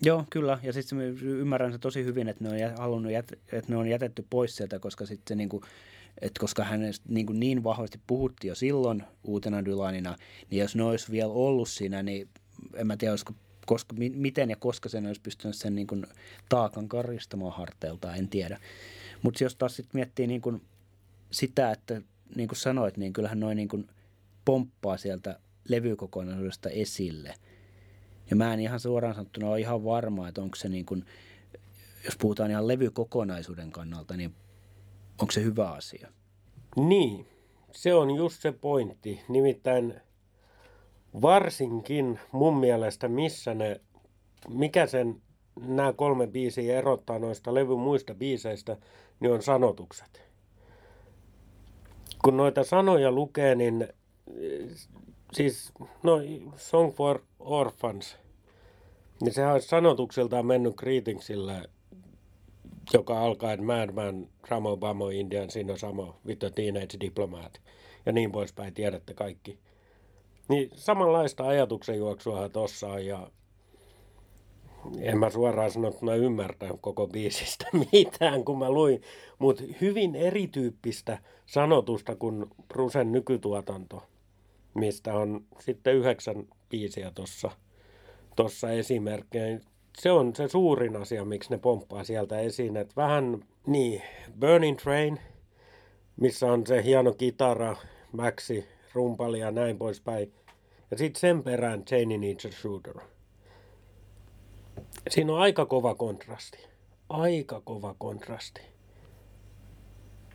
Joo, 0.02 0.26
kyllä. 0.30 0.60
Ja 0.64 0.74
sitten 0.74 1.00
ymmärrän 1.22 1.72
se 1.72 1.78
tosi 1.78 2.04
hyvin, 2.04 2.28
että 2.28 2.44
ne 2.44 2.50
on 2.50 2.78
halunnut, 2.78 3.12
jät, 3.12 3.32
että 3.32 3.72
ne 3.72 3.78
on 3.78 3.88
jätetty 3.88 4.26
pois 4.30 4.56
sieltä, 4.56 4.80
koska 4.80 5.06
sitten 5.06 5.38
niin 5.38 5.50
kuin, 5.50 5.64
että 6.22 6.40
koska 6.40 6.64
hänestä 6.64 7.06
niin, 7.10 7.26
kuin 7.26 7.40
niin 7.40 7.64
vahvasti 7.64 8.00
puhuttiin 8.08 8.50
jo 8.50 8.56
silloin 8.56 9.04
uutena 9.24 9.66
Dylanina, 9.66 10.16
niin 10.50 10.60
jos 10.60 10.76
ne 10.76 10.84
olisi 10.84 11.12
vielä 11.12 11.34
ollut 11.34 11.70
siinä, 11.70 12.04
niin 12.04 12.30
en 12.74 12.88
mä 12.88 12.98
tiedä, 12.98 13.12
olisiko, 13.12 13.34
koska, 13.66 13.96
miten 14.16 14.50
ja 14.50 14.56
koska 14.56 14.90
sen 14.90 15.06
olisi 15.06 15.22
pystynyt 15.22 15.56
sen 15.56 15.76
niin 15.76 15.88
kuin 15.88 16.06
taakan 16.50 16.88
karistamaan 16.88 17.54
harteilta, 17.54 18.16
en 18.16 18.28
tiedä. 18.28 18.60
Mutta 19.22 19.44
jos 19.44 19.56
taas 19.56 19.76
sitten 19.76 20.00
miettii 20.00 20.28
niin 20.28 20.42
kuin 20.42 20.62
sitä, 21.32 21.72
että 21.72 22.02
niin 22.36 22.48
kuin 22.48 22.58
sanoit, 22.58 22.98
niin 22.98 23.14
kyllähän 23.14 23.40
noin 23.40 23.56
niin 23.56 23.68
kuin 23.68 23.88
pomppaa 24.46 24.98
sieltä 24.98 25.40
levykokonaisuudesta 25.68 26.70
esille. 26.70 27.34
Ja 28.30 28.36
mä 28.36 28.54
en 28.54 28.60
ihan 28.60 28.80
suoraan 28.80 29.16
sanottuna 29.16 29.50
ole 29.50 29.60
ihan 29.60 29.84
varma, 29.84 30.28
että 30.28 30.42
onko 30.42 30.56
se 30.56 30.70
niin 30.70 30.86
kuin, 30.86 31.06
jos 32.06 32.18
puhutaan 32.18 32.52
ihan 32.52 32.68
levykokonaisuuden 32.68 33.72
kannalta, 33.72 34.18
niin 34.18 34.36
onko 35.22 35.32
se 35.32 35.44
hyvä 35.44 35.70
asia? 35.70 36.08
Niin, 36.76 37.26
se 37.72 37.94
on 37.94 38.16
just 38.16 38.42
se 38.42 38.52
pointti. 38.52 39.22
Nimittäin 39.30 39.94
varsinkin 41.22 42.20
mun 42.32 42.58
mielestä, 42.58 43.08
missä 43.08 43.54
ne, 43.54 43.82
mikä 44.50 44.88
sen 44.88 45.22
nämä 45.68 45.94
kolme 45.94 46.28
biisiä 46.28 46.78
erottaa 46.78 47.20
noista 47.20 47.54
levyn 47.54 47.80
muista 47.80 48.16
biiseistä, 48.16 48.78
niin 49.20 49.32
on 49.32 49.42
sanotukset. 49.42 50.22
Kun 52.24 52.38
noita 52.38 52.64
sanoja 52.64 53.12
lukee, 53.12 53.56
niin 53.56 53.88
siis, 55.34 55.72
no 56.04 56.22
Song 56.56 56.94
for 56.94 57.20
Orphans, 57.40 58.18
niin 59.22 59.34
sehän 59.34 59.54
olisi 59.54 59.68
sanotuksiltaan 59.68 60.46
mennyt 60.46 60.76
Greetingsille, 60.76 61.64
joka 62.94 63.20
alkaa, 63.20 63.54
että 63.54 63.66
Madman, 63.66 64.28
Ramo 64.50 64.78
Bamo, 64.78 65.10
Indian, 65.10 65.50
Sino 65.50 65.78
Samo, 65.78 66.16
the 66.40 66.50
Teenage 66.50 67.00
Diplomat 67.00 67.62
ja 68.06 68.12
niin 68.12 68.32
poispäin, 68.32 68.74
tiedätte 68.74 69.14
kaikki. 69.14 69.60
Niin 70.50 70.70
samanlaista 70.74 71.48
ajatuksenjuoksuahan 71.48 72.52
tossa 72.52 72.88
on 72.88 73.06
ja 73.06 73.32
en 75.00 75.18
mä 75.18 75.30
suoraan 75.30 75.72
sanottuna 75.72 76.16
ymmärtänyt 76.16 76.78
koko 76.82 77.08
biisistä 77.08 77.66
mitään, 77.92 78.46
kun 78.46 78.60
mä 78.60 78.72
luin, 78.72 79.02
mutta 79.40 79.64
hyvin 79.82 80.16
erityyppistä 80.16 81.18
sanotusta 81.46 82.16
kuin 82.16 82.46
Brusen 82.68 83.12
nykytuotanto, 83.12 84.04
mistä 84.80 85.14
on 85.14 85.46
sitten 85.60 85.96
yhdeksän 85.96 86.48
biisiä 86.70 87.12
tuossa 87.16 87.52
tossa 88.36 88.72
esimerkkejä. 88.72 89.60
Se 89.98 90.12
on 90.12 90.36
se 90.36 90.48
suurin 90.48 90.96
asia, 90.96 91.26
miksi 91.26 91.50
ne 91.50 91.58
pomppaa 91.58 92.04
sieltä 92.04 92.40
esiin, 92.40 92.78
että 92.78 92.94
vähän 92.98 93.46
niin, 93.68 94.02
Burning 94.40 94.78
Train, 94.78 95.20
missä 96.18 96.52
on 96.52 96.68
se 96.68 96.84
hieno 96.84 97.14
kitara, 97.14 97.76
Maxi, 98.12 98.68
rumpali 98.94 99.40
ja 99.40 99.52
näin 99.52 99.78
poispäin. 99.78 100.34
Ja 100.92 100.98
sitten 100.98 101.20
sen 101.20 101.44
perään 101.44 101.84
Janie 101.92 102.18
Needs 102.18 102.46
a 102.46 102.52
Shooter. 102.52 102.96
Siinä 105.10 105.34
on 105.34 105.40
aika 105.40 105.66
kova 105.66 105.96
kontrasti. 105.96 106.58
Aika 107.10 107.62
kova 107.62 107.96
kontrasti. 108.00 108.62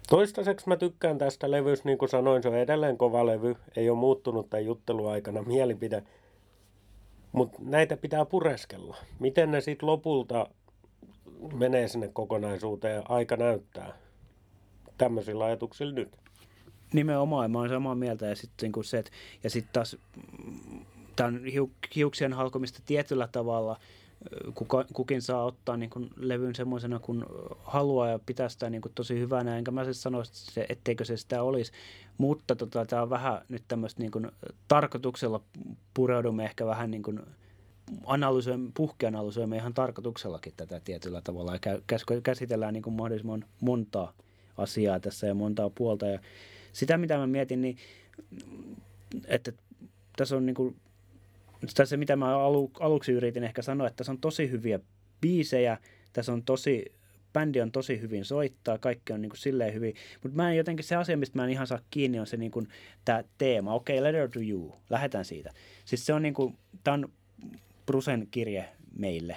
Toistaiseksi 0.09 0.69
mä 0.69 0.77
tykkään 0.77 1.19
tästä 1.19 1.51
levystä, 1.51 1.89
niin 1.89 1.99
kuin 1.99 2.09
sanoin, 2.09 2.43
se 2.43 2.49
on 2.49 2.55
edelleen 2.55 2.99
kova 2.99 3.27
levy. 3.27 3.57
Ei 3.77 3.91
ole 3.91 3.99
muuttunut 3.99 4.51
tämän 4.51 4.65
jutteluaikana 4.65 5.43
mielipide. 5.43 6.03
Mutta 7.33 7.59
näitä 7.61 7.97
pitää 7.97 8.25
pureskella. 8.25 8.97
Miten 9.19 9.51
ne 9.51 9.61
sitten 9.61 9.87
lopulta 9.87 10.47
menee 11.55 11.89
sinne 11.89 12.09
kokonaisuuteen, 12.09 13.03
aika 13.11 13.37
näyttää. 13.37 13.99
Tämmöisillä 14.99 15.45
ajatuksilla 15.45 15.93
nyt. 15.93 16.17
Nimenomaan, 16.93 17.51
mä 17.51 17.59
oon 17.59 17.69
samaa 17.69 17.95
mieltä. 17.95 18.27
Ja 18.27 18.37
sitten 18.37 18.73
niin 18.75 18.85
se, 18.85 18.99
että, 18.99 19.11
ja 19.45 19.51
sitten 19.51 19.73
taas 19.73 19.97
tämä 21.17 21.39
hiuksien 21.97 22.33
halkomista 22.33 22.81
tietyllä 22.87 23.29
tavalla– 23.33 23.77
kuka, 24.55 24.85
kukin 24.93 25.23
saa 25.23 25.45
ottaa 25.45 25.77
niin 25.77 25.91
kuin 25.91 26.11
levyn 26.17 26.55
semmoisena 26.55 26.99
kuin 26.99 27.25
haluaa 27.65 28.09
ja 28.09 28.19
pitää 28.27 28.49
sitä 28.49 28.71
niin 28.71 28.83
kuin 28.83 28.93
tosi 28.95 29.19
hyvänä. 29.19 29.59
Enkä 29.59 29.71
mä 29.71 29.85
siis 29.85 30.03
sano, 30.03 30.23
etteikö 30.69 31.05
se 31.05 31.17
sitä 31.17 31.43
olisi. 31.43 31.73
Mutta 32.19 32.57
tota, 32.57 32.87
tämä 32.87 33.03
on 33.03 33.11
vähän 33.11 33.43
nyt 33.49 33.63
tämmöistä 33.69 34.03
niin 34.03 34.11
kuin, 34.11 34.31
tarkoituksella 34.69 35.41
pureudumme 35.95 36.45
ehkä 36.45 36.67
vähän 36.67 36.91
niin 36.91 37.03
kuin 37.03 37.21
analysoimme, 38.07 38.71
puhkeanalysoimme 38.75 39.57
ihan 39.57 39.75
tarkoituksellakin 39.75 40.53
tätä 40.57 40.81
tietyllä 40.81 41.21
tavalla 41.21 41.53
ja 41.53 41.59
käsitellään 42.23 42.75
niin 42.75 42.83
kuin 42.83 42.95
mahdollisimman 42.95 43.45
montaa 43.61 44.13
asiaa 44.57 45.01
tässä 45.01 45.27
ja 45.27 45.35
montaa 45.35 45.71
puolta. 45.71 46.07
Ja 46.07 46.19
sitä, 46.73 46.99
mitä 46.99 47.17
mä 47.17 47.27
mietin, 47.27 47.61
niin 47.61 47.77
että 49.27 49.53
tässä 50.17 50.37
on 50.37 50.47
niin 50.47 50.55
kuin 50.55 50.77
tai 51.75 51.87
se, 51.87 51.97
mitä 51.97 52.17
mä 52.17 52.39
alu, 52.39 52.71
aluksi 52.81 53.13
yritin 53.13 53.45
ehkä 53.45 53.63
sanoa, 53.63 53.87
että 53.87 53.97
tässä 53.97 54.13
on 54.13 54.21
tosi 54.21 54.51
hyviä 54.51 54.81
biisejä, 55.21 55.79
tässä 56.13 56.33
on 56.33 56.43
tosi, 56.43 56.93
bändi 57.33 57.61
on 57.61 57.73
tosi 57.73 58.01
hyvin 58.01 58.25
soittaa, 58.25 58.79
kaikki 58.79 59.13
on 59.13 59.23
niin 59.23 59.31
kuin 59.31 59.39
silleen 59.39 59.75
hyvin, 59.75 59.95
mutta 60.23 60.37
mä 60.37 60.51
en 60.51 60.57
jotenkin, 60.57 60.85
se 60.85 60.97
asia, 60.97 61.17
mistä 61.17 61.39
mä 61.39 61.45
en 61.45 61.51
ihan 61.51 61.67
saa 61.67 61.81
kiinni, 61.91 62.21
on 62.21 62.27
se 62.27 62.37
niin 62.37 62.51
kuin, 62.51 62.69
tämä 63.05 63.25
teema, 63.39 63.75
okei, 63.75 63.99
okay, 63.99 64.13
letter 64.13 64.29
to 64.29 64.41
you, 64.41 64.75
lähdetään 64.91 65.25
siitä. 65.25 65.51
Siis 65.85 66.07
se 66.07 66.15
on 66.15 66.23
niin 66.23 66.35
kuin, 66.35 66.59
tämä 66.85 66.95
on 66.95 67.13
Brusen 67.87 68.29
kirje 68.31 68.69
meille, 68.99 69.37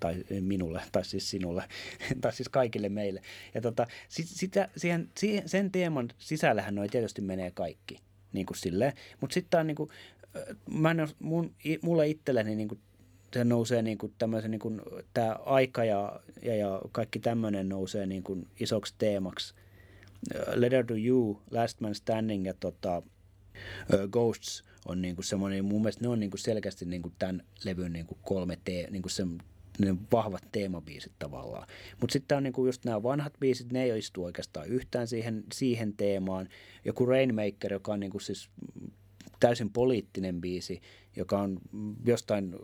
tai 0.00 0.24
minulle, 0.40 0.82
tai 0.92 1.04
siis 1.04 1.30
sinulle, 1.30 1.64
tai 2.20 2.32
siis 2.32 2.48
kaikille 2.48 2.88
meille. 2.88 3.22
Ja 3.54 3.60
tota, 3.60 3.86
sit, 4.08 4.26
sitä, 4.28 4.68
siihen, 4.76 5.08
siihen, 5.16 5.48
sen 5.48 5.72
teeman 5.72 6.08
sisällähän 6.18 6.74
noin 6.74 6.90
tietysti 6.90 7.22
menee 7.22 7.50
kaikki, 7.50 7.98
niin 8.32 8.46
kuin 8.46 8.56
silleen. 8.56 8.92
Mutta 9.20 9.34
sitten 9.34 9.60
on 9.60 9.66
niin 9.66 9.76
kuin, 9.76 9.90
mä 10.70 10.90
en, 10.90 11.08
mun, 11.18 11.54
mulle 11.82 12.08
itselleni 12.08 12.56
niin 12.56 12.68
kuin, 12.68 12.80
se 13.32 13.44
nousee 13.44 13.82
niin 13.82 13.98
kuin 13.98 14.14
tämmöisen, 14.18 14.50
niin 14.50 14.58
kuin, 14.58 14.80
tämä 15.14 15.32
aika 15.32 15.84
ja, 15.84 16.20
ja, 16.42 16.56
ja 16.56 16.80
kaikki 16.92 17.18
tämmöinen 17.18 17.68
nousee 17.68 18.06
niin 18.06 18.22
kuin 18.22 18.46
isoksi 18.60 18.94
teemaksi. 18.98 19.54
Letter 20.54 20.86
to 20.86 20.94
You, 20.94 21.42
Last 21.50 21.80
Man 21.80 21.94
Standing 21.94 22.46
ja 22.46 22.54
tota, 22.54 22.98
uh, 22.98 24.08
Ghosts 24.10 24.64
on 24.86 25.02
niin 25.02 25.14
kuin 25.14 25.24
semmoinen, 25.24 25.64
mun 25.64 25.80
mielestä 25.80 26.04
ne 26.04 26.08
on 26.08 26.20
niin 26.20 26.30
kuin 26.30 26.40
selkeästi 26.40 26.84
niin 26.84 27.02
kuin 27.02 27.14
tämän 27.18 27.42
levyn 27.64 27.92
niin 27.92 28.06
kuin 28.06 28.18
kolme 28.22 28.58
te, 28.64 28.88
niin 28.90 29.02
kuin 29.02 29.12
se, 29.12 29.26
ne 29.78 29.96
vahvat 30.12 30.42
teemabiisit 30.52 31.12
tavallaan. 31.18 31.68
Mutta 32.00 32.12
sitten 32.12 32.36
on 32.36 32.42
niinku 32.42 32.66
just 32.66 32.84
nämä 32.84 33.02
vanhat 33.02 33.32
biisit, 33.40 33.72
ne 33.72 33.82
ei 33.82 33.98
istu 33.98 34.24
oikeastaan 34.24 34.66
yhtään 34.66 35.08
siihen, 35.08 35.44
siihen 35.52 35.92
teemaan. 35.96 36.48
Joku 36.84 37.06
Rainmaker, 37.06 37.72
joka 37.72 37.92
on 37.92 38.00
niinku 38.00 38.20
siis 38.20 38.50
täysin 39.40 39.70
poliittinen 39.70 40.40
biisi, 40.40 40.80
joka 41.16 41.40
on 41.40 41.58
jostain 42.04 42.56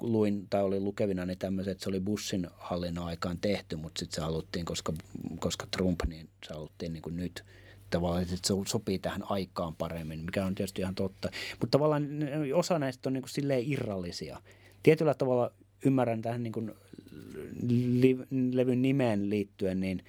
luin 0.00 0.46
tai 0.50 0.62
oli 0.62 0.80
lukevina 0.80 1.26
niin 1.26 1.38
tämmöiset, 1.38 1.72
että 1.72 1.84
se 1.84 1.90
oli 1.90 2.00
Bushin 2.00 2.46
hallinnon 2.56 3.06
aikaan 3.06 3.38
tehty, 3.38 3.76
mutta 3.76 3.98
sitten 3.98 4.16
se 4.16 4.20
haluttiin, 4.20 4.64
koska, 4.64 4.92
koska 5.38 5.66
Trump, 5.70 6.00
niin 6.06 6.28
se 6.46 6.54
haluttiin 6.54 6.92
niin 6.92 7.02
kuin 7.02 7.16
nyt 7.16 7.44
tavallaan, 7.90 8.22
että 8.22 8.34
se 8.34 8.54
sopii 8.66 8.98
tähän 8.98 9.22
aikaan 9.30 9.76
paremmin, 9.76 10.24
mikä 10.24 10.46
on 10.46 10.54
tietysti 10.54 10.82
ihan 10.82 10.94
totta. 10.94 11.30
Mutta 11.60 11.78
tavallaan 11.78 12.08
osa 12.54 12.78
näistä 12.78 13.08
on 13.08 13.12
niin 13.12 13.22
kuin 13.22 13.30
silleen 13.30 13.72
irrallisia. 13.72 14.42
Tietyllä 14.82 15.14
tavalla 15.14 15.52
ymmärrän 15.84 16.22
tähän 16.22 16.42
niin 16.42 16.52
kuin 16.52 16.72
levyn 18.52 18.82
nimeen 18.82 19.30
liittyen, 19.30 19.80
niin 19.80 20.04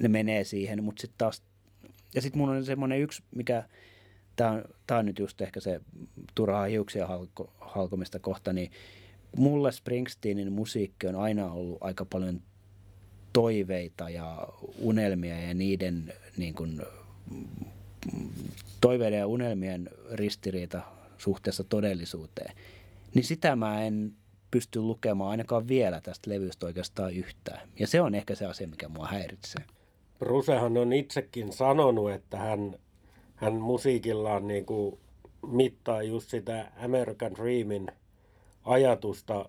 ne 0.00 0.08
menee 0.08 0.44
siihen, 0.44 0.84
mutta 0.84 1.00
sitten 1.00 1.18
taas, 1.18 1.42
ja 2.14 2.22
sitten 2.22 2.38
mun 2.38 2.48
on 2.48 2.64
semmoinen 2.64 3.00
yksi, 3.00 3.22
mikä 3.34 3.64
tämä 4.36 4.62
tämä 4.86 5.00
on 5.00 5.06
nyt 5.06 5.18
just 5.18 5.40
ehkä 5.40 5.60
se 5.60 5.80
turhaa 6.34 6.64
hiuksia 6.64 7.06
halko, 7.06 7.52
halkomista 7.60 8.18
kohta, 8.18 8.52
niin 8.52 8.70
mulle 9.36 9.72
Springsteenin 9.72 10.52
musiikki 10.52 11.06
on 11.06 11.16
aina 11.16 11.52
ollut 11.52 11.78
aika 11.80 12.04
paljon 12.04 12.40
toiveita 13.32 14.10
ja 14.10 14.48
unelmia 14.78 15.40
ja 15.40 15.54
niiden 15.54 16.12
niin 16.36 16.54
kuin, 16.54 16.82
toiveiden 18.80 19.18
ja 19.18 19.26
unelmien 19.26 19.88
ristiriita 20.12 20.82
suhteessa 21.18 21.64
todellisuuteen. 21.64 22.56
Niin 23.14 23.24
sitä 23.24 23.56
mä 23.56 23.84
en 23.84 24.12
pysty 24.50 24.80
lukemaan 24.80 25.30
ainakaan 25.30 25.68
vielä 25.68 26.00
tästä 26.00 26.30
levystä 26.30 26.66
oikeastaan 26.66 27.12
yhtään. 27.12 27.68
Ja 27.78 27.86
se 27.86 28.00
on 28.00 28.14
ehkä 28.14 28.34
se 28.34 28.46
asia, 28.46 28.68
mikä 28.68 28.88
mua 28.88 29.06
häiritsee. 29.06 29.64
Brusehan 30.18 30.76
on 30.76 30.92
itsekin 30.92 31.52
sanonut, 31.52 32.10
että 32.10 32.36
hän 32.36 32.74
hän 33.42 33.54
musiikillaan 33.54 34.46
niin 34.46 34.66
kuin 34.66 34.98
mittaa 35.46 36.02
just 36.02 36.30
sitä 36.30 36.72
American 36.84 37.34
Dreamin 37.34 37.86
ajatusta 38.64 39.48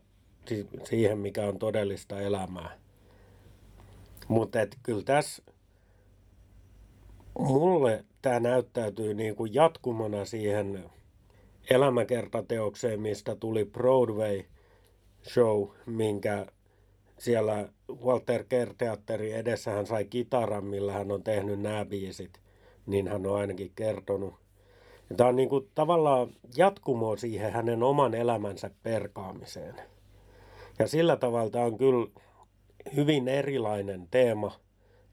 siihen, 0.84 1.18
mikä 1.18 1.48
on 1.48 1.60
todellista 1.60 2.22
elämää. 2.22 2.78
Mutta 4.28 4.60
kyllä 4.84 5.04
tässä 5.04 5.44
mulle 7.40 8.06
tämä 8.22 8.40
näyttäytyy 8.40 9.14
niin 9.14 9.36
kuin 9.36 9.54
jatkumona 9.54 10.26
siihen 10.26 10.84
elämäkertateokseen, 11.70 13.02
mistä 13.02 13.36
tuli 13.36 13.66
Broadway 13.66 14.44
show, 15.34 15.68
minkä 15.86 16.46
siellä 17.20 17.70
Walter 18.04 18.44
Kerr-teatteri 18.44 19.34
edessä 19.34 19.72
hän 19.72 19.86
sai 19.86 20.06
kitaran, 20.06 20.66
millä 20.66 20.94
hän 20.94 21.12
on 21.12 21.24
tehnyt 21.24 21.60
nämä 21.60 21.86
biisit 21.86 22.43
niin 22.86 23.08
hän 23.08 23.26
on 23.26 23.40
ainakin 23.40 23.72
kertonut. 23.76 24.34
Ja 25.10 25.16
tämä 25.16 25.30
on 25.30 25.36
niin 25.36 25.50
kuin 25.50 25.70
tavallaan 25.76 26.28
jatkumo 26.58 27.16
siihen 27.16 27.52
hänen 27.52 27.84
oman 27.84 28.14
elämänsä 28.14 28.70
perkaamiseen. 28.84 29.76
Ja 30.80 30.88
sillä 30.88 31.16
tavalla 31.16 31.50
tämä 31.50 31.66
on 31.66 31.78
kyllä 31.78 32.08
hyvin 32.96 33.28
erilainen 33.28 34.08
teema 34.12 34.52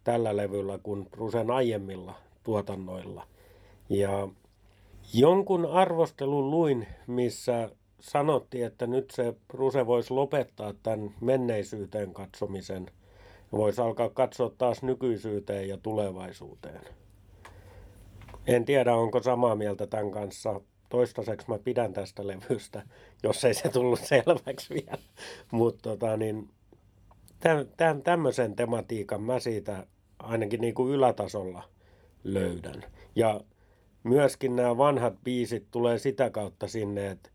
tällä 0.04 0.36
levyllä 0.36 0.78
kuin 0.82 1.06
Rusen 1.12 1.50
aiemmilla 1.50 2.14
tuotannoilla. 2.42 3.26
Ja 3.88 4.28
jonkun 5.14 5.66
arvostelun 5.66 6.50
luin, 6.50 6.86
missä 7.06 7.70
sanottiin, 8.00 8.66
että 8.66 8.86
nyt 8.86 9.10
se 9.10 9.34
Ruse 9.52 9.86
voisi 9.86 10.14
lopettaa 10.14 10.74
tämän 10.82 11.14
menneisyyteen 11.20 12.14
katsomisen 12.14 12.90
voisi 13.52 13.80
alkaa 13.80 14.10
katsoa 14.10 14.52
taas 14.58 14.82
nykyisyyteen 14.82 15.68
ja 15.68 15.76
tulevaisuuteen. 15.76 16.80
En 18.46 18.64
tiedä, 18.64 18.94
onko 18.94 19.22
samaa 19.22 19.54
mieltä 19.54 19.86
tämän 19.86 20.10
kanssa. 20.10 20.60
Toistaiseksi 20.88 21.48
mä 21.48 21.58
pidän 21.58 21.92
tästä 21.92 22.26
levystä, 22.26 22.82
jos 23.22 23.44
ei 23.44 23.54
se 23.54 23.68
tullut 23.68 24.00
selväksi 24.00 24.74
vielä. 24.74 25.02
Mutta 25.50 25.82
tota, 25.82 26.16
niin, 26.16 26.50
tämän, 27.76 28.02
tämmöisen 28.02 28.56
tematiikan 28.56 29.22
mä 29.22 29.40
siitä 29.40 29.86
ainakin 30.18 30.60
niin 30.60 30.74
kuin 30.74 30.92
ylätasolla 30.92 31.64
löydän. 32.24 32.84
Ja 33.16 33.40
myöskin 34.02 34.56
nämä 34.56 34.78
vanhat 34.78 35.14
biisit 35.24 35.66
tulee 35.70 35.98
sitä 35.98 36.30
kautta 36.30 36.68
sinne, 36.68 37.10
että 37.10 37.30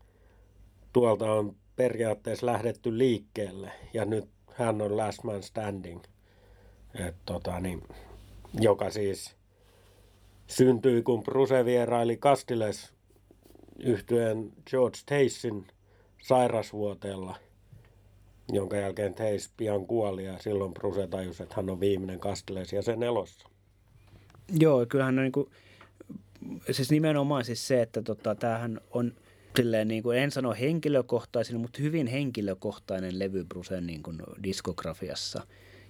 tuolta 0.92 1.32
on 1.32 1.56
periaatteessa 1.76 2.46
lähdetty 2.46 2.98
liikkeelle 2.98 3.72
ja 3.94 4.04
nyt 4.04 4.28
hän 4.52 4.82
on 4.82 4.96
last 4.96 5.24
man 5.24 5.42
standing. 5.42 6.00
Et 6.94 7.14
tota, 7.26 7.60
niin, 7.60 7.82
joka 8.60 8.90
siis 8.90 9.35
syntyi, 10.46 11.02
kun 11.02 11.22
Bruse 11.22 11.64
vieraili 11.64 12.16
Kastiles 12.16 12.92
yhtyeen 13.78 14.52
George 14.70 14.98
Taysin 15.06 15.66
sairasvuoteella, 16.22 17.36
jonka 18.52 18.76
jälkeen 18.76 19.14
Tays 19.14 19.52
pian 19.56 19.86
kuoli 19.86 20.24
ja 20.24 20.38
silloin 20.38 20.74
Bruse 20.74 21.06
tajusi, 21.06 21.42
että 21.42 21.54
hän 21.54 21.70
on 21.70 21.80
viimeinen 21.80 22.20
Kastiles 22.20 22.72
ja 22.72 22.82
sen 22.82 23.02
elossa. 23.02 23.48
Joo, 24.60 24.86
kyllähän 24.86 25.18
on 25.18 25.22
niin 25.22 25.32
kuin, 25.32 25.50
siis 26.70 26.90
nimenomaan 26.90 27.44
siis 27.44 27.68
se, 27.68 27.82
että 27.82 28.02
tota, 28.02 28.34
tämähän 28.34 28.80
on 28.90 29.12
silleen 29.56 29.88
niin 29.88 30.02
kuin, 30.02 30.18
en 30.18 30.30
sano 30.30 30.54
henkilökohtaisin, 30.60 31.60
mutta 31.60 31.82
hyvin 31.82 32.06
henkilökohtainen 32.06 33.18
levy 33.18 33.44
Brusen 33.44 33.86
niin 33.86 34.02
kuin 34.02 34.18
diskografiassa. 34.42 35.46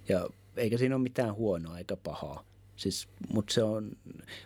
Ja 0.09 0.29
eikä 0.57 0.77
siinä 0.77 0.95
ole 0.95 1.03
mitään 1.03 1.35
huonoa 1.35 1.77
eikä 1.77 1.97
pahaa. 1.97 2.43
Siis, 2.77 3.07
mutta 3.33 3.53
se 3.53 3.63
on, 3.63 3.91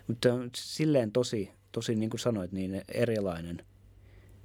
mutta 0.08 0.28
silleen 0.56 1.12
tosi, 1.12 1.50
tosi 1.72 1.94
niin 1.94 2.10
kuin 2.10 2.20
sanoit, 2.20 2.52
niin 2.52 2.82
erilainen, 2.94 3.64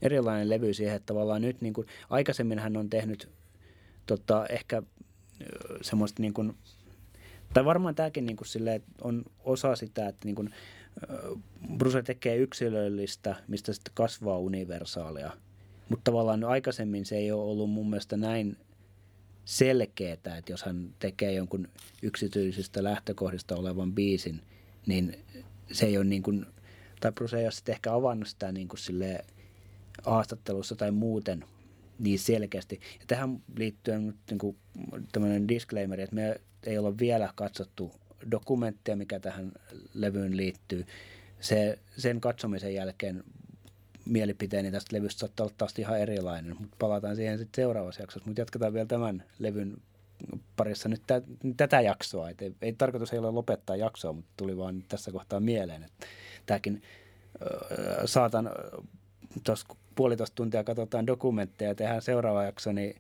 erilainen 0.02 0.50
levy 0.50 0.74
siihen, 0.74 0.96
että 0.96 1.06
tavallaan 1.06 1.42
nyt 1.42 1.62
niin 1.62 1.74
kuin, 1.74 1.88
aikaisemmin 2.10 2.60
hän 2.60 2.78
on 2.78 2.90
tehnyt 2.90 3.30
tota, 4.06 4.46
ehkä 4.46 4.84
semmoista 5.82 6.22
niin 6.22 6.34
kuin, 6.34 6.54
tai 7.54 7.66
varmaan 7.66 7.96
tämäkin 7.96 8.26
niin 8.26 8.38
kuin 8.38 8.48
silleen, 8.48 8.84
on 9.02 9.24
osa 9.44 9.76
sitä, 9.76 10.08
että 10.08 10.26
niin 10.26 10.36
kuin, 10.36 10.50
Bruce 11.78 12.02
tekee 12.02 12.38
yksilöllistä, 12.38 13.36
mistä 13.48 13.74
sitten 13.74 13.94
kasvaa 13.94 14.38
universaalia. 14.38 15.32
Mutta 15.90 16.04
tavallaan 16.04 16.44
aikaisemmin 16.44 17.06
se 17.06 17.18
ei 17.18 17.32
ole 17.32 17.44
ollut 17.44 17.70
mun 17.70 17.90
mielestä 17.90 18.18
näin 18.18 18.58
selkeää, 19.48 20.14
että 20.14 20.44
jos 20.50 20.64
hän 20.64 20.96
tekee 21.00 21.34
jonkun 21.34 21.68
yksityisistä 22.04 22.84
lähtökohdista 22.84 23.56
olevan 23.56 23.94
biisin, 23.94 24.42
niin 24.86 25.20
se 25.72 25.86
ei 25.86 25.98
ole 25.98 26.06
niin 26.06 26.24
kuin, 26.24 26.46
tai 27.00 27.12
Bruce 27.12 27.38
ei 27.38 27.44
ole 27.44 27.52
sitten 27.52 27.74
ehkä 27.74 27.94
avannut 27.94 28.28
sitä 28.28 28.52
niin 28.52 28.68
kuin 28.68 28.80
haastattelussa 30.04 30.76
tai 30.76 30.92
muuten 30.92 31.46
niin 32.00 32.20
selkeästi. 32.20 32.80
Ja 33.00 33.06
tähän 33.08 33.40
liittyen 33.58 34.08
nyt 34.08 34.16
niin 34.30 34.38
kuin 34.38 34.58
tämmöinen 35.12 35.48
disclaimer, 35.48 36.02
että 36.02 36.16
me 36.16 36.36
ei 36.64 36.78
olla 36.78 36.98
vielä 36.98 37.34
katsottu 37.36 37.92
dokumenttia, 38.32 38.96
mikä 38.96 39.20
tähän 39.20 39.52
levyyn 39.94 40.38
liittyy. 40.38 40.86
Se, 41.40 41.80
sen 41.98 42.22
katsomisen 42.22 42.74
jälkeen 42.74 43.24
mielipiteeni 44.10 44.72
tästä 44.72 44.96
levystä 44.96 45.20
saattaa 45.20 45.44
olla 45.44 45.56
taas 45.58 45.80
ihan 45.80 46.00
erilainen, 46.00 46.56
mutta 46.60 46.76
palataan 46.80 47.16
siihen 47.16 47.38
sitten 47.38 47.64
seuraavassa 47.64 48.02
jaksossa. 48.02 48.30
Mutta 48.30 48.42
jatketaan 48.42 48.74
vielä 48.74 48.86
tämän 48.86 49.24
levyn 49.40 49.78
parissa 50.56 50.90
nyt 50.90 51.02
tä, 51.08 51.22
tätä 51.58 51.82
jaksoa. 51.82 52.30
Et 52.30 52.42
ei, 52.42 52.54
ei 52.62 52.74
tarkoitus 52.74 53.14
ei 53.14 53.20
ole 53.20 53.32
lopettaa 53.32 53.76
jaksoa, 53.76 54.14
mutta 54.14 54.32
tuli 54.38 54.58
vaan 54.58 54.84
tässä 54.88 55.12
kohtaa 55.12 55.40
mieleen, 55.40 55.84
että 55.84 56.08
tämäkin 56.46 56.82
äh, 57.42 57.48
saatan 58.06 58.50
tuossa 59.44 59.68
puolitoista 59.96 60.36
tuntia 60.36 60.64
katsotaan 60.64 61.08
dokumentteja 61.08 61.72
ja 61.72 61.76
tehdään 61.76 62.02
seuraava 62.02 62.44
jakso, 62.44 62.72
niin 62.72 62.96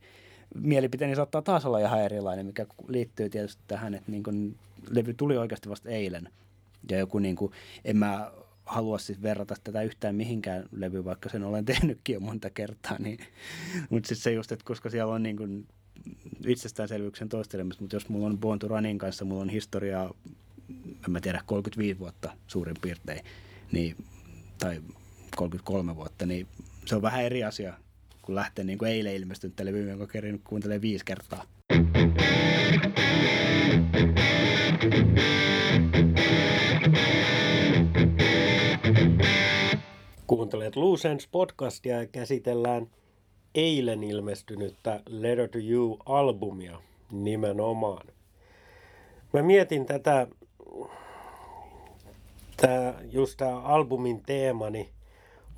mielipiteeni 0.56 1.16
saattaa 1.16 1.42
taas 1.42 1.66
olla 1.66 1.80
ihan 1.80 2.02
erilainen, 2.02 2.46
mikä 2.46 2.66
liittyy 2.88 3.30
tietysti 3.30 3.62
tähän, 3.68 3.94
että 3.94 4.12
niin 4.12 4.24
kun 4.24 4.56
levy 4.90 5.14
tuli 5.14 5.38
oikeasti 5.38 5.70
vasta 5.70 5.90
eilen. 5.90 6.30
Ja 6.92 6.98
joku 6.98 7.20
niin 7.20 7.36
kuin, 7.36 7.52
en 7.86 7.98
mä 7.98 8.32
halua 8.68 8.98
siis 8.98 9.22
verrata 9.22 9.56
tätä 9.64 9.82
yhtään 9.82 10.16
mihinkään 10.16 10.64
levyyn, 10.72 11.06
vaikka 11.06 11.30
sen 11.30 11.44
olen 11.44 11.66
tehnytkin 11.76 12.14
jo 12.14 12.20
monta 12.20 12.50
kertaa. 12.50 12.98
Niin, 13.00 13.20
mutta 13.90 14.08
sitten 14.08 14.24
se 14.24 14.32
just, 14.32 14.52
että 14.52 14.66
koska 14.66 14.90
siellä 14.90 15.14
on 15.14 15.24
niin 15.24 15.68
itsestäänselvyyksen 16.48 17.30
toistelemista, 17.30 17.84
mutta 17.84 17.96
jos 17.96 18.10
mulla 18.10 18.28
on 18.28 18.38
Born 18.38 18.60
to 18.60 18.68
Runin 18.68 18.98
kanssa, 18.98 19.26
mulla 19.26 19.42
on 19.42 19.50
historiaa, 19.50 20.14
en 20.70 21.12
mä 21.12 21.22
tiedä, 21.22 21.42
35 21.46 22.00
vuotta 22.00 22.34
suurin 22.48 22.76
piirtein, 22.82 23.26
niin, 23.72 23.96
tai 24.60 24.82
33 25.36 25.96
vuotta, 25.96 26.26
niin 26.26 26.48
se 26.86 26.96
on 26.96 27.02
vähän 27.02 27.24
eri 27.24 27.44
asia, 27.44 27.74
kun 28.22 28.36
lähtee 28.36 28.66
niin 28.66 28.78
kuin 28.78 28.92
eilen 28.92 29.16
ilmestynyt 29.16 29.60
levyyn, 29.60 29.90
jonka 29.90 30.08
kerran 30.08 30.40
kuuntelee 30.40 30.82
viisi 30.82 31.06
kertaa. 31.06 31.44
Kuuntelet 40.48 40.76
Lucens 40.76 41.28
podcastia 41.28 42.02
ja 42.02 42.08
käsitellään 42.08 42.88
eilen 43.56 44.04
ilmestynyttä 44.04 45.00
Letter 45.10 45.48
to 45.50 45.58
You-albumia 45.58 46.82
nimenomaan. 47.12 48.08
Mä 49.34 49.42
mietin 49.42 49.86
tätä, 49.86 50.28
tää, 52.58 53.02
just 53.12 53.38
tämä 53.38 53.60
albumin 53.60 54.24
teema, 54.26 54.70
niin 54.70 54.90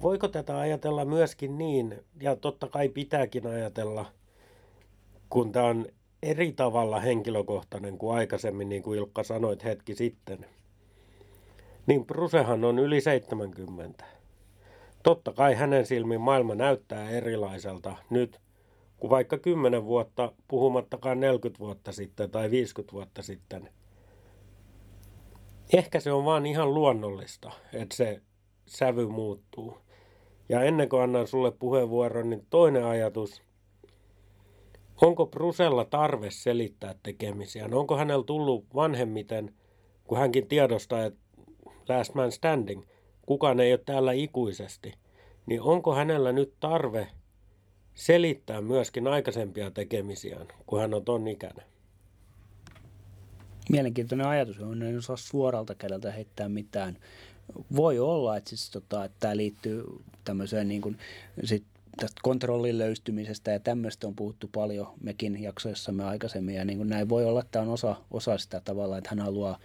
voiko 0.01 0.27
tätä 0.27 0.59
ajatella 0.59 1.05
myöskin 1.05 1.57
niin, 1.57 2.03
ja 2.21 2.35
totta 2.35 2.67
kai 2.67 2.89
pitääkin 2.89 3.47
ajatella, 3.47 4.05
kun 5.29 5.51
tämä 5.51 5.65
on 5.65 5.85
eri 6.23 6.51
tavalla 6.51 6.99
henkilökohtainen 6.99 7.97
kuin 7.97 8.17
aikaisemmin, 8.17 8.69
niin 8.69 8.83
kuin 8.83 8.99
Ilkka 8.99 9.23
sanoit 9.23 9.63
hetki 9.63 9.95
sitten. 9.95 10.45
Niin 11.87 12.05
Brusehan 12.05 12.65
on 12.65 12.79
yli 12.79 13.01
70 13.01 14.18
Totta 15.03 15.33
kai 15.33 15.55
hänen 15.55 15.85
silmin 15.85 16.21
maailma 16.21 16.55
näyttää 16.55 17.09
erilaiselta 17.09 17.95
nyt 18.09 18.39
kuin 18.97 19.09
vaikka 19.09 19.37
10 19.37 19.85
vuotta, 19.85 20.31
puhumattakaan 20.47 21.19
40 21.19 21.59
vuotta 21.59 21.91
sitten 21.91 22.31
tai 22.31 22.51
50 22.51 22.93
vuotta 22.93 23.21
sitten. 23.21 23.69
Ehkä 25.73 25.99
se 25.99 26.11
on 26.11 26.25
vaan 26.25 26.45
ihan 26.45 26.73
luonnollista, 26.73 27.51
että 27.73 27.95
se 27.95 28.21
sävy 28.65 29.07
muuttuu. 29.07 29.77
Ja 30.49 30.63
ennen 30.63 30.89
kuin 30.89 31.01
annan 31.01 31.27
sulle 31.27 31.51
puheenvuoron, 31.51 32.29
niin 32.29 32.47
toinen 32.49 32.85
ajatus. 32.85 33.41
Onko 35.01 35.25
Brusella 35.25 35.85
tarve 35.85 36.31
selittää 36.31 36.95
tekemisiä? 37.03 37.69
Onko 37.71 37.97
hänellä 37.97 38.23
tullut 38.23 38.65
vanhemmiten, 38.75 39.55
kun 40.03 40.17
hänkin 40.17 40.47
tiedostaa, 40.47 41.05
että 41.05 41.19
last 41.89 42.13
man 42.13 42.31
standing– 42.31 42.83
kukaan 43.29 43.59
ei 43.59 43.73
ole 43.73 43.81
täällä 43.85 44.11
ikuisesti, 44.11 44.93
niin 45.45 45.61
onko 45.61 45.95
hänellä 45.95 46.31
nyt 46.31 46.53
tarve 46.59 47.07
selittää 47.93 48.61
myöskin 48.61 49.07
aikaisempia 49.07 49.71
tekemisiään, 49.71 50.47
kun 50.65 50.79
hän 50.81 50.93
on 50.93 51.05
ton 51.05 51.27
ikäinen? 51.27 51.65
Mielenkiintoinen 53.71 54.27
ajatus, 54.27 54.59
on 54.59 54.83
en 54.83 54.97
osaa 54.97 55.17
suoralta 55.17 55.75
kädeltä 55.75 56.11
heittää 56.11 56.49
mitään. 56.49 56.97
Voi 57.75 57.99
olla, 57.99 58.37
että, 58.37 58.49
siis, 58.49 58.69
tota, 58.69 59.05
että 59.05 59.17
tämä 59.19 59.37
liittyy 59.37 59.83
tämmöiseen 60.23 60.67
niin 60.67 60.81
kuin, 60.81 60.97
sit 61.43 61.63
tästä 61.97 62.19
kontrollin 62.23 62.77
löystymisestä 62.77 63.51
ja 63.51 63.59
tämmöistä 63.59 64.07
on 64.07 64.15
puhuttu 64.15 64.49
paljon 64.51 64.93
mekin 65.03 65.43
jaksoissamme 65.43 66.03
aikaisemmin. 66.03 66.55
Ja 66.55 66.65
niin 66.65 66.77
kuin 66.77 66.89
näin 66.89 67.09
voi 67.09 67.25
olla, 67.25 67.39
että 67.39 67.51
tämä 67.51 67.63
on 67.65 67.73
osa, 67.73 67.95
osa 68.11 68.37
sitä 68.37 68.61
tavalla, 68.65 68.97
että 68.97 69.09
hän 69.09 69.19
haluaa 69.19 69.59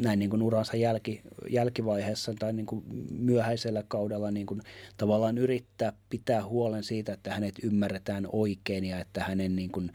näin 0.00 0.18
niin 0.18 0.30
kuin 0.30 0.42
uransa 0.42 0.76
jälki, 0.76 1.20
jälkivaiheessa 1.50 2.34
tai 2.38 2.52
niin 2.52 2.66
kuin 2.66 2.84
myöhäisellä 3.18 3.82
kaudella 3.88 4.30
niin 4.30 4.46
kuin 4.46 4.62
tavallaan 4.96 5.38
yrittää 5.38 5.92
pitää 6.10 6.44
huolen 6.44 6.84
siitä, 6.84 7.12
että 7.12 7.34
hänet 7.34 7.54
ymmärretään 7.62 8.28
oikein 8.32 8.84
ja 8.84 9.00
että 9.00 9.24
hänen 9.24 9.56
niin 9.56 9.70
kuin 9.70 9.92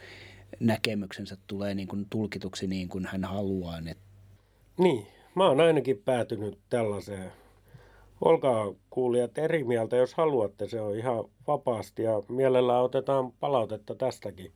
näkemyksensä 0.59 1.37
tulee 1.47 1.75
niin 1.75 1.87
kuin 1.87 2.07
tulkituksi 2.09 2.67
niin 2.67 2.89
kuin 2.89 3.05
hän 3.05 3.23
haluaa. 3.23 3.81
Niin, 4.77 5.07
mä 5.35 5.47
oon 5.47 5.59
ainakin 5.59 6.01
päätynyt 6.05 6.57
tällaiseen. 6.69 7.31
Olkaa 8.21 8.73
kuulijat 8.89 9.37
eri 9.37 9.63
mieltä, 9.63 9.95
jos 9.95 10.13
haluatte. 10.13 10.67
Se 10.67 10.81
on 10.81 10.97
ihan 10.97 11.25
vapaasti 11.47 12.03
ja 12.03 12.23
mielellään 12.29 12.83
otetaan 12.83 13.31
palautetta 13.31 13.95
tästäkin. 13.95 14.51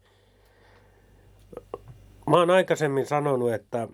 Mä 2.28 2.38
oon 2.38 2.50
aikaisemmin 2.50 3.06
sanonut, 3.06 3.54
että 3.54 3.88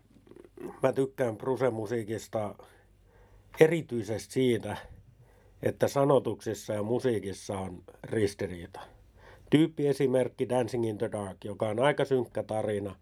mä 0.84 0.93
tykkään 0.93 1.38
Bruse-musiikista 1.38 2.56
erityisesti 3.60 4.34
siitä, 4.34 4.78
että 5.63 5.88
sanotuksissa 5.88 6.74
ja 6.74 6.84
musiikissa 6.84 7.60
on 7.60 7.84
ristiriita. 8.04 8.80
Tyyppiesimerkki 9.50 10.50
Dancing 10.50 10.89
in 10.89 10.97
the 10.97 11.12
Dark, 11.12 11.38
joka 11.43 11.69
on 11.69 11.80
aika 11.80 12.06
synkkä 12.06 12.43
tarina, 12.43 12.95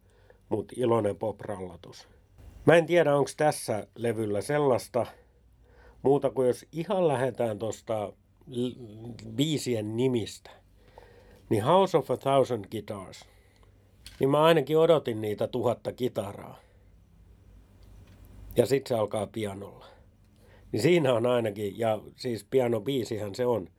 mutta 0.50 0.74
iloinen 0.78 1.16
poprallatus. 1.16 2.08
Mä 2.66 2.76
en 2.76 2.86
tiedä, 2.86 3.16
onko 3.16 3.32
tässä 3.38 3.88
levyllä 3.96 4.42
sellaista, 4.42 5.06
muuta 6.02 6.30
kuin 6.30 6.48
jos 6.48 6.66
ihan 6.72 7.08
lähdetään 7.08 7.60
tuosta 7.60 8.14
biisien 9.36 9.98
nimistä, 9.98 10.52
niin 11.50 11.64
House 11.64 11.98
of 11.98 12.12
a 12.12 12.18
Thousand 12.18 12.66
Guitars, 12.72 13.26
niin 14.20 14.30
mä 14.30 14.44
ainakin 14.44 14.78
odotin 14.78 15.22
niitä 15.22 15.48
tuhatta 15.48 15.92
kitaraa 15.92 16.69
ja 18.60 18.66
sitten 18.66 18.90
se 18.90 19.00
alkaa 19.00 19.28
pianolla. 19.28 19.86
Niin 20.72 20.82
siinä 20.82 21.14
on 21.14 21.26
ainakin, 21.26 21.80
ja 21.80 22.02
siis 22.16 22.44
pianobiisihän 22.44 23.36
se 23.36 23.46
on, 23.46 23.70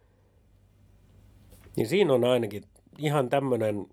niin 1.76 1.88
siinä 1.88 2.12
on 2.12 2.24
ainakin 2.24 2.62
ihan 2.98 3.28
tämmöinen, 3.28 3.86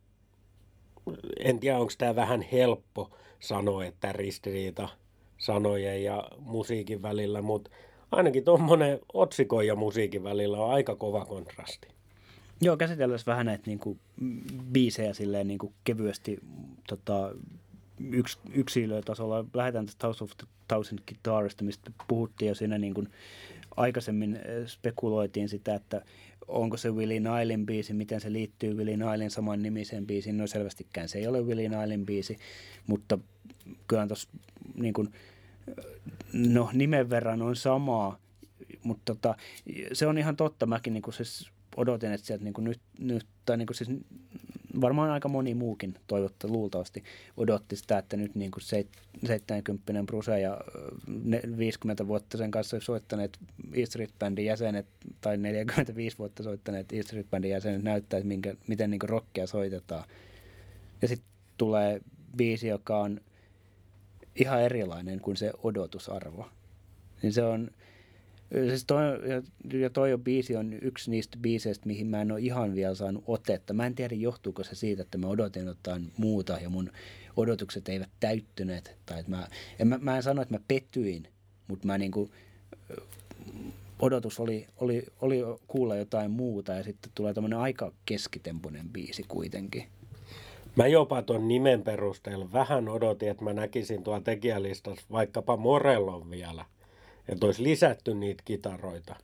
en 1.40 1.60
tiedä 1.60 1.80
onko 1.80 1.94
tämä 1.98 2.16
vähän 2.16 2.42
helppo 2.42 3.12
sanoa, 3.40 3.86
että 3.86 4.12
ristiriita 4.12 4.90
sanojen 5.38 6.04
ja 6.04 6.30
musiikin 6.40 7.02
välillä, 7.02 7.42
mutta 7.42 7.72
ainakin 8.12 8.44
tuommoinen 8.44 9.00
otsikon 9.14 9.68
ja 9.68 9.76
musiikin 9.76 10.24
välillä 10.24 10.58
on 10.58 10.74
aika 10.74 10.96
kova 10.96 11.26
kontrasti. 11.26 11.88
Joo, 12.62 12.78
käsitellään 12.78 13.20
vähän 13.26 13.46
näitä 13.46 13.64
niin 13.66 13.80
kuin, 13.80 14.00
biisejä 14.72 15.14
silleen 15.14 15.48
niin 15.48 15.60
kuin 15.60 15.74
kevyesti 15.84 16.40
tota, 16.88 17.32
yks, 18.12 18.40
yksilötasolla. 18.54 19.46
Lähdetään 19.54 19.86
tästä 19.86 20.08
House 20.08 20.24
of 20.24 20.32
Thousand 20.68 21.00
Guitarista, 21.08 21.64
mistä 21.64 21.92
puhuttiin 22.08 22.50
jo 22.50 22.56
siinä 22.56 22.78
niin 22.78 22.94
kuin 22.94 23.10
aikaisemmin 23.78 24.36
eh, 24.36 24.68
spekuloitiin 24.68 25.50
sitä, 25.50 25.76
että 25.76 26.02
onko 26.48 26.78
se 26.78 26.92
Willie 26.92 27.20
Nilin 27.20 27.66
biisi, 27.66 27.94
miten 27.94 28.22
se 28.22 28.34
liittyy 28.34 28.74
Willie 28.74 28.98
Nilin 28.98 29.32
saman 29.32 29.62
nimiseen 29.62 30.08
biisiin. 30.08 30.38
No 30.38 30.48
selvästikään 30.48 31.10
se 31.10 31.20
ei 31.20 31.28
ole 31.28 31.42
Willie 31.42 31.70
Nilin 31.70 32.06
biisi, 32.06 32.38
mutta 32.88 33.20
kyllä 33.88 34.08
tuossa 34.08 34.30
niin 34.76 34.94
kuin, 34.94 35.10
no 36.34 36.70
nimen 36.74 37.10
verran 37.10 37.42
on 37.42 37.56
samaa, 37.56 38.18
mutta 38.84 39.16
tota, 39.16 39.36
se 39.94 40.08
on 40.08 40.18
ihan 40.18 40.36
totta. 40.36 40.66
Mäkin 40.66 40.94
niin 40.94 41.02
kuin 41.02 41.14
siis 41.14 41.52
odotin, 41.78 42.12
että 42.12 42.28
sieltä 42.28 42.44
niin 42.44 42.54
kuin 42.54 42.66
nyt, 42.66 42.80
nyt 43.00 43.26
tai 43.46 43.58
niin 43.58 43.68
kuin 43.68 43.76
siis 43.76 43.90
varmaan 44.82 45.10
aika 45.10 45.30
moni 45.30 45.54
muukin 45.54 45.96
toivotta 46.08 46.48
luultavasti 46.48 47.04
odotti 47.38 47.76
sitä, 47.76 47.98
että 47.98 48.18
nyt 48.18 48.36
niin 48.36 48.52
kuin 48.52 48.64
70 48.64 50.04
Bruse 50.06 50.40
ja 50.40 50.62
50 51.58 52.08
vuotta 52.08 52.38
sen 52.38 52.52
kanssa 52.52 52.80
soittaneet 52.80 53.38
E 53.74 53.86
Street 53.86 54.12
Bandin 54.20 54.46
jäsenet 54.46 54.88
tai 55.22 55.38
45 55.38 56.18
vuotta 56.18 56.44
soittaneet 56.44 56.94
E 56.94 57.04
Street 57.04 57.30
Bandin 57.30 57.52
jäsenet 57.52 57.84
näyttää, 57.84 58.18
että 58.18 58.28
minkä, 58.28 58.56
miten 58.68 58.92
niin 58.92 59.02
rockia 59.04 59.48
soitetaan. 59.48 60.04
Ja 61.02 61.08
sitten 61.08 61.30
tulee 61.58 62.02
biisi, 62.38 62.68
joka 62.68 63.00
on 63.00 63.22
ihan 64.36 64.62
erilainen 64.62 65.20
kuin 65.20 65.38
se 65.38 65.52
odotusarvo. 65.64 66.48
Niin 67.22 67.34
se 67.34 67.44
on, 67.44 67.72
Siis 68.52 68.86
toi, 68.86 69.04
ja 69.74 69.90
toi 69.90 70.14
on 70.14 70.24
biisi 70.24 70.56
on 70.56 70.74
yksi 70.74 71.12
niistä 71.12 71.38
biiseistä, 71.42 71.88
mihin 71.88 72.08
mä 72.08 72.22
en 72.22 72.32
ole 72.32 72.40
ihan 72.40 72.76
vielä 72.76 72.96
saanut 72.96 73.24
otetta. 73.28 73.74
Mä 73.74 73.86
en 73.86 73.96
tiedä, 73.96 74.16
johtuuko 74.16 74.64
se 74.64 74.76
siitä, 74.76 75.02
että 75.02 75.18
mä 75.18 75.28
odotin 75.28 75.66
jotain 75.66 76.12
muuta 76.18 76.54
ja 76.62 76.70
mun 76.70 76.92
odotukset 77.38 77.90
eivät 77.90 78.10
täyttyneet. 78.20 78.96
Tai 79.06 79.20
että 79.20 79.32
mä, 79.32 79.48
en, 79.80 79.88
mä, 79.88 79.98
mä 80.02 80.16
en 80.16 80.24
sano, 80.24 80.42
että 80.42 80.54
mä 80.54 80.60
pettyin, 80.68 81.28
mutta 81.68 81.88
mä 81.88 81.98
niinku, 81.98 82.32
odotus 84.00 84.40
oli, 84.40 84.68
oli, 84.78 85.06
oli 85.22 85.42
kuulla 85.68 85.96
jotain 85.96 86.32
muuta 86.32 86.74
ja 86.74 86.84
sitten 86.84 87.12
tulee 87.16 87.34
tämmöinen 87.34 87.60
aika 87.60 87.92
keskitempoinen 88.06 88.90
biisi 88.90 89.24
kuitenkin. 89.28 89.84
Mä 90.76 90.88
jopa 90.88 91.22
tuon 91.22 91.48
nimen 91.48 91.82
perusteella 91.82 92.54
vähän 92.54 92.90
odotin, 92.90 93.30
että 93.30 93.44
mä 93.44 93.54
näkisin 93.54 94.04
tuolla 94.04 94.22
tekijälistassa 94.22 95.06
vaikkapa 95.12 95.58
Morellon 95.58 96.30
vielä. 96.30 96.66
Että 97.30 97.46
olisi 97.46 97.64
lisätty 97.64 98.14
niitä 98.14 98.44
kitaroita. 98.46 99.16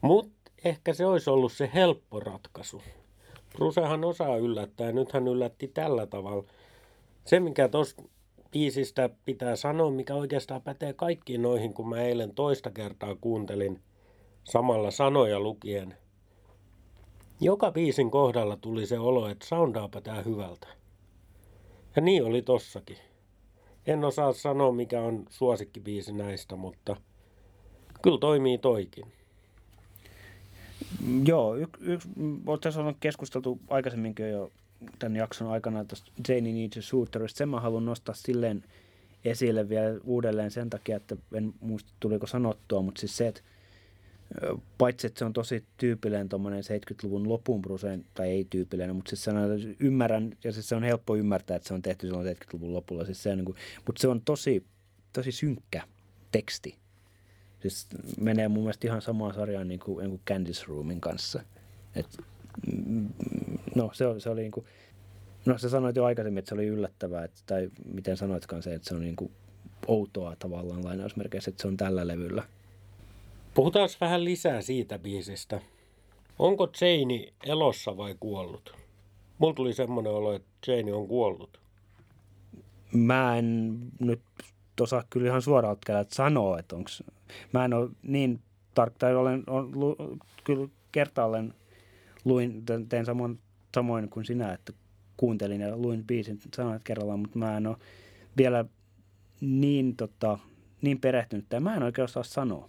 Mutta 0.00 0.52
ehkä 0.64 0.94
se 0.94 1.06
olisi 1.06 1.30
ollut 1.30 1.52
se 1.52 1.70
helppo 1.74 2.20
ratkaisu. 2.20 2.82
Brucehan 3.54 4.04
osaa 4.04 4.36
yllättää 4.36 4.92
nyt 4.92 5.12
hän 5.12 5.28
yllätti 5.28 5.68
tällä 5.68 6.06
tavalla. 6.06 6.44
Se, 7.24 7.40
mikä 7.40 7.68
tuossa 7.68 8.02
biisistä 8.50 9.10
pitää 9.24 9.56
sanoa, 9.56 9.90
mikä 9.90 10.14
oikeastaan 10.14 10.62
pätee 10.62 10.92
kaikkiin 10.92 11.42
noihin, 11.42 11.74
kun 11.74 11.88
mä 11.88 12.02
eilen 12.02 12.34
toista 12.34 12.70
kertaa 12.70 13.14
kuuntelin 13.20 13.80
samalla 14.44 14.90
sanoja 14.90 15.40
lukien. 15.40 15.96
Joka 17.40 17.70
biisin 17.72 18.10
kohdalla 18.10 18.56
tuli 18.56 18.86
se 18.86 18.98
olo, 18.98 19.28
että 19.28 19.46
soundaapa 19.46 20.00
tää 20.00 20.22
hyvältä. 20.22 20.66
Ja 21.96 22.02
niin 22.02 22.24
oli 22.24 22.42
tossakin. 22.42 22.98
En 23.86 24.04
osaa 24.04 24.32
sanoa, 24.32 24.72
mikä 24.72 25.02
on 25.02 25.26
suosikkibiisi 25.30 26.12
näistä, 26.12 26.56
mutta 26.56 26.96
kyllä 28.02 28.18
toimii 28.18 28.58
toikin. 28.58 29.04
Joo, 31.26 31.56
yksi, 31.56 31.82
yks, 31.84 32.08
tässä 32.60 32.80
on 32.80 32.94
keskusteltu 33.00 33.60
aikaisemminkin 33.68 34.30
jo 34.30 34.52
tämän 34.98 35.16
jakson 35.16 35.48
aikana 35.48 35.84
tuosta 35.84 36.12
Janie 36.28 36.52
Needs 36.52 36.76
a 36.76 36.82
Shooterista. 36.82 37.38
Sen 37.38 37.48
mä 37.48 37.60
haluan 37.60 37.84
nostaa 37.84 38.14
silleen 38.14 38.64
esille 39.24 39.68
vielä 39.68 40.00
uudelleen 40.04 40.50
sen 40.50 40.70
takia, 40.70 40.96
että 40.96 41.16
en 41.34 41.54
muista 41.60 41.92
tuliko 42.00 42.26
sanottua, 42.26 42.82
mutta 42.82 43.00
siis 43.00 43.16
se, 43.16 43.28
että 43.28 43.40
paitsi 44.78 45.06
että 45.06 45.18
se 45.18 45.24
on 45.24 45.32
tosi 45.32 45.64
tyypillinen 45.76 46.28
tuommoinen 46.28 46.64
70-luvun 46.64 47.28
lopun 47.28 47.62
Bruceen, 47.62 48.04
tai 48.14 48.28
ei 48.28 48.46
tyypillinen, 48.50 48.96
mutta 48.96 49.08
siis 49.08 49.24
sanon, 49.24 49.50
ymmärrän, 49.80 50.36
ja 50.44 50.52
siis 50.52 50.68
se 50.68 50.74
on 50.74 50.82
helppo 50.82 51.16
ymmärtää, 51.16 51.56
että 51.56 51.68
se 51.68 51.74
on 51.74 51.82
tehty 51.82 52.06
silloin 52.06 52.36
70-luvun 52.36 52.72
lopulla, 52.72 53.04
siis 53.04 53.22
se 53.22 53.30
on 53.30 53.36
niin 53.36 53.44
kuin, 53.44 53.56
mutta 53.86 54.00
se 54.00 54.08
on 54.08 54.20
tosi, 54.24 54.64
tosi 55.12 55.32
synkkä 55.32 55.82
teksti. 56.32 56.81
Siis 57.62 57.86
menee 58.20 58.48
mun 58.48 58.62
mielestä 58.62 58.86
ihan 58.86 59.02
samaan 59.02 59.34
sarjaan 59.34 59.68
niin 59.68 59.80
kuin, 59.80 59.98
niin 59.98 60.10
kuin 60.10 60.20
Candice 60.26 60.64
Roomin 60.68 61.00
kanssa. 61.00 61.42
Et, 61.94 62.18
mm, 62.86 63.08
no 63.74 63.90
se, 63.92 64.04
se 64.18 64.30
oli 64.30 64.40
niin 64.40 64.52
kuin, 64.52 64.66
no 65.46 65.58
sä 65.58 65.68
sanoit 65.68 65.96
jo 65.96 66.04
aikaisemmin, 66.04 66.38
että 66.38 66.48
se 66.48 66.54
oli 66.54 66.66
yllättävää, 66.66 67.24
että, 67.24 67.40
tai 67.46 67.70
miten 67.94 68.16
sanoitkaan 68.16 68.62
se, 68.62 68.74
että 68.74 68.88
se 68.88 68.94
on 68.94 69.00
niin 69.00 69.16
kuin 69.16 69.32
outoa 69.86 70.36
tavallaan 70.38 70.84
lainausmerkeissä, 70.84 71.50
että 71.50 71.62
se 71.62 71.68
on 71.68 71.76
tällä 71.76 72.06
levyllä. 72.06 72.42
Puhutaan 73.54 73.88
vähän 74.00 74.24
lisää 74.24 74.62
siitä 74.62 74.98
biisistä. 74.98 75.60
Onko 76.38 76.68
Jane 76.80 77.32
elossa 77.44 77.96
vai 77.96 78.16
kuollut? 78.20 78.74
Mulla 79.38 79.54
tuli 79.54 79.72
semmoinen 79.72 80.12
olo, 80.12 80.32
että 80.32 80.72
Jane 80.72 80.92
on 80.92 81.08
kuollut. 81.08 81.60
Mä 82.92 83.36
en 83.36 83.78
nyt 84.00 84.22
osaa 84.80 85.04
kyllä 85.10 85.26
ihan 85.26 85.42
suoraan 85.42 85.76
sanoa, 86.08 86.58
että 86.58 86.76
onko... 86.76 86.90
Mä 87.52 87.64
en 87.64 87.74
ole 87.74 87.90
niin 88.02 88.40
tarkka, 88.74 88.98
tai 88.98 89.14
olen, 89.14 89.44
olen 89.46 89.80
lu, 89.80 89.96
kyllä 90.44 90.68
kertaalleen 90.92 91.54
luin, 92.24 92.62
tein 92.88 93.04
samoin, 93.06 93.38
samoin 93.74 94.08
kuin 94.08 94.26
sinä, 94.26 94.52
että 94.52 94.72
kuuntelin 95.16 95.60
ja 95.60 95.76
luin 95.76 96.04
biisin 96.04 96.38
sanat 96.56 96.84
kerrallaan, 96.84 97.20
mutta 97.20 97.38
mä 97.38 97.56
en 97.56 97.66
ole 97.66 97.76
vielä 98.36 98.64
niin, 99.40 99.96
tota, 99.96 100.38
niin 100.82 101.00
perehtynyt, 101.00 101.46
tai 101.48 101.60
mä 101.60 101.76
en 101.76 101.82
oikein 101.82 102.04
osaa 102.04 102.22
sanoa. 102.22 102.68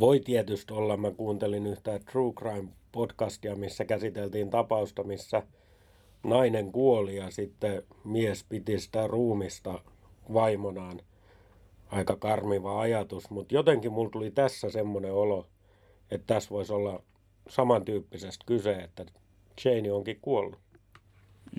Voi 0.00 0.20
tietysti 0.20 0.74
olla, 0.74 0.96
mä 0.96 1.10
kuuntelin 1.10 1.66
yhtä 1.66 1.98
True 1.98 2.32
Crime 2.32 2.68
podcastia, 2.92 3.56
missä 3.56 3.84
käsiteltiin 3.84 4.50
tapausta, 4.50 5.02
missä 5.04 5.42
nainen 6.22 6.72
kuoli 6.72 7.16
ja 7.16 7.30
sitten 7.30 7.82
mies 8.04 8.44
piti 8.48 8.80
sitä 8.80 9.06
ruumista 9.06 9.80
vaimonaan. 10.32 11.00
Aika 11.90 12.16
karmiva 12.16 12.80
ajatus, 12.80 13.30
mutta 13.30 13.54
jotenkin 13.54 13.92
mulla 13.92 14.10
tuli 14.10 14.30
tässä 14.30 14.70
semmoinen 14.70 15.12
olo, 15.12 15.48
että 16.10 16.34
tässä 16.34 16.50
voisi 16.50 16.72
olla 16.72 17.02
samantyyppisestä 17.48 18.44
kyse, 18.46 18.72
että 18.72 19.06
Jane 19.64 19.92
onkin 19.92 20.18
kuollut. 20.22 20.58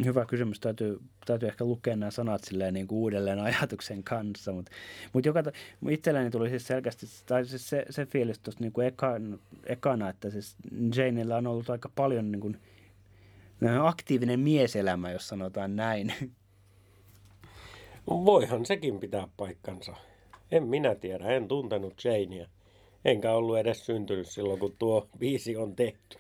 Hyvä 0.05 0.25
kysymys. 0.25 0.59
Täytyy, 0.59 0.99
täytyy 1.25 1.49
ehkä 1.49 1.65
lukea 1.65 1.95
nämä 1.95 2.11
sanat 2.11 2.43
silleen 2.43 2.73
niin 2.73 2.87
kuin 2.87 2.99
uudelleen 2.99 3.39
ajatuksen 3.39 4.03
kanssa. 4.03 4.51
Mutta 4.51 4.71
mut 5.13 5.25
joka, 5.25 5.43
itselleni 5.89 6.29
tuli 6.29 6.49
siis 6.49 6.67
selkeästi, 6.67 7.05
tai 7.25 7.45
siis 7.45 7.69
se, 7.69 7.85
se 7.89 8.05
fiilis 8.05 8.39
tuosta 8.39 8.63
niin 8.63 8.73
kuin 8.73 8.87
ekan, 8.87 9.39
ekana, 9.65 10.09
että 10.09 10.29
siis 10.29 10.55
Janeilla 10.95 11.37
on 11.37 11.47
ollut 11.47 11.69
aika 11.69 11.89
paljon 11.95 12.31
niin 12.31 12.39
kuin, 12.39 12.57
aktiivinen 13.81 14.39
mieselämä, 14.39 15.11
jos 15.11 15.27
sanotaan 15.27 15.75
näin. 15.75 16.13
Voihan 18.07 18.65
sekin 18.65 18.99
pitää 18.99 19.27
paikkansa. 19.37 19.95
En 20.51 20.67
minä 20.67 20.95
tiedä, 20.95 21.25
en 21.25 21.47
tuntenut 21.47 21.93
Janea. 22.03 22.47
Enkä 23.05 23.31
ollut 23.31 23.57
edes 23.57 23.85
syntynyt 23.85 24.27
silloin, 24.27 24.59
kun 24.59 24.75
tuo 24.79 25.07
biisi 25.19 25.57
on 25.57 25.75
tehty. 25.75 26.17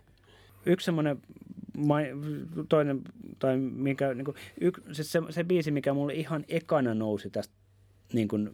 Yksi 0.65 0.85
semmoinen 0.85 1.21
toinen, 2.69 3.01
tai 3.39 3.57
mikä, 3.57 4.13
niin 4.13 4.25
kuin, 4.25 4.37
yk, 4.61 4.81
siis 4.91 5.11
se, 5.11 5.21
se 5.29 5.43
biisi, 5.43 5.71
mikä 5.71 5.93
mulle 5.93 6.13
ihan 6.13 6.45
ekana 6.47 6.93
nousi 6.93 7.29
tästä 7.29 7.53
niin 8.13 8.27
kuin, 8.27 8.49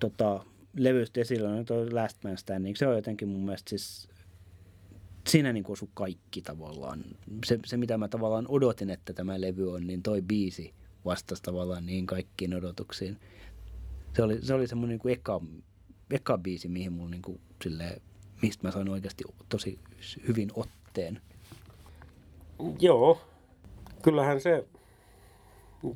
tota, 0.00 0.44
levystä 0.76 1.20
esille, 1.20 1.48
on 1.48 1.64
tuo 1.64 1.86
Last 1.92 2.24
Man 2.24 2.38
Standing. 2.38 2.76
Se 2.76 2.86
on 2.86 2.96
jotenkin 2.96 3.28
mun 3.28 3.44
mielestä 3.44 3.70
siis, 3.70 4.08
siinä 5.28 5.52
niin 5.52 5.64
osui 5.68 5.88
kaikki 5.94 6.42
tavallaan. 6.42 7.04
Se, 7.44 7.58
se, 7.64 7.76
mitä 7.76 7.98
mä 7.98 8.08
tavallaan 8.08 8.46
odotin, 8.48 8.90
että 8.90 9.12
tämä 9.12 9.40
levy 9.40 9.72
on, 9.72 9.86
niin 9.86 10.02
toi 10.02 10.22
biisi 10.22 10.74
vastasi 11.04 11.42
tavallaan 11.42 11.86
niin 11.86 12.06
kaikkiin 12.06 12.54
odotuksiin. 12.54 13.18
Se 14.12 14.22
oli, 14.22 14.38
se 14.42 14.54
oli 14.54 14.66
semmoinen 14.66 15.00
niin 15.04 15.12
eka, 15.12 15.40
eka 16.10 16.38
biisi, 16.38 16.68
mihin 16.68 16.92
mulla 16.92 17.10
niin 17.10 17.22
kuin, 17.22 17.40
silleen, 17.62 18.00
mistä 18.42 18.66
mä 18.66 18.70
sain 18.70 18.88
oikeasti 18.88 19.24
tosi 19.48 19.78
hyvin 20.28 20.50
otteen. 20.54 21.20
Joo, 22.80 23.20
kyllähän 24.02 24.40
se 24.40 24.66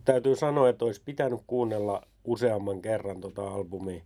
täytyy 0.04 0.36
sanoa, 0.36 0.68
että 0.68 0.84
olisi 0.84 1.02
pitänyt 1.04 1.40
kuunnella 1.46 2.02
useamman 2.24 2.82
kerran 2.82 3.20
tota 3.20 3.48
albumia. 3.48 4.02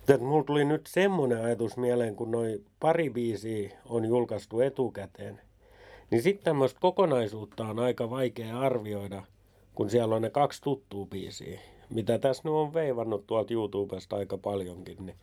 Että 0.00 0.24
mulla 0.26 0.44
tuli 0.44 0.64
nyt 0.64 0.86
semmoinen 0.86 1.44
ajatus 1.44 1.76
mieleen, 1.76 2.16
kun 2.16 2.30
noin 2.30 2.64
pari 2.80 3.10
biisiä 3.10 3.70
on 3.84 4.04
julkaistu 4.04 4.60
etukäteen, 4.60 5.40
niin 6.10 6.22
sitten 6.22 6.44
tämmöistä 6.44 6.80
kokonaisuutta 6.80 7.64
on 7.64 7.78
aika 7.78 8.10
vaikea 8.10 8.60
arvioida, 8.60 9.22
kun 9.74 9.90
siellä 9.90 10.14
on 10.14 10.22
ne 10.22 10.30
kaksi 10.30 10.62
tuttua 10.62 11.06
biisiä, 11.06 11.60
mitä 11.90 12.18
tässä 12.18 12.42
nyt 12.44 12.54
on 12.54 12.74
veivannut 12.74 13.26
tuolta 13.26 13.54
YouTubesta 13.54 14.16
aika 14.16 14.38
paljonkin. 14.38 15.06
Niin 15.06 15.16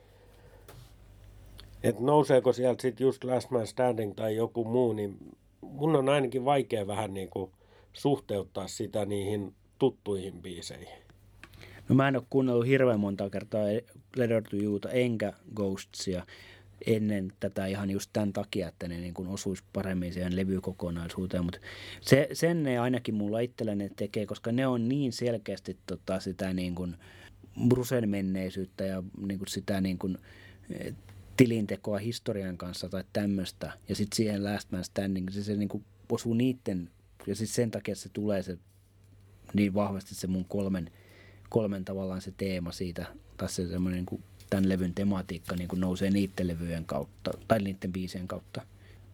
että 1.84 2.04
nouseeko 2.04 2.54
sieltä 2.54 2.82
sitten 2.82 3.06
just 3.06 3.24
Last 3.24 3.52
Man 3.52 3.68
Standing 3.68 4.16
tai 4.16 4.36
joku 4.36 4.64
muu, 4.64 4.94
niin 4.94 5.18
mun 5.62 5.96
on 5.96 6.10
ainakin 6.10 6.46
vaikea 6.46 6.88
vähän 6.88 7.14
niin 7.14 7.30
kuin 7.30 7.52
suhteuttaa 7.94 8.68
sitä 8.68 9.06
niihin 9.06 9.54
tuttuihin 9.80 10.42
biiseihin. 10.42 11.06
No 11.90 11.96
mä 11.96 12.08
en 12.08 12.16
ole 12.16 12.24
kuunnellut 12.30 12.68
hirveän 12.68 13.00
monta 13.00 13.30
kertaa 13.30 13.66
Letter 14.16 14.44
to 14.44 14.58
Youta 14.58 14.90
enkä 14.90 15.34
Ghostsia 15.56 16.26
ennen 16.86 17.34
tätä 17.40 17.66
ihan 17.66 17.90
just 17.90 18.10
tämän 18.14 18.34
takia, 18.34 18.68
että 18.68 18.88
ne 18.88 18.98
niin 18.98 19.28
osuisi 19.28 19.64
paremmin 19.74 20.14
siihen 20.14 20.36
levykokonaisuuteen, 20.36 21.46
mutta 21.46 21.60
se, 22.02 22.30
sen 22.34 22.64
ne 22.64 22.80
ainakin 22.80 23.16
mulla 23.16 23.40
itselleni 23.40 23.90
tekee, 23.90 24.26
koska 24.26 24.52
ne 24.52 24.68
on 24.68 24.90
niin 24.90 25.14
selkeästi 25.14 25.78
tota 25.86 26.20
sitä 26.20 26.54
niin 26.54 26.76
kuin 26.76 26.96
Brusen 27.68 28.10
menneisyyttä 28.10 28.86
ja 28.86 29.04
niin 29.28 29.40
kuin 29.40 29.48
sitä 29.48 29.82
niin 29.82 29.98
kuin 29.98 30.18
tilintekoa 31.38 31.98
historian 31.98 32.58
kanssa 32.58 32.90
tai 32.90 33.04
tämmöistä. 33.14 33.72
Ja 33.90 33.96
sitten 33.96 34.16
siihen 34.16 34.44
Last 34.44 34.72
Man 34.72 34.84
Standing, 34.84 35.30
se, 35.30 35.44
se 35.44 35.56
niin 35.56 35.70
kuin 35.70 35.86
osuu 36.12 36.34
niiden, 36.34 36.90
ja 37.28 37.36
sitten 37.36 37.56
sen 37.56 37.72
takia 37.72 37.96
se 37.96 38.10
tulee 38.10 38.44
se 38.44 38.58
niin 39.54 39.74
vahvasti 39.74 40.16
se 40.16 40.28
mun 40.28 40.46
kolmen, 40.46 40.92
kolmen 41.50 41.86
tavallaan 41.86 42.22
se 42.22 42.34
teema 42.38 42.72
siitä, 42.72 43.06
tai 43.38 43.50
se 43.50 43.68
semmoinen 43.68 44.06
niin 44.12 44.24
tämän 44.56 44.70
levyn 44.70 44.94
tematiikka 44.94 45.56
niin 45.56 45.68
kuin 45.68 45.80
nousee 45.80 46.10
niiden 46.12 46.48
levyjen 46.48 46.86
kautta, 46.86 47.32
tai 47.48 47.60
niiden 47.60 47.94
biisien 47.94 48.28
kautta. 48.28 48.62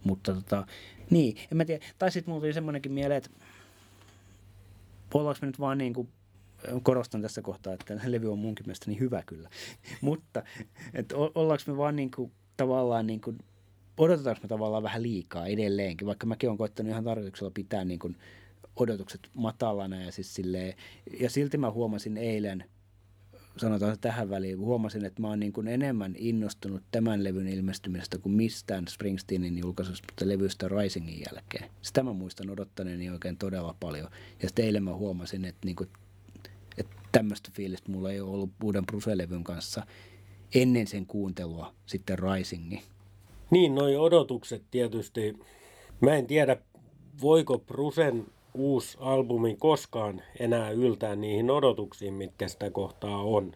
Mutta 0.03 0.33
tota, 0.33 0.67
niin, 1.09 1.37
en 1.51 1.57
mä 1.57 1.65
tiedä. 1.65 1.85
Tai 1.99 2.11
sitten 2.11 2.31
mulla 2.31 2.41
tuli 2.41 2.53
semmoinenkin 2.53 2.91
mieleen, 2.91 3.17
että 3.17 3.29
ollaanko 5.13 5.39
me 5.41 5.45
nyt 5.45 5.59
vaan 5.59 5.77
niin 5.77 5.93
kuin 5.93 6.09
korostan 6.83 7.21
tässä 7.21 7.41
kohtaa, 7.41 7.73
että 7.73 7.99
levy 8.11 8.31
on 8.31 8.39
munkin 8.39 8.65
mielestä 8.65 8.91
niin 8.91 8.99
hyvä 8.99 9.23
kyllä. 9.25 9.49
Mutta 10.01 10.43
että 10.93 11.15
ollaanko 11.17 11.63
me 11.67 11.77
vaan 11.77 11.95
niin 11.95 12.11
kuin, 12.11 12.31
tavallaan 12.57 13.07
niin 13.07 13.21
kuin, 13.21 13.37
odotetaanko 13.97 14.41
me 14.43 14.47
tavallaan 14.47 14.83
vähän 14.83 15.03
liikaa 15.03 15.47
edelleenkin, 15.47 16.07
vaikka 16.07 16.25
mäkin 16.27 16.49
olen 16.49 16.57
koittanut 16.57 16.91
ihan 16.91 17.03
tarkoituksella 17.03 17.51
pitää 17.51 17.85
niin 17.85 17.99
kuin, 17.99 18.17
odotukset 18.75 19.29
matalana 19.33 20.01
ja 20.01 20.11
siis 20.11 20.33
silleen, 20.33 20.73
ja 21.19 21.29
silti 21.29 21.57
mä 21.57 21.71
huomasin 21.71 22.17
eilen, 22.17 22.63
sanotaan 23.57 23.99
tähän 24.01 24.29
väliin, 24.29 24.59
huomasin, 24.59 25.05
että 25.05 25.21
mä 25.21 25.27
oon 25.27 25.39
niin 25.39 25.53
kuin 25.53 25.67
enemmän 25.67 26.15
innostunut 26.17 26.83
tämän 26.91 27.23
levyn 27.23 27.47
ilmestymisestä 27.47 28.17
kuin 28.17 28.33
mistään 28.33 28.87
Springsteenin 28.87 29.57
julkaisusta 29.57 30.07
levystä 30.23 30.67
Risingin 30.67 31.23
jälkeen. 31.31 31.69
Sitä 31.81 32.03
mä 32.03 32.13
muistan 32.13 32.49
odottaneeni 32.49 33.09
oikein 33.09 33.37
todella 33.37 33.75
paljon. 33.79 34.07
Ja 34.41 34.47
sitten 34.47 34.65
eilen 34.65 34.83
mä 34.83 34.93
huomasin, 34.93 35.45
että, 35.45 35.65
niin 35.65 35.75
kuin, 35.75 35.89
että 36.77 36.95
tämmöistä 37.11 37.51
fiilistä 37.53 37.91
mulla 37.91 38.11
ei 38.11 38.21
ole 38.21 38.31
ollut 38.31 38.51
uuden 38.63 38.85
Bruse-levyn 38.85 39.43
kanssa 39.43 39.85
ennen 40.55 40.87
sen 40.87 41.05
kuuntelua 41.05 41.73
sitten 41.85 42.19
Risingi. 42.19 42.81
Niin, 43.51 43.75
noi 43.75 43.95
odotukset 43.97 44.63
tietysti. 44.71 45.39
Mä 46.01 46.15
en 46.15 46.27
tiedä, 46.27 46.57
voiko 47.21 47.59
Brusen 47.59 48.25
uusi 48.53 48.97
albumi 49.01 49.55
koskaan 49.59 50.21
enää 50.39 50.71
yltää 50.71 51.15
niihin 51.15 51.51
odotuksiin, 51.51 52.13
mitkä 52.13 52.47
sitä 52.47 52.69
kohtaa 52.69 53.17
on. 53.17 53.51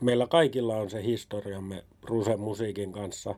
Meillä 0.00 0.26
kaikilla 0.26 0.76
on 0.76 0.90
se 0.90 1.02
historiamme 1.02 1.84
Brusen 2.00 2.40
musiikin 2.40 2.92
kanssa. 2.92 3.34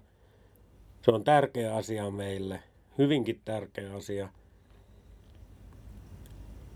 Se 1.03 1.11
on 1.11 1.25
tärkeä 1.25 1.77
asia 1.77 2.11
meille, 2.11 2.63
hyvinkin 2.99 3.41
tärkeä 3.45 3.95
asia. 3.95 4.29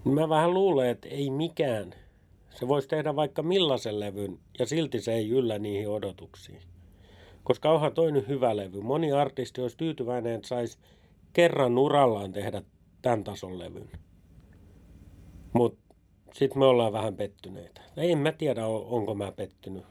Mä 0.05 0.29
vähän 0.29 0.55
luulen, 0.55 0.89
että 0.89 1.09
ei 1.09 1.31
mikään. 1.31 1.95
Se 2.51 2.69
voisi 2.69 2.89
tehdä 2.89 3.17
vaikka 3.17 3.43
millaisen 3.43 4.01
levyn 4.01 4.39
ja 4.59 4.67
silti 4.67 5.01
se 5.01 5.13
ei 5.13 5.31
yllä 5.31 5.59
niihin 5.59 5.89
odotuksiin. 5.89 6.63
Koska 7.45 7.71
onhan 7.71 7.93
toinen 7.93 8.29
hyvä 8.29 8.57
levy. 8.57 8.81
Moni 8.81 9.13
artisti 9.13 9.61
olisi 9.61 9.77
tyytyväinen, 9.77 10.35
että 10.35 10.49
saisi 10.49 10.79
kerran 11.33 11.79
urallaan 11.79 12.33
tehdä 12.33 12.63
tämän 13.03 13.25
tason 13.25 13.59
levyn. 13.59 13.91
Mutta 15.53 15.95
sitten 16.33 16.59
me 16.59 16.65
ollaan 16.65 16.93
vähän 16.93 17.15
pettyneitä. 17.15 17.81
En 17.97 18.19
mä 18.19 18.33
tiedä, 18.33 18.67
onko 18.67 19.15
mä 19.15 19.33
pettynyt. 19.33 19.85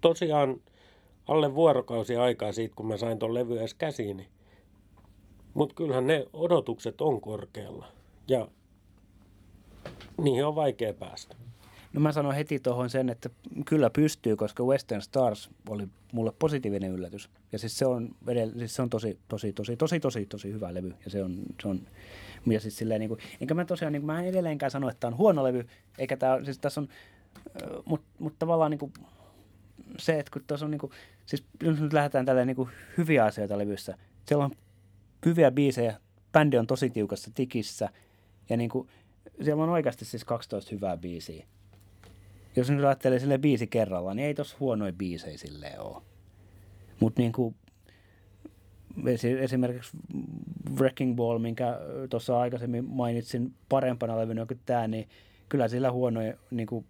Tosiaan 0.00 0.60
alle 1.28 1.54
vuorokausi 1.54 2.16
aikaa 2.16 2.52
siitä, 2.52 2.74
kun 2.74 2.86
mä 2.86 2.96
sain 2.96 3.18
ton 3.18 3.34
levy 3.34 3.58
edes 3.58 3.74
käsiini. 3.74 4.28
Mutta 5.54 5.74
kyllähän 5.74 6.06
ne 6.06 6.26
odotukset 6.32 7.00
on 7.00 7.20
korkealla. 7.20 7.86
Ja 8.28 8.48
niihin 10.22 10.46
on 10.46 10.54
vaikea 10.54 10.94
päästä. 10.94 11.36
No 11.92 12.00
mä 12.00 12.12
sanon 12.12 12.34
heti 12.34 12.58
tuohon 12.58 12.90
sen, 12.90 13.08
että 13.08 13.30
kyllä 13.66 13.90
pystyy, 13.90 14.36
koska 14.36 14.64
Western 14.64 15.02
Stars 15.02 15.50
oli 15.68 15.88
mulle 16.12 16.32
positiivinen 16.38 16.92
yllätys. 16.92 17.30
Ja 17.52 17.58
siis 17.58 17.78
se 17.78 17.86
on, 17.86 18.10
siis 18.58 18.74
se 18.74 18.82
on 18.82 18.90
tosi, 18.90 19.18
tosi, 19.28 19.52
tosi, 19.52 19.76
tosi, 19.76 20.00
tosi, 20.00 20.26
tosi 20.26 20.52
hyvä 20.52 20.74
levy. 20.74 20.94
Ja 21.04 21.10
se 21.10 21.24
on, 21.24 21.42
se 21.62 21.68
on 21.68 21.80
ja 22.46 22.60
siis 22.60 22.78
silleen, 22.78 23.00
niin 23.00 23.08
kuin, 23.08 23.20
enkä 23.40 23.54
mä 23.54 23.64
tosiaan, 23.64 23.92
niin 23.92 24.02
kuin, 24.02 24.06
mä 24.06 24.20
en 24.20 24.28
edelleenkään 24.28 24.70
sano, 24.70 24.88
että 24.88 25.00
tämä 25.00 25.08
on 25.08 25.18
huono 25.18 25.44
levy, 25.44 25.66
eikä 25.98 26.16
tämä, 26.16 26.44
siis 26.44 26.58
tässä 26.58 26.80
on, 26.80 26.88
mutta 27.84 28.06
mut 28.18 28.38
tavallaan 28.38 28.70
niin 28.70 28.78
kuin, 28.78 28.92
se, 29.98 30.18
että 30.18 30.32
kun 30.32 30.42
tuossa 30.46 30.66
on 30.66 30.70
niin 30.70 30.78
kuin, 30.78 30.92
siis 31.26 31.44
jos 31.62 31.80
nyt 31.80 31.92
lähdetään 31.92 32.26
tällä 32.26 32.44
niin 32.44 32.56
kuin 32.56 32.68
hyviä 32.98 33.24
asioita 33.24 33.58
levyssä, 33.58 33.98
siellä 34.26 34.44
on 34.44 34.50
hyviä 35.26 35.50
biisejä, 35.50 35.96
bändi 36.32 36.58
on 36.58 36.66
tosi 36.66 36.90
tiukassa 36.90 37.30
tikissä 37.34 37.88
ja 38.48 38.56
niin 38.56 38.70
kuin, 38.70 38.88
siellä 39.42 39.62
on 39.62 39.70
oikeasti 39.70 40.04
siis 40.04 40.24
12 40.24 40.70
hyvää 40.74 40.96
biisiä. 40.96 41.46
Jos 42.56 42.70
nyt 42.70 42.84
ajattelee 42.84 43.18
sille 43.18 43.38
biisi 43.38 43.66
kerralla, 43.66 44.14
niin 44.14 44.26
ei 44.26 44.34
tossa 44.34 44.56
huonoja 44.60 44.92
biisejä 44.92 45.38
silleen 45.38 45.80
ole. 45.80 46.02
Mutta 47.00 47.22
niin 47.22 47.32
kuin, 47.32 47.54
esimerkiksi 49.40 49.96
Wrecking 50.78 51.16
Ball, 51.16 51.38
minkä 51.38 51.78
tuossa 52.10 52.40
aikaisemmin 52.40 52.84
mainitsin 52.84 53.54
parempana 53.68 54.18
levynä 54.18 54.46
kuin 54.46 54.60
tämä, 54.66 54.88
niin 54.88 55.08
kyllä 55.48 55.68
sillä 55.68 55.92
huonoja, 55.92 56.34
niin 56.50 56.66
kuin, 56.66 56.84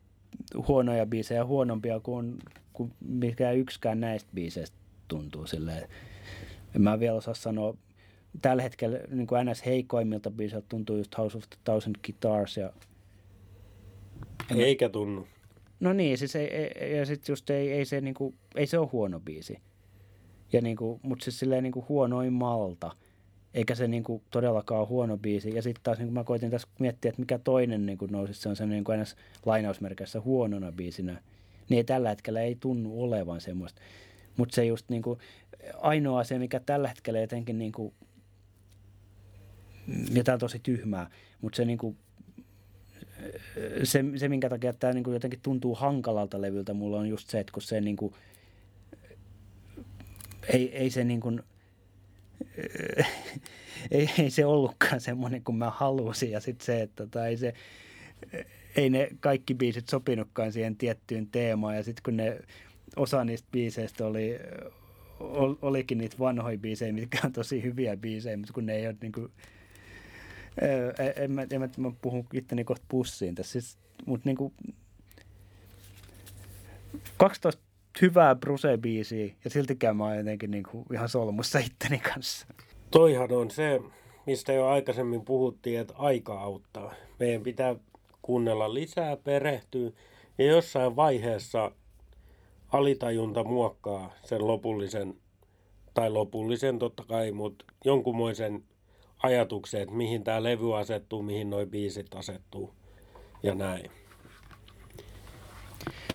huonoja 0.69 1.07
biisejä 1.07 1.45
huonompia 1.45 2.01
kuin, 2.01 2.39
kuin 2.73 2.93
mikä 3.01 3.53
yksikään 3.53 4.01
näistä 4.01 4.31
biiseistä 4.35 4.77
tuntuu 5.09 5.47
silleen. 5.47 5.89
En 6.77 6.83
mä 6.83 7.01
vielä 7.01 7.17
osaa 7.17 7.35
sanoa, 7.35 7.77
tällä 8.43 8.63
hetkellä 8.63 8.99
niin 9.11 9.27
kuin 9.27 9.47
NS 9.47 9.67
heikoimmilta 9.67 10.31
biisiltä 10.31 10.67
tuntuu 10.69 10.97
just 10.97 11.19
House 11.19 11.39
of 11.39 11.45
the 11.51 11.59
Thousand 11.65 11.97
Guitars 12.07 12.57
ja 12.57 12.73
eikä 14.57 14.89
tunnu. 14.89 15.27
No 15.81 15.93
niin, 15.93 16.19
siis 16.19 16.37
ei, 16.37 16.47
ei, 16.55 16.97
ja 16.97 17.07
sitten 17.07 17.33
just 17.33 17.51
ei, 17.51 17.73
ei, 17.73 17.85
se, 17.85 18.01
niinku, 18.01 18.35
ei 18.55 18.67
se 18.67 18.79
ole 18.79 18.89
huono 18.93 19.21
biisi. 19.21 19.59
Ja 20.53 20.61
niinku, 20.61 21.01
mutta 21.03 21.25
siis 21.25 21.39
silleen 21.39 21.63
niinku 21.63 21.85
huonoin 21.89 22.33
malta. 22.33 22.91
Eikä 23.55 23.75
se 23.75 23.89
niinku 23.89 24.23
todellakaan 24.31 24.81
ole 24.81 24.89
huono 24.89 25.19
biisi. 25.19 25.55
Ja 25.55 25.63
sitten 25.63 25.83
taas 25.83 25.99
niinku 25.99 26.15
mä 26.15 26.25
koitin 26.25 26.51
tässä 26.51 26.69
miettiä, 26.79 27.09
että 27.09 27.23
mikä 27.23 27.39
toinen 27.39 27.87
niinku 27.87 28.07
nousi, 28.11 28.35
se 28.35 28.49
on 28.49 28.57
se 28.57 28.67
niinku 28.67 28.93
aina 28.93 29.05
lainausmerkeissä 29.47 30.21
huonona 30.21 30.73
biisinä. 30.73 31.23
Niin 31.69 31.87
tällä 31.87 32.09
hetkellä 32.09 32.41
ei 32.41 32.57
tunnu 32.61 33.03
olevan 33.03 33.41
semmoista. 33.41 33.81
Mutta 34.37 34.55
se 34.55 34.65
just 34.65 34.89
niinku, 34.89 35.19
ainoa 35.79 36.21
asia, 36.21 36.39
mikä 36.39 36.61
tällä 36.61 36.89
hetkellä 36.89 37.21
jotenkin 37.21 37.59
niinku, 37.59 37.95
ja 40.13 40.25
tämä 40.25 40.35
on 40.35 40.41
tosi 40.41 40.59
tyhmää, 40.59 41.11
mutta 41.41 41.57
se 41.57 41.65
niinku, 41.65 41.97
se, 43.85 44.05
se, 44.17 44.29
minkä 44.29 44.49
takia 44.49 44.73
tämä 44.73 44.93
niinku 44.93 45.13
jotenkin 45.13 45.41
tuntuu 45.43 45.75
hankalalta 45.75 46.41
levyltä 46.41 46.75
mulla 46.75 46.99
on 46.99 47.09
just 47.09 47.31
se, 47.31 47.41
että 47.41 47.53
kun 47.53 47.63
se 47.63 47.81
niinku, 47.81 48.15
ei, 50.53 50.77
ei 50.77 50.91
se 50.91 51.05
niin 51.05 51.21
kuin, 51.21 51.43
ei, 53.91 54.11
ei 54.19 54.31
se 54.31 54.47
ollutkaan 54.47 55.01
semmoinen 55.01 55.45
kuin 55.45 55.57
mä 55.57 55.71
halusin. 55.71 56.31
Ja 56.31 56.41
sitten 56.41 56.67
se, 56.67 56.83
että 56.83 57.05
tota, 57.05 57.27
ei 57.27 57.37
se, 57.37 57.55
ei 58.77 58.91
ne 58.91 59.09
kaikki 59.21 59.55
biisit 59.55 59.89
sopinutkaan 59.89 60.53
siihen 60.53 60.77
tiettyyn 60.77 61.27
teemaan. 61.27 61.77
Ja 61.77 61.83
sitten 61.83 62.03
kun 62.03 62.17
ne 62.17 62.41
osa 62.97 63.25
niistä 63.25 63.49
biiseistä 63.53 64.07
oli, 64.07 64.39
olikin 65.63 65.99
niitä 65.99 66.17
vanhoja 66.19 66.59
biisejä, 66.59 66.93
mitkä 66.93 67.19
on 67.25 67.33
tosi 67.33 67.63
hyviä 67.63 67.97
biisejä, 67.97 68.37
mutta 68.37 68.53
kun 68.53 68.67
ne 68.67 68.75
ei 68.77 68.87
ole 68.87 68.97
niin 69.01 69.13
kuin, 69.13 69.33
en 71.17 71.33
mä, 71.33 71.47
en 71.51 71.61
mä, 71.61 71.69
mä 71.77 71.93
puhun 72.03 72.27
itteni 72.33 72.65
kohta 72.65 72.85
pussiin 72.89 73.35
tässä, 73.35 73.53
siis, 73.53 73.79
mutta 74.07 74.29
niin 74.29 74.37
kuin 74.37 74.53
12 77.17 77.63
hyvää 78.03 78.35
Bruse-biisiä 78.35 79.35
ja 79.45 79.51
siltikään 79.51 79.97
mä 79.97 80.05
oon 80.05 80.17
jotenkin 80.17 80.51
niin 80.51 80.65
kuin 80.71 80.85
ihan 80.93 81.09
solmussa 81.09 81.59
itteni 81.59 81.99
kanssa. 81.99 82.47
Toihan 82.91 83.33
on 83.33 83.51
se, 83.51 83.81
mistä 84.27 84.53
jo 84.53 84.67
aikaisemmin 84.67 85.25
puhuttiin, 85.25 85.81
että 85.81 85.95
aika 85.97 86.41
auttaa. 86.41 86.95
Meidän 87.21 87.43
pitää 87.43 87.77
kuunnella 88.23 88.75
lisää, 88.75 89.17
perehtyä 89.17 89.91
ja 90.39 90.47
jossain 90.47 90.97
vaiheessa 90.97 91.73
alitajunta 92.73 93.45
muokkaa 93.45 94.15
sen 94.25 94.47
lopullisen, 94.47 95.15
tai 95.95 96.11
lopullisen 96.11 96.79
totta 96.79 97.05
kai, 97.05 97.33
mutta 97.33 97.65
jonkunmoisen 97.85 98.65
ajatuksen, 99.23 99.83
että 99.83 99.95
mihin 99.95 100.25
tämä 100.25 100.43
levy 100.43 100.79
asettuu, 100.79 101.23
mihin 101.23 101.51
nuo 101.51 101.67
biisit 101.67 102.15
asettuu 102.15 102.75
ja 103.43 103.55
näin 103.55 103.91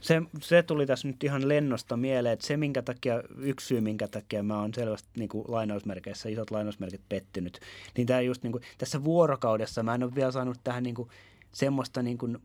se, 0.02 0.22
se 0.42 0.64
tuli 0.64 0.86
tässä 0.86 1.08
nyt 1.08 1.24
ihan 1.24 1.50
lennosta 1.50 1.98
mieleen, 1.98 2.34
että 2.34 2.48
se 2.48 2.58
minkä 2.58 2.82
takia, 2.82 3.24
yksi 3.38 3.68
syy 3.68 3.82
minkä 3.82 4.08
takia 4.08 4.44
mä 4.44 4.60
oon 4.60 4.74
selvästi 4.74 5.10
niin 5.18 5.30
kuin 5.30 5.46
lainausmerkeissä, 5.48 6.30
isot 6.30 6.52
lainausmerkit 6.52 7.02
pettynyt, 7.10 7.60
niin 7.98 8.08
tämä 8.08 8.22
just 8.22 8.44
niin 8.44 8.52
kuin, 8.52 8.64
tässä 8.78 9.04
vuorokaudessa 9.04 9.84
mä 9.84 9.96
en 9.96 10.04
ole 10.04 10.16
vielä 10.16 10.32
saanut 10.32 10.58
tähän 10.64 10.84
niin 10.84 10.96
kuin, 10.96 11.10
semmoista 11.52 12.02
niin 12.02 12.18
kuin, 12.18 12.38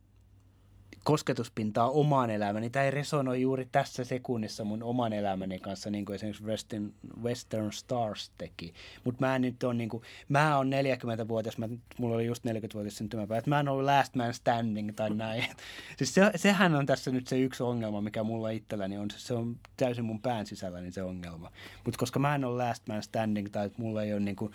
kosketuspintaa 1.06 1.90
omaan 1.90 2.30
elämään, 2.30 2.62
niin 2.62 2.72
tämä 2.72 2.84
ei 2.84 2.90
resonoi 2.90 3.40
juuri 3.40 3.68
tässä 3.72 4.04
sekunnissa 4.04 4.64
mun 4.64 4.82
oman 4.82 5.12
elämäni 5.12 5.58
kanssa, 5.58 5.90
niin 5.90 6.04
kuin 6.04 6.14
esimerkiksi 6.14 6.44
Western, 6.44 6.92
Western 7.22 7.72
Stars 7.72 8.30
teki. 8.38 8.74
Mutta 9.04 9.26
mä 9.26 9.38
nyt 9.38 9.62
on 9.62 9.78
niin 9.78 9.88
kuin, 9.88 10.02
mä 10.28 10.56
oon 10.56 10.70
40-vuotias, 10.70 11.58
mä, 11.58 11.68
mulla 11.98 12.14
oli 12.14 12.26
just 12.26 12.44
40-vuotias 12.44 12.96
syntymäpäivä, 12.96 13.38
että 13.38 13.50
mä 13.50 13.60
en 13.60 13.68
ollut 13.68 13.84
last 13.84 14.14
man 14.14 14.34
standing 14.34 14.90
tai 14.96 15.10
näin. 15.10 15.44
siis 15.98 16.14
se, 16.14 16.30
sehän 16.36 16.74
on 16.74 16.86
tässä 16.86 17.10
nyt 17.10 17.26
se 17.26 17.40
yksi 17.40 17.62
ongelma, 17.62 18.00
mikä 18.00 18.22
mulla 18.22 18.50
itselläni 18.50 18.98
on, 18.98 19.08
se 19.10 19.34
on 19.34 19.56
täysin 19.76 20.04
mun 20.04 20.20
pään 20.20 20.46
niin 20.80 20.92
se 20.92 21.02
ongelma. 21.02 21.50
Mutta 21.84 21.98
koska 21.98 22.18
mä 22.18 22.34
en 22.34 22.44
ole 22.44 22.64
last 22.64 22.88
man 22.88 23.02
standing 23.02 23.48
tai 23.52 23.66
että 23.66 23.82
mulla 23.82 24.02
ei 24.02 24.12
ole 24.12 24.20
niin 24.20 24.36
kuin, 24.36 24.52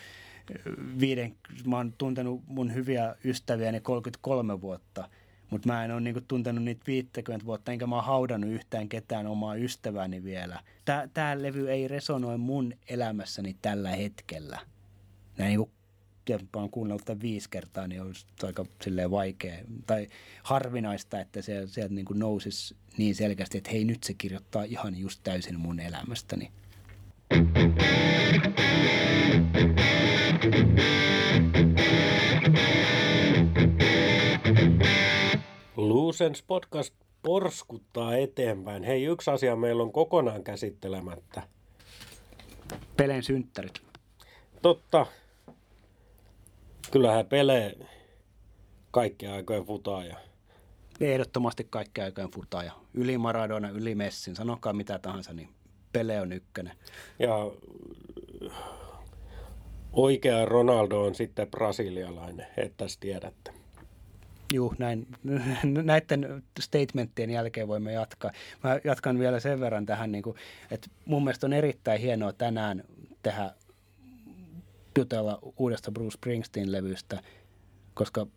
viiden, 0.99 1.35
mä 1.65 1.77
oon 1.77 1.93
tuntenut 1.97 2.43
mun 2.47 2.73
hyviä 2.73 3.15
ystäviäni 3.25 3.79
33 3.79 4.61
vuotta– 4.61 5.07
mutta 5.51 5.67
mä 5.67 5.85
en 5.85 5.91
ole 5.91 6.01
niinku 6.01 6.21
tuntenut 6.21 6.63
niitä 6.63 6.83
50 6.87 7.45
vuotta, 7.45 7.71
enkä 7.71 7.87
mä 7.87 7.95
oon 7.95 8.05
haudannut 8.05 8.49
yhtään 8.49 8.89
ketään 8.89 9.27
omaa 9.27 9.55
ystäväni 9.55 10.23
vielä. 10.23 10.59
Tää 11.13 11.41
levy 11.41 11.71
ei 11.71 11.87
resonoi 11.87 12.37
mun 12.37 12.73
elämässäni 12.89 13.55
tällä 13.61 13.89
hetkellä. 13.89 14.59
Näin 15.37 15.49
niinku 15.49 15.71
mä 16.29 16.61
oon 16.61 16.69
kuunnellut 16.69 17.05
tämän 17.05 17.21
viisi 17.21 17.49
kertaa, 17.49 17.87
niin 17.87 18.01
olisi 18.01 18.25
aika 18.43 18.65
vaikea 19.11 19.57
tai 19.87 20.07
harvinaista, 20.43 21.19
että 21.19 21.41
se 21.41 21.67
sieltä 21.67 21.93
niin 21.93 22.05
nousisi 22.13 22.75
niin 22.97 23.15
selkeästi, 23.15 23.57
että 23.57 23.71
hei 23.71 23.85
nyt 23.85 24.03
se 24.03 24.13
kirjoittaa 24.13 24.63
ihan 24.63 24.97
just 24.97 25.19
täysin 25.23 25.59
mun 25.59 25.79
elämästäni. 25.79 26.51
Luusens 36.11 36.43
podcast 36.47 36.93
porskuttaa 37.21 38.15
eteenpäin. 38.15 38.83
Hei, 38.83 39.03
yksi 39.03 39.31
asia 39.31 39.55
meillä 39.55 39.83
on 39.83 39.91
kokonaan 39.91 40.43
käsittelemättä. 40.43 41.41
Peleen 42.97 43.23
synttärit. 43.23 43.81
Totta. 44.61 45.05
Kyllähän 46.91 47.25
Pele 47.25 47.77
kaikkea 48.91 49.33
aikojen 49.33 49.63
futaaja. 49.63 50.17
Ehdottomasti 51.01 51.67
kaikkea 51.69 52.05
aikojen 52.05 52.31
futaaja. 52.31 52.71
Yli 52.93 53.17
Maradona, 53.17 53.69
yli 53.69 53.95
Messin, 53.95 54.35
sanokaa 54.35 54.73
mitä 54.73 54.99
tahansa, 54.99 55.33
niin 55.33 55.49
Pele 55.93 56.21
on 56.21 56.33
ykkönen. 56.33 56.77
Ja 57.19 57.35
oikea 59.91 60.45
Ronaldo 60.45 61.01
on 61.01 61.15
sitten 61.15 61.47
brasilialainen, 61.47 62.47
että 62.57 62.85
tiedätte. 62.99 63.60
Juu, 64.53 64.75
näin, 64.77 65.07
näiden 65.83 66.43
statementtien 66.59 67.29
jälkeen 67.29 67.67
voimme 67.67 67.91
jatkaa. 67.91 68.31
Mä 68.63 68.79
jatkan 68.83 69.19
vielä 69.19 69.39
sen 69.39 69.59
verran 69.59 69.85
tähän, 69.85 70.11
niin 70.11 70.23
kuin, 70.23 70.37
että 70.71 70.87
mun 71.05 71.23
mielestä 71.23 71.47
on 71.47 71.53
erittäin 71.53 72.01
hienoa 72.01 72.33
tänään 72.33 72.83
tehdä 73.23 73.51
jutella 74.97 75.39
uudesta 75.57 75.91
Bruce 75.91 76.13
Springsteen-levystä, 76.13 77.19
koska 77.93 78.27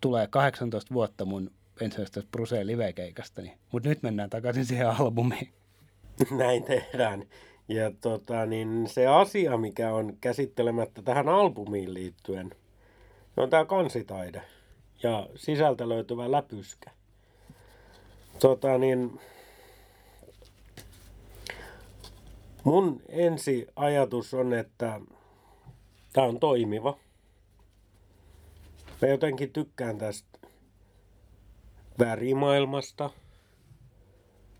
tulee 0.00 0.26
18 0.26 0.94
vuotta 0.94 1.24
mun 1.24 1.50
ensimmäisestä 1.80 2.22
Bruce 2.32 2.66
live-keikastani. 2.66 3.58
Mutta 3.72 3.88
nyt 3.88 4.02
mennään 4.02 4.30
takaisin 4.30 4.64
siihen 4.64 4.90
albumiin. 4.90 5.52
Näin 6.38 6.64
tehdään. 6.64 7.24
Ja 7.68 7.90
tota, 8.00 8.46
niin 8.46 8.84
se 8.86 9.06
asia, 9.06 9.56
mikä 9.56 9.92
on 9.94 10.16
käsittelemättä 10.20 11.02
tähän 11.02 11.28
albumiin 11.28 11.94
liittyen, 11.94 12.50
on 13.36 13.50
tämä 13.50 13.64
kansitaide 13.64 14.42
ja 15.02 15.28
sisältä 15.34 15.88
löytyvä 15.88 16.30
läpyskä. 16.30 16.90
Tota, 18.38 18.78
niin, 18.78 19.20
mun 22.64 23.02
ensi 23.08 23.66
ajatus 23.76 24.34
on, 24.34 24.52
että 24.52 25.00
tämä 26.12 26.26
on 26.26 26.40
toimiva. 26.40 26.98
Mä 29.02 29.08
jotenkin 29.08 29.52
tykkään 29.52 29.98
tästä 29.98 30.38
värimaailmasta. 31.98 33.10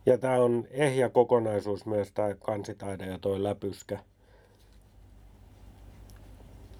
Ja 0.07 0.18
tämä 0.18 0.34
on 0.34 0.66
ehjä 0.70 1.09
kokonaisuus 1.09 1.86
myös 1.86 2.12
tämä 2.12 2.34
kansitaide 2.34 3.07
ja 3.07 3.18
toi 3.18 3.43
läpyskä. 3.43 3.99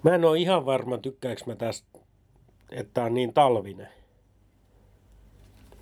Mä 0.03 0.15
en 0.15 0.25
ole 0.25 0.39
ihan 0.39 0.65
varma, 0.65 0.97
tykkääkö 0.97 1.41
mä 1.45 1.55
tästä 1.55 1.99
että 2.71 3.03
on 3.03 3.13
niin 3.13 3.33
talvinen. 3.33 3.87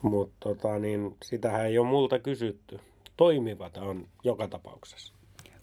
Mutta 0.01 0.35
tota, 0.39 0.79
niin, 0.79 1.17
sitähän 1.23 1.65
ei 1.65 1.79
ole 1.79 1.88
multa 1.88 2.19
kysytty. 2.19 2.79
Toimivat 3.17 3.77
on 3.77 4.07
joka 4.23 4.47
tapauksessa. 4.47 5.13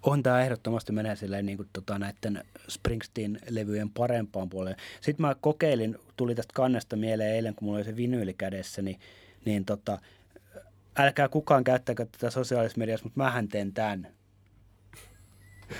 On 0.02 0.22
tämä 0.22 0.42
ehdottomasti 0.42 0.92
menee 0.92 1.16
silleen 1.16 1.46
niin 1.46 1.56
kuin, 1.56 1.68
tota, 1.72 1.98
näiden 1.98 2.44
Springsteen-levyjen 2.68 3.90
parempaan 3.90 4.48
puoleen. 4.48 4.76
Sitten 5.00 5.26
mä 5.26 5.34
kokeilin, 5.40 5.98
tuli 6.16 6.34
tästä 6.34 6.52
kannesta 6.54 6.96
mieleen 6.96 7.34
eilen, 7.34 7.54
kun 7.54 7.66
mulla 7.66 7.78
oli 7.78 7.84
se 7.84 7.96
vinyyli 7.96 8.34
kädessä, 8.34 8.82
niin, 8.82 9.00
niin 9.44 9.64
tota, 9.64 9.98
älkää 10.96 11.28
kukaan 11.28 11.64
käyttäkö 11.64 12.06
tätä 12.06 12.30
sosiaalisessa 12.30 12.78
mediassa, 12.78 13.04
mutta 13.04 13.20
mähän 13.20 13.48
teen 13.48 13.72
tämän. 13.72 14.08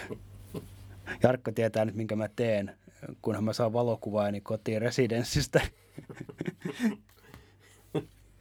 Jarkko 1.22 1.52
tietää 1.52 1.84
nyt, 1.84 1.94
minkä 1.94 2.16
mä 2.16 2.28
teen 2.36 2.76
kunhan 3.22 3.44
mä 3.44 3.52
saan 3.52 3.72
valokuvaani 3.72 4.40
kotiin 4.40 4.82
residenssistä. 4.82 5.60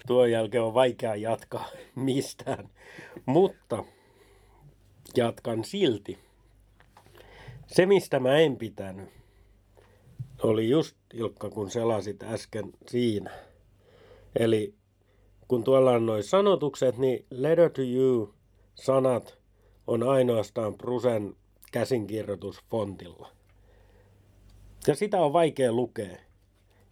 Tuon 0.07 0.31
jälkeen 0.31 0.63
on 0.63 0.73
vaikea 0.73 1.15
jatkaa 1.15 1.67
mistään, 1.95 2.69
mutta 3.25 3.83
jatkan 5.17 5.63
silti. 5.63 6.19
Se, 7.67 7.85
mistä 7.85 8.19
mä 8.19 8.37
en 8.37 8.57
pitänyt, 8.57 9.09
oli 10.43 10.69
just, 10.69 10.95
Ilkka, 11.13 11.49
kun 11.49 11.71
selasit 11.71 12.23
äsken 12.23 12.73
siinä. 12.87 13.31
Eli 14.39 14.73
kun 15.47 15.63
tuolla 15.63 15.91
on 15.91 16.05
noin 16.05 16.23
sanotukset, 16.23 16.97
niin 16.97 17.25
letter 17.29 17.69
to 17.69 17.81
you 17.81 18.33
sanat 18.75 19.37
on 19.87 20.03
ainoastaan 20.03 20.75
Prusen 20.77 21.35
käsinkirjoitus 21.71 22.59
fontilla. 22.69 23.42
Ja 24.87 24.95
sitä 24.95 25.21
on 25.21 25.33
vaikea 25.33 25.71
lukea. 25.71 26.17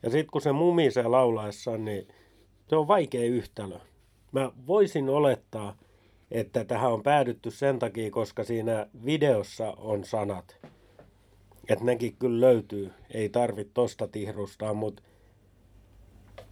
Ja 0.03 0.09
sitten 0.09 0.31
kun 0.31 0.41
se 0.41 0.51
mumisee 0.51 1.07
laulaessa, 1.07 1.77
niin 1.77 2.07
se 2.67 2.75
on 2.75 2.87
vaikea 2.87 3.25
yhtälö. 3.25 3.79
Mä 4.31 4.51
voisin 4.67 5.09
olettaa, 5.09 5.77
että 6.31 6.65
tähän 6.65 6.93
on 6.93 7.03
päädytty 7.03 7.51
sen 7.51 7.79
takia, 7.79 8.11
koska 8.11 8.43
siinä 8.43 8.87
videossa 9.05 9.73
on 9.77 10.03
sanat. 10.03 10.57
Että 11.69 11.85
nekin 11.85 12.15
kyllä 12.19 12.41
löytyy. 12.47 12.91
Ei 13.09 13.29
tarvitse 13.29 13.73
tosta 13.73 14.07
tihrustaa, 14.07 14.73
mutta 14.73 15.03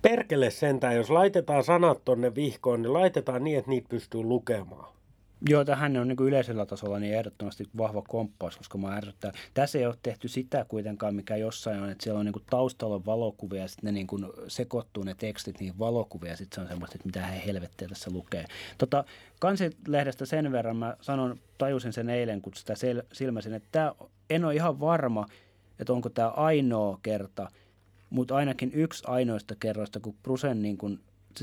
perkele 0.02 0.50
sentään, 0.50 0.96
jos 0.96 1.10
laitetaan 1.10 1.64
sanat 1.64 2.06
tonne 2.06 2.36
vihkoon, 2.36 2.82
niin 2.82 2.94
laitetaan 2.94 3.44
niin, 3.44 3.58
että 3.58 3.72
niitä 3.72 3.90
pystyy 3.90 4.24
lukemaan. 4.24 4.99
Joo, 5.48 5.66
tähän 5.66 5.98
on 5.98 6.08
niin 6.08 6.18
yleisellä 6.22 6.66
tasolla 6.66 7.00
niin 7.00 7.14
ehdottomasti 7.14 7.70
vahva 7.78 8.02
komppaus, 8.02 8.58
koska 8.58 8.78
mä 8.78 8.96
ärsyttää. 8.96 9.32
Tässä 9.54 9.80
ei 9.80 9.86
ole 9.86 9.96
tehty 10.04 10.28
sitä 10.28 10.66
kuitenkaan, 10.68 11.16
mikä 11.16 11.36
jossain 11.36 11.80
on, 11.80 11.90
että 11.90 12.04
siellä 12.04 12.20
on 12.20 12.26
niin 12.26 12.46
taustalla 12.50 13.06
valokuvia 13.06 13.62
ja 13.62 13.68
sitten 13.68 13.88
ne 13.88 13.92
niin 13.92 14.08
kuin 14.08 14.26
sekoittuu 14.48 15.04
ne 15.04 15.16
tekstit 15.16 15.60
niin 15.60 15.80
valokuvia 15.80 16.32
ja 16.32 16.38
sitten 16.38 16.56
se 16.56 16.62
on 16.62 16.68
semmoista, 16.68 16.96
että 16.96 17.06
mitä 17.06 17.28
he 17.28 17.46
helvettiä 17.46 17.88
tässä 17.88 18.12
lukee. 18.12 18.46
Tota, 18.78 19.04
kansilehdestä 19.40 20.26
sen 20.26 20.52
verran 20.52 20.78
mä 20.78 20.98
sanon, 21.02 21.40
tajusin 21.58 21.94
sen 21.94 22.10
eilen, 22.10 22.42
kun 22.42 22.54
sitä 22.56 22.74
sel- 22.74 23.06
silmäsin, 23.14 23.54
että 23.54 23.70
tämä, 23.72 23.96
en 24.30 24.46
ole 24.46 24.56
ihan 24.56 24.80
varma, 24.80 25.26
että 25.80 25.94
onko 25.94 26.10
tämä 26.10 26.28
ainoa 26.30 27.00
kerta, 27.04 27.52
mutta 28.10 28.36
ainakin 28.36 28.72
yksi 28.74 29.04
ainoista 29.08 29.56
kerroista, 29.60 30.00
kun 30.00 30.16
Brusen 30.24 30.62
niin 30.62 30.78
kuin, 30.78 31.00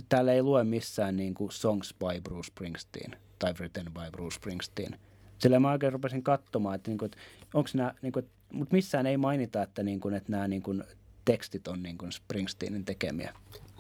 täällä 0.09 0.33
ei 0.33 0.43
lue 0.43 0.65
missään 0.65 1.17
niin 1.17 1.35
kuin 1.35 1.53
Songs 1.53 1.95
by 1.99 2.21
Bruce 2.21 2.47
Springsteen– 2.47 3.17
tai 3.39 3.53
Written 3.59 3.85
by 3.85 4.11
Bruce 4.13 4.35
Springsteen. 4.35 4.99
Sillä 5.39 5.61
mä 5.61 5.73
oikein 5.73 5.93
rupesin 5.93 6.23
katsomaan, 6.23 6.75
että, 6.75 6.91
niin 6.91 6.99
kuin, 6.99 7.07
että 7.07 7.19
onko 7.55 7.71
nämä, 7.75 7.95
niin 8.03 8.13
kuin, 8.13 8.27
mutta 8.53 8.75
missään 8.75 9.07
ei 9.07 9.17
mainita, 9.17 9.63
että, 9.63 9.83
niin 9.83 10.01
kuin, 10.01 10.15
että 10.15 10.33
nämä 10.33 10.49
niin 10.49 10.63
kuin, 10.63 10.85
tekstit 11.25 11.69
on 11.69 11.83
niin 11.83 11.99
kuin 11.99 12.13
Springsteenin 12.13 12.85
tekemiä. 12.85 13.33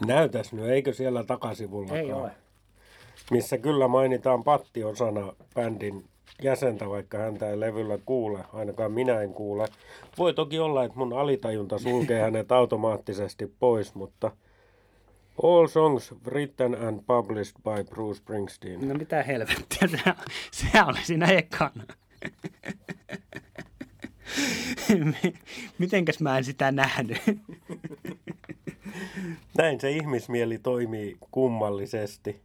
Näytäs 0.06 0.52
nyt, 0.52 0.64
eikö 0.64 0.92
siellä 0.92 1.24
takasivulla 1.24 1.98
Ei 1.98 2.12
ole. 2.12 2.30
Missä 3.30 3.58
kyllä 3.58 3.88
mainitaan 3.88 4.44
Patti 4.44 4.84
osana 4.84 5.32
bändin 5.54 6.04
jäsentä, 6.42 6.88
vaikka 6.88 7.18
häntä 7.18 7.50
ei 7.50 7.60
levyllä 7.60 7.98
kuule, 8.06 8.44
ainakaan 8.52 8.92
minä 8.92 9.20
en 9.20 9.34
kuule. 9.34 9.68
Voi 10.18 10.34
toki 10.34 10.58
olla, 10.58 10.84
että 10.84 10.98
mun 10.98 11.12
alitajunta 11.12 11.78
sulkee 11.78 12.20
hänet 12.20 12.52
automaattisesti 12.52 13.54
pois, 13.60 13.94
mutta– 13.94 14.30
All 15.42 15.66
songs 15.66 16.14
written 16.26 16.74
and 16.74 17.00
published 17.06 17.56
by 17.62 17.84
Bruce 17.90 18.18
Springsteen. 18.18 18.88
No 18.88 18.94
mitä 18.94 19.22
helvettiä, 19.22 19.88
se, 19.88 19.98
se 20.50 20.82
oli 20.86 20.98
siinä 21.02 21.26
ekana. 21.26 21.84
Mitenkäs 25.78 26.20
mä 26.20 26.38
en 26.38 26.44
sitä 26.44 26.72
nähnyt? 26.72 27.18
Näin 29.58 29.80
se 29.80 29.90
ihmismieli 29.90 30.58
toimii 30.58 31.16
kummallisesti. 31.30 32.40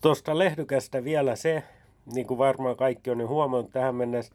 Tuosta 0.00 0.38
lehdykästä 0.38 1.04
vielä 1.04 1.36
se, 1.36 1.62
niin 2.14 2.26
kuin 2.26 2.38
varmaan 2.38 2.76
kaikki 2.76 3.10
on 3.10 3.20
jo 3.20 3.28
huomannut 3.28 3.72
tähän 3.72 3.94
mennessä, 3.94 4.32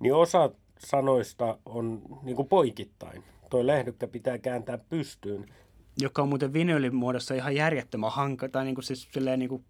niin 0.00 0.14
osa 0.14 0.50
sanoista 0.78 1.58
on 1.66 2.02
niin 2.22 2.36
kuin 2.36 2.48
poikittain. 2.48 3.22
Tuo 3.50 3.66
lehdykkä 3.66 4.06
pitää 4.06 4.38
kääntää 4.38 4.78
pystyyn 4.78 5.46
joka 6.00 6.22
on 6.22 6.28
muuten 6.28 6.52
vinyylin 6.52 6.94
muodossa 6.94 7.34
ihan 7.34 7.54
järjettömän 7.54 8.12
hanka, 8.12 8.48
tai 8.48 8.64
niin 8.64 8.74
kuin 8.74 8.84
siis 8.84 9.08
silleen 9.12 9.38
niin 9.38 9.48
kuin, 9.48 9.64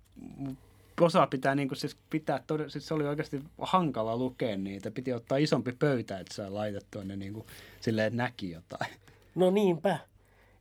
osa 1.01 1.27
pitää 1.27 1.55
niin 1.55 1.69
kuin 1.69 1.79
siis 1.79 1.97
pitää, 2.11 2.39
tod- 2.39 2.71
siis 2.71 2.89
se 2.89 2.95
oli 2.95 3.07
oikeasti 3.07 3.43
hankala 3.59 4.17
lukea 4.17 4.57
niitä, 4.57 4.91
piti 4.91 5.13
ottaa 5.13 5.39
isompi 5.39 5.73
pöytä, 5.73 6.19
että 6.19 6.35
saa 6.35 6.55
laitettua 6.55 7.05
ne 7.05 7.17
niin 7.17 7.33
kuin, 7.33 7.47
silleen, 7.81 8.07
että 8.07 8.17
näki 8.17 8.51
jotain. 8.51 8.91
No 9.35 9.51
niinpä. 9.51 9.99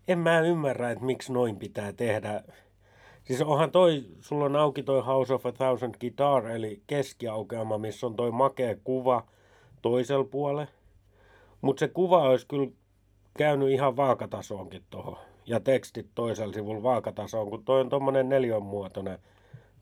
En 0.07 0.19
mä 0.19 0.39
ymmärrä, 0.39 0.91
että 0.91 1.05
miksi 1.05 1.33
noin 1.33 1.55
pitää 1.55 1.93
tehdä. 1.93 2.43
Siis 3.23 3.41
onhan 3.41 3.71
toi, 3.71 4.05
sulla 4.21 4.45
on 4.45 4.55
auki 4.55 4.83
toi 4.83 5.01
House 5.01 5.33
of 5.33 5.45
a 5.45 5.51
Thousand 5.51 5.95
Guitar, 5.99 6.47
eli 6.47 6.81
keskiaukeama, 6.87 7.77
missä 7.77 8.07
on 8.07 8.15
toi 8.15 8.31
makea 8.31 8.75
kuva 8.83 9.27
toisella 9.81 10.23
puolella. 10.23 10.67
Mutta 11.61 11.79
se 11.79 11.87
kuva 11.87 12.29
olisi 12.29 12.47
kyllä 12.47 12.71
käynyt 13.37 13.69
ihan 13.69 13.95
vaakatasoonkin 13.95 14.83
tuohon. 14.89 15.17
Ja 15.45 15.59
tekstit 15.59 16.07
toisella 16.15 16.53
sivulla 16.53 16.83
vaakatasoon, 16.83 17.49
kun 17.49 17.65
toi 17.65 17.81
on 17.81 17.89
tuommoinen 17.89 18.29
neljönmuotoinen 18.29 19.19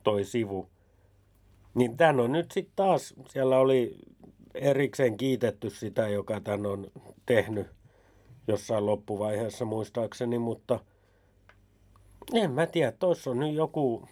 toi 0.03 0.23
sivu. 0.23 0.69
Niin 1.73 1.97
tän 1.97 2.19
on 2.19 2.31
nyt 2.31 2.51
sitten 2.51 2.75
taas, 2.75 3.13
siellä 3.29 3.59
oli 3.59 3.95
erikseen 4.53 5.17
kiitetty 5.17 5.69
sitä, 5.69 6.07
joka 6.07 6.41
tän 6.41 6.65
on 6.65 6.87
tehnyt 7.25 7.67
jossain 8.47 8.85
loppuvaiheessa 8.85 9.65
muistaakseni, 9.65 10.39
mutta 10.39 10.79
en 12.33 12.51
mä 12.51 12.65
tiedä, 12.65 12.91
tuossa 12.91 13.31
on 13.31 13.39
nyt 13.39 13.53
joku 13.53 14.07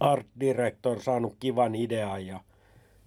art 0.00 0.26
director 0.40 1.00
saanut 1.00 1.36
kivan 1.40 1.74
idean 1.74 2.26
ja 2.26 2.40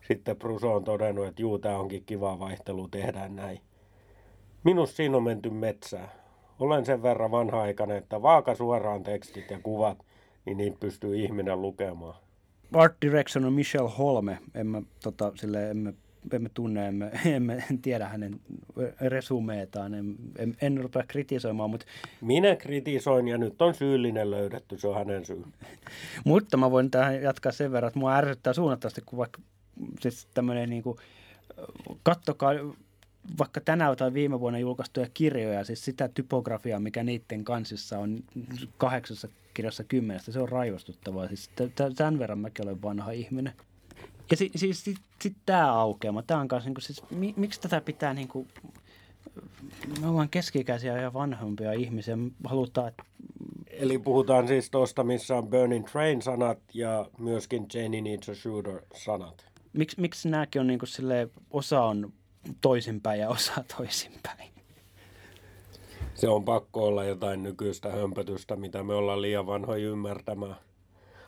sitten 0.07 0.37
Pruso 0.37 0.75
on 0.75 0.83
todennut, 0.83 1.27
että 1.27 1.41
juu, 1.41 1.59
tämä 1.59 1.77
onkin 1.77 2.05
kiva 2.05 2.39
vaihtelu, 2.39 2.87
tehdään 2.87 3.35
näin. 3.35 3.59
Minus 4.63 4.97
siinä 4.97 5.17
on 5.17 5.23
menty 5.23 5.49
metsään. 5.49 6.11
Olen 6.59 6.85
sen 6.85 7.03
verran 7.03 7.31
vanha-aikainen, 7.31 7.97
että 7.97 8.21
vaaka 8.21 8.55
suoraan 8.55 9.03
tekstit 9.03 9.51
ja 9.51 9.59
kuvat, 9.63 9.97
niin 10.45 10.57
niin 10.57 10.77
pystyy 10.79 11.17
ihminen 11.17 11.61
lukemaan. 11.61 12.15
Art 12.73 12.95
direction 13.01 13.45
on 13.45 13.53
Michelle 13.53 13.91
Holme. 13.97 14.37
En 14.55 14.67
mä, 14.67 14.81
tota, 15.03 15.31
sille, 15.35 15.69
emme, 15.69 15.93
emme 16.33 16.49
tunne, 16.53 16.87
emme, 16.87 17.11
emme 17.35 17.63
tiedä 17.81 18.07
hänen 18.07 18.39
resumeetaan. 19.01 19.93
En, 19.93 20.15
en, 20.37 20.57
en 20.61 20.77
rupea 20.77 21.03
kritisoimaan, 21.07 21.69
mutta... 21.69 21.85
Minä 22.21 22.55
kritisoin 22.55 23.27
ja 23.27 23.37
nyt 23.37 23.61
on 23.61 23.73
syyllinen 23.73 24.31
löydetty, 24.31 24.77
se 24.77 24.87
on 24.87 24.95
hänen 24.95 25.25
syy. 25.25 25.43
mutta 26.25 26.57
mä 26.57 26.71
voin 26.71 26.91
tähän 26.91 27.21
jatkaa 27.21 27.51
sen 27.51 27.71
verran, 27.71 27.87
että 27.87 27.99
mua 27.99 28.15
ärsyttää 28.15 28.53
suunnattavasti, 28.53 29.01
kun 29.05 29.17
vaikka 29.17 29.41
siis 29.99 30.27
tämmöinen 30.33 30.69
niin 30.69 30.83
kuin, 30.83 30.97
kattokaa 32.03 32.51
vaikka 33.39 33.61
tänä 33.61 33.95
tai 33.95 34.13
viime 34.13 34.39
vuonna 34.39 34.59
julkaistuja 34.59 35.07
kirjoja, 35.13 35.63
siis 35.63 35.85
sitä 35.85 36.07
typografiaa, 36.07 36.79
mikä 36.79 37.03
niiden 37.03 37.43
kansissa 37.43 37.99
on 37.99 38.23
kahdeksassa 38.77 39.27
kirjassa 39.53 39.83
kymmenestä, 39.83 40.31
se 40.31 40.39
on 40.39 40.49
raivostuttavaa. 40.49 41.27
Siis 41.27 41.49
tämän 41.95 42.19
verran 42.19 42.39
mäkin 42.39 42.65
olen 42.65 42.81
vanha 42.81 43.11
ihminen. 43.11 43.53
Ja 44.31 44.37
si, 44.37 44.51
siis 44.55 44.83
sitten 44.83 45.05
sit 45.21 45.35
tämä 45.45 45.73
aukeama, 45.73 46.23
tämä 46.23 46.39
on 46.39 46.47
kanssa, 46.47 46.67
niin 46.67 46.75
kuin, 46.75 46.83
siis, 46.83 47.03
mi, 47.09 47.33
miksi 47.37 47.61
tätä 47.61 47.81
pitää 47.81 48.13
niin 48.13 48.27
kuin, 48.27 48.47
me 50.01 50.07
ollaan 50.07 50.29
keskikäisiä 50.29 51.01
ja 51.01 51.13
vanhempia 51.13 51.71
ihmisiä, 51.71 52.17
halutaan, 52.43 52.87
että 52.87 53.03
Eli 53.69 53.97
puhutaan 53.99 54.47
siis 54.47 54.69
tuosta, 54.69 55.03
missä 55.03 55.35
on 55.35 55.47
Burning 55.47 55.85
Train-sanat 55.85 56.59
ja 56.73 57.05
myöskin 57.17 57.65
Janie 57.73 58.01
Needs 58.01 58.29
a 58.29 58.35
Shooter-sanat. 58.35 59.45
Miks, 59.73 59.97
miksi 59.97 60.29
nämäkin 60.29 60.61
on 60.61 60.67
niin 60.67 60.79
kuin 60.79 60.89
silleen, 60.89 61.31
osa 61.51 61.83
on 61.83 62.13
toisinpäin 62.61 63.19
ja 63.19 63.29
osa 63.29 63.63
toisinpäin? 63.77 64.51
Se 66.13 66.29
on 66.29 66.45
pakko 66.45 66.87
olla 66.87 67.03
jotain 67.03 67.43
nykyistä 67.43 67.91
hömpötystä, 67.91 68.55
mitä 68.55 68.83
me 68.83 68.93
ollaan 68.93 69.21
liian 69.21 69.47
vanhoja 69.47 69.87
ymmärtämään. 69.87 70.55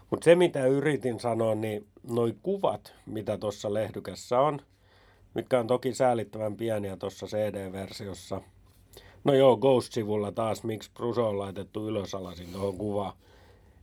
Mutta 0.10 0.26
se, 0.26 0.36
mitä 0.36 0.66
yritin 0.66 1.20
sanoa, 1.20 1.56
niin 1.56 1.88
noi 2.10 2.36
kuvat, 2.44 2.94
mitä 3.06 3.38
tuossa 3.38 3.74
lehdykässä 3.74 4.40
on, 4.40 4.62
mitkä 5.34 5.60
on 5.60 5.68
toki 5.68 5.94
säälittävän 5.94 6.56
pieniä 6.56 6.98
tuossa 6.98 7.26
CD-versiossa. 7.26 8.42
No 9.24 9.34
joo, 9.34 9.58
Ghost-sivulla 9.58 10.32
taas, 10.32 10.64
miksi 10.64 10.92
Bruso 10.94 11.30
on 11.30 11.40
laitettu 11.40 11.88
ylösalasin 11.88 12.52
tuohon 12.52 12.78
kuvaan. 12.78 13.14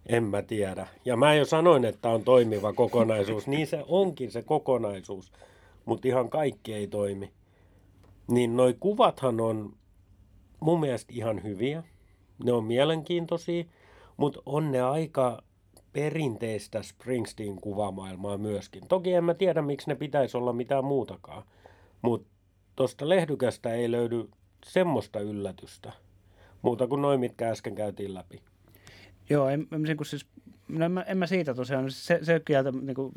En 0.06 0.24
mä 0.24 0.42
tiedä. 0.42 0.86
Ja 1.04 1.16
mä 1.16 1.34
jo 1.34 1.44
sanoin, 1.44 1.84
että 1.84 2.08
on 2.08 2.24
toimiva 2.24 2.72
kokonaisuus. 2.72 3.46
Niin 3.46 3.66
se 3.66 3.84
onkin 3.88 4.30
se 4.30 4.42
kokonaisuus. 4.42 5.32
Mutta 5.86 6.08
ihan 6.08 6.30
kaikki 6.30 6.74
ei 6.74 6.86
toimi. 6.86 7.32
Niin 8.30 8.56
noi 8.56 8.76
kuvathan 8.80 9.40
on 9.40 9.76
mun 10.60 10.80
mielestä 10.80 11.12
ihan 11.16 11.42
hyviä. 11.42 11.82
Ne 12.44 12.52
on 12.52 12.64
mielenkiintoisia, 12.64 13.64
mutta 14.16 14.42
on 14.46 14.72
ne 14.72 14.80
aika 14.80 15.42
perinteistä 15.92 16.82
Springsteen 16.82 17.60
kuvamaailmaa 17.60 18.38
myöskin. 18.38 18.88
Toki 18.88 19.12
en 19.12 19.24
mä 19.24 19.34
tiedä, 19.34 19.62
miksi 19.62 19.88
ne 19.88 19.94
pitäisi 19.94 20.36
olla 20.36 20.52
mitään 20.52 20.84
muutakaan. 20.84 21.42
Mutta 22.02 22.28
tuosta 22.76 23.08
lehdykästä 23.08 23.74
ei 23.74 23.90
löydy 23.90 24.28
semmoista 24.64 25.20
yllätystä. 25.20 25.92
Muuta 26.62 26.86
kuin 26.86 27.02
noin, 27.02 27.20
mitkä 27.20 27.50
äsken 27.50 27.74
käytiin 27.74 28.14
läpi. 28.14 28.42
Joo, 29.30 29.48
en, 29.48 29.66
en, 29.72 29.82
niin 29.82 29.96
siis, 30.02 30.26
no 30.68 30.84
en, 30.84 30.92
mä, 30.92 31.02
en 31.02 31.18
mä 31.18 31.26
siitä 31.26 31.54
tosiaan, 31.54 31.90
se, 31.90 32.18
se 32.22 32.40
kieltä, 32.44 32.72
niin 32.72 32.94
kuin, 32.94 33.12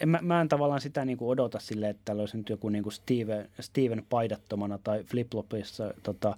en, 0.00 0.08
mä, 0.08 0.18
mä 0.22 0.40
en 0.40 0.48
tavallaan 0.48 0.80
sitä 0.80 1.04
niin 1.04 1.18
kuin 1.18 1.28
odota 1.28 1.60
silleen, 1.60 1.90
että 1.90 2.02
täällä 2.04 2.20
olisi 2.20 2.36
nyt 2.36 2.48
joku 2.48 2.68
niin 2.68 2.82
kuin 2.82 2.92
Steven, 2.92 3.48
Steven 3.60 4.06
paidattomana 4.08 4.78
tai 4.78 5.04
fliplopissa 5.04 5.94
tota, 6.02 6.36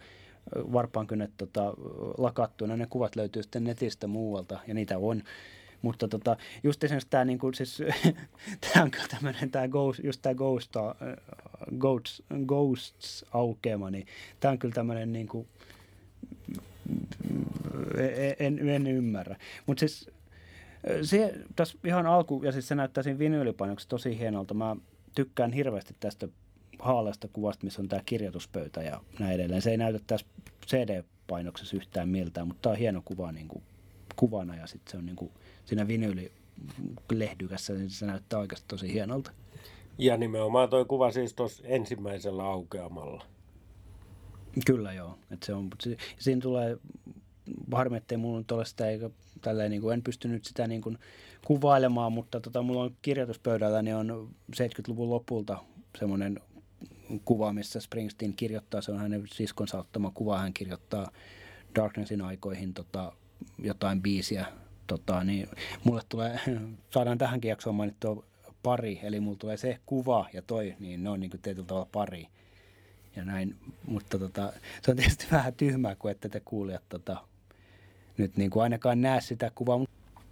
varpaankynnet 0.55 1.31
tota, 1.37 1.75
lakattuina. 2.19 2.77
Ne 2.77 2.87
kuvat 2.91 3.17
löytyy 3.17 3.43
sitten 3.43 3.65
netistä 3.65 4.07
muualta 4.07 4.59
ja 4.67 4.75
niitä 4.75 4.99
on. 4.99 5.23
Mutta 5.83 6.09
tota, 6.09 6.37
just 6.63 6.85
esimerkiksi 6.85 7.11
tämä, 7.11 7.25
niinku, 7.25 7.53
siis, 7.53 7.83
tämä 8.73 8.83
on 8.83 8.91
kyllä 8.91 9.09
tämmöinen, 9.09 9.51
tämä 9.51 9.69
ghost, 9.69 10.01
just 10.05 10.23
tämä 10.23 10.35
ghost, 10.35 10.77
uh, 10.77 10.83
ghosts, 11.79 12.23
ghosts 12.47 13.25
aukeama, 13.33 13.91
niin 13.91 14.07
tämä 14.41 14.53
on 14.53 14.59
kyllä 14.59 14.75
tämmöinen 14.75 15.13
niinku, 15.13 15.47
en, 18.39 18.69
en 18.69 18.87
ymmärrä. 18.87 19.37
Mutta 19.67 19.81
siis 19.81 20.11
se 21.03 21.35
tässä 21.57 21.79
ihan 21.85 22.07
alku, 22.07 22.43
ja 22.43 22.53
siis 22.53 22.69
se 22.69 22.75
näyttää 22.75 23.03
siinä 23.03 23.19
vinyylipainoksi 23.19 23.89
tosi 23.89 24.19
hienolta. 24.19 24.55
Mä 24.55 24.77
tykkään 25.15 25.53
hirveästi 25.53 25.97
tästä 26.01 26.29
haaleasta 26.79 27.29
kuvasta, 27.29 27.65
missä 27.65 27.83
on 27.83 27.89
tämä 27.89 28.03
kirjoituspöytä 28.07 28.83
ja 28.83 29.01
näin 29.19 29.35
edelleen. 29.35 29.63
Se 29.63 29.71
ei 29.71 29.77
näytä 29.77 30.01
tässä 30.07 30.27
CD-painoksessa 30.67 31.77
yhtään 31.77 32.09
miltään, 32.09 32.47
mutta 32.47 32.63
tämä 32.63 32.73
on 32.73 32.79
hieno 32.79 33.03
kuva 33.05 33.33
niin 33.33 33.49
kuin, 33.49 33.63
kuvana 34.17 34.57
ja 34.57 34.67
sitten 34.67 34.91
se 34.91 34.97
on 34.97 35.07
niin 35.07 35.17
kuin, 35.17 35.31
siinä 35.65 35.89
vinyylilehdykässä, 35.89 37.73
niin 37.73 37.91
se 37.91 38.07
näyttää 38.07 38.39
oikeasti 38.39 38.69
tosi 38.69 38.93
hienolta. 38.93 39.31
Ja 39.99 40.17
nimenomaan 40.17 40.71
tuo 40.71 40.85
kuva 40.85 41.11
siis 41.11 41.35
tuossa 41.35 41.63
ensimmäisellä 41.67 42.45
aukeamalla. 42.45 43.25
Kyllä 44.67 44.93
joo. 44.93 45.19
Et 45.31 45.43
se 45.43 45.55
on, 45.55 45.71
siinä 46.19 46.41
tulee 46.41 46.77
harmi, 47.73 47.97
ettei 47.97 48.19
mulla 48.19 48.39
nyt 48.39 48.53
ole 48.53 48.65
sitä, 48.65 48.91
eikä 48.91 49.11
tälleen, 49.41 49.71
niin 49.71 49.83
kuin, 49.83 49.95
en 49.95 50.03
pystynyt 50.03 50.45
sitä 50.45 50.67
niin 50.67 50.83
kuin, 50.83 50.99
kuvailemaan, 51.47 52.13
mutta 52.13 52.41
tota, 52.41 52.63
mulla 52.63 52.83
on 52.83 52.97
kirjoituspöydällä, 53.03 53.83
niin 53.83 53.97
on 53.97 54.29
70-luvun 54.57 55.11
lopulta 55.11 55.59
semmoinen 55.99 56.41
kuva, 57.25 57.53
missä 57.53 57.81
Springsteen 57.81 58.35
kirjoittaa, 58.35 58.81
se 58.81 58.93
on 58.93 58.99
hänen 58.99 59.23
siskonsa 59.27 59.79
ottama 59.79 60.11
kuva, 60.15 60.39
hän 60.39 60.53
kirjoittaa 60.53 61.11
Darknessin 61.75 62.23
aikoihin 62.23 62.75
tota, 62.75 63.13
jotain 63.59 64.03
biisiä, 64.03 64.47
tota, 64.87 65.25
niin 65.25 65.49
mulle 65.85 66.03
tulee, 66.09 66.41
saadaan 66.95 67.19
tähänkin 67.19 67.49
jaksoon 67.49 67.77
mainittua 67.77 68.25
pari, 68.63 69.01
eli 69.03 69.21
mulla 69.21 69.39
tulee 69.39 69.57
se 69.57 69.79
kuva 69.87 70.29
ja 70.33 70.43
toi, 70.43 70.77
niin 70.79 71.05
ne 71.05 71.11
on 71.11 71.21
niin 71.21 71.31
kuin 71.31 71.41
tietyllä 71.41 71.67
tavalla 71.67 71.89
pari. 71.93 72.27
Ja 73.17 73.25
näin, 73.25 73.57
mutta 73.87 74.19
tota, 74.19 74.53
se 74.83 74.91
on 74.91 74.97
tietysti 74.97 75.27
vähän 75.33 75.55
tyhmää, 75.55 75.95
kun 75.95 76.11
ette 76.11 76.29
te 76.29 76.41
kuulijat 76.41 76.83
tota, 76.89 77.25
nyt 78.21 78.37
niin 78.37 78.51
kuin 78.51 78.63
ainakaan 78.63 79.01
näe 79.01 79.21
sitä 79.21 79.51
kuvaa. 79.55 79.81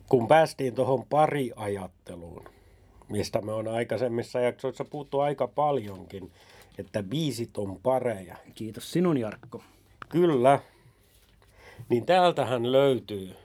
Kun 0.09 0.29
päästiin 0.29 0.75
tuohon 0.75 1.07
pariajatteluun, 1.11 2.45
mistä 3.09 3.41
me 3.41 3.53
on 3.53 3.69
aikaisemmissa 3.69 4.41
jaksoissa 4.41 4.85
puhuttu 4.85 5.21
aika 5.21 5.49
paljonkin, 5.49 6.33
että 6.79 7.03
biisit 7.03 7.59
on 7.59 7.79
pareja. 7.83 8.37
Kiitos 8.55 8.93
sinun 8.93 9.19
Jarkko. 9.19 9.63
Kyllä. 10.09 10.61
Niin 11.89 12.07
täältähän 12.07 12.73
löytyy 12.73 13.37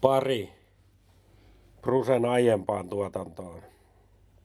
pari 0.00 0.52
Prusen 1.82 2.24
aiempaan 2.24 2.88
tuotantoon. 2.88 3.62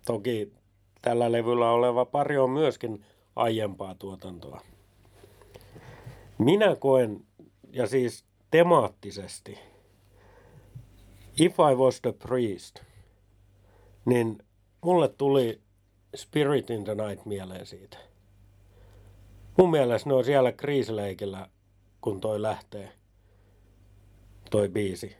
Toki 0.05 0.53
tällä 1.01 1.31
levyllä 1.31 1.71
oleva 1.71 2.05
pari 2.05 2.37
on 2.37 2.49
myöskin 2.49 3.05
aiempaa 3.35 3.95
tuotantoa. 3.95 4.61
Minä 6.37 6.75
koen, 6.75 7.25
ja 7.71 7.87
siis 7.87 8.25
temaattisesti, 8.53 9.59
If 11.39 11.55
I 11.59 11.75
Was 11.75 12.01
the 12.01 12.11
Priest, 12.11 12.79
niin 14.05 14.37
mulle 14.81 15.07
tuli 15.07 15.61
Spirit 16.15 16.69
in 16.69 16.83
the 16.83 16.95
Night 16.95 17.25
mieleen 17.25 17.65
siitä. 17.65 17.97
Mun 19.57 19.71
mielestä 19.71 20.09
ne 20.09 20.15
on 20.15 20.25
siellä 20.25 20.51
kriisileikillä, 20.51 21.49
kun 22.01 22.21
toi 22.21 22.41
lähtee, 22.41 22.91
toi 24.51 24.69
biisi. 24.69 25.15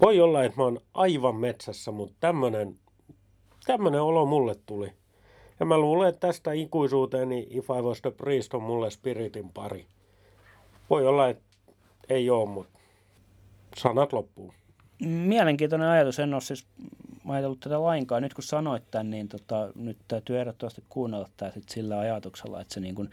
Voi 0.00 0.20
olla, 0.20 0.44
että 0.44 0.56
mä 0.56 0.64
oon 0.64 0.80
aivan 0.94 1.36
metsässä, 1.36 1.90
mutta 1.90 2.16
tämmönen, 2.20 2.78
tämmönen 3.66 4.02
olo 4.02 4.26
mulle 4.26 4.54
tuli. 4.66 4.92
Ja 5.60 5.66
mä 5.66 5.78
luulen, 5.78 6.08
että 6.08 6.26
tästä 6.26 6.52
ikuisuuteen 6.52 7.28
niin 7.28 7.46
If 7.50 7.64
I 7.70 7.82
Was 7.82 8.00
the 8.02 8.10
Priest 8.10 8.54
on 8.54 8.62
mulle 8.62 8.90
Spiritin 8.90 9.50
pari. 9.52 9.86
Voi 10.90 11.06
olla, 11.06 11.28
että 11.28 11.45
ei 12.08 12.30
oo, 12.30 12.46
mutta 12.46 12.78
sanat 13.76 14.12
loppuu. 14.12 14.54
Mielenkiintoinen 15.02 15.88
ajatus. 15.88 16.18
En 16.18 16.34
ole 16.34 16.40
siis 16.40 16.66
ajatellut 17.28 17.60
tätä 17.60 17.82
lainkaan. 17.82 18.22
Nyt 18.22 18.34
kun 18.34 18.44
sanoit 18.44 18.90
tämän, 18.90 19.10
niin 19.10 19.28
tota, 19.28 19.72
nyt 19.74 19.98
täytyy 20.08 20.40
ehdottomasti 20.40 20.84
kuunnella 20.88 21.28
tämä 21.36 21.50
sit 21.50 21.68
sillä 21.68 21.98
ajatuksella, 21.98 22.60
että 22.60 22.74
se 22.74 22.80
niin 22.80 22.94
kuin 22.94 23.10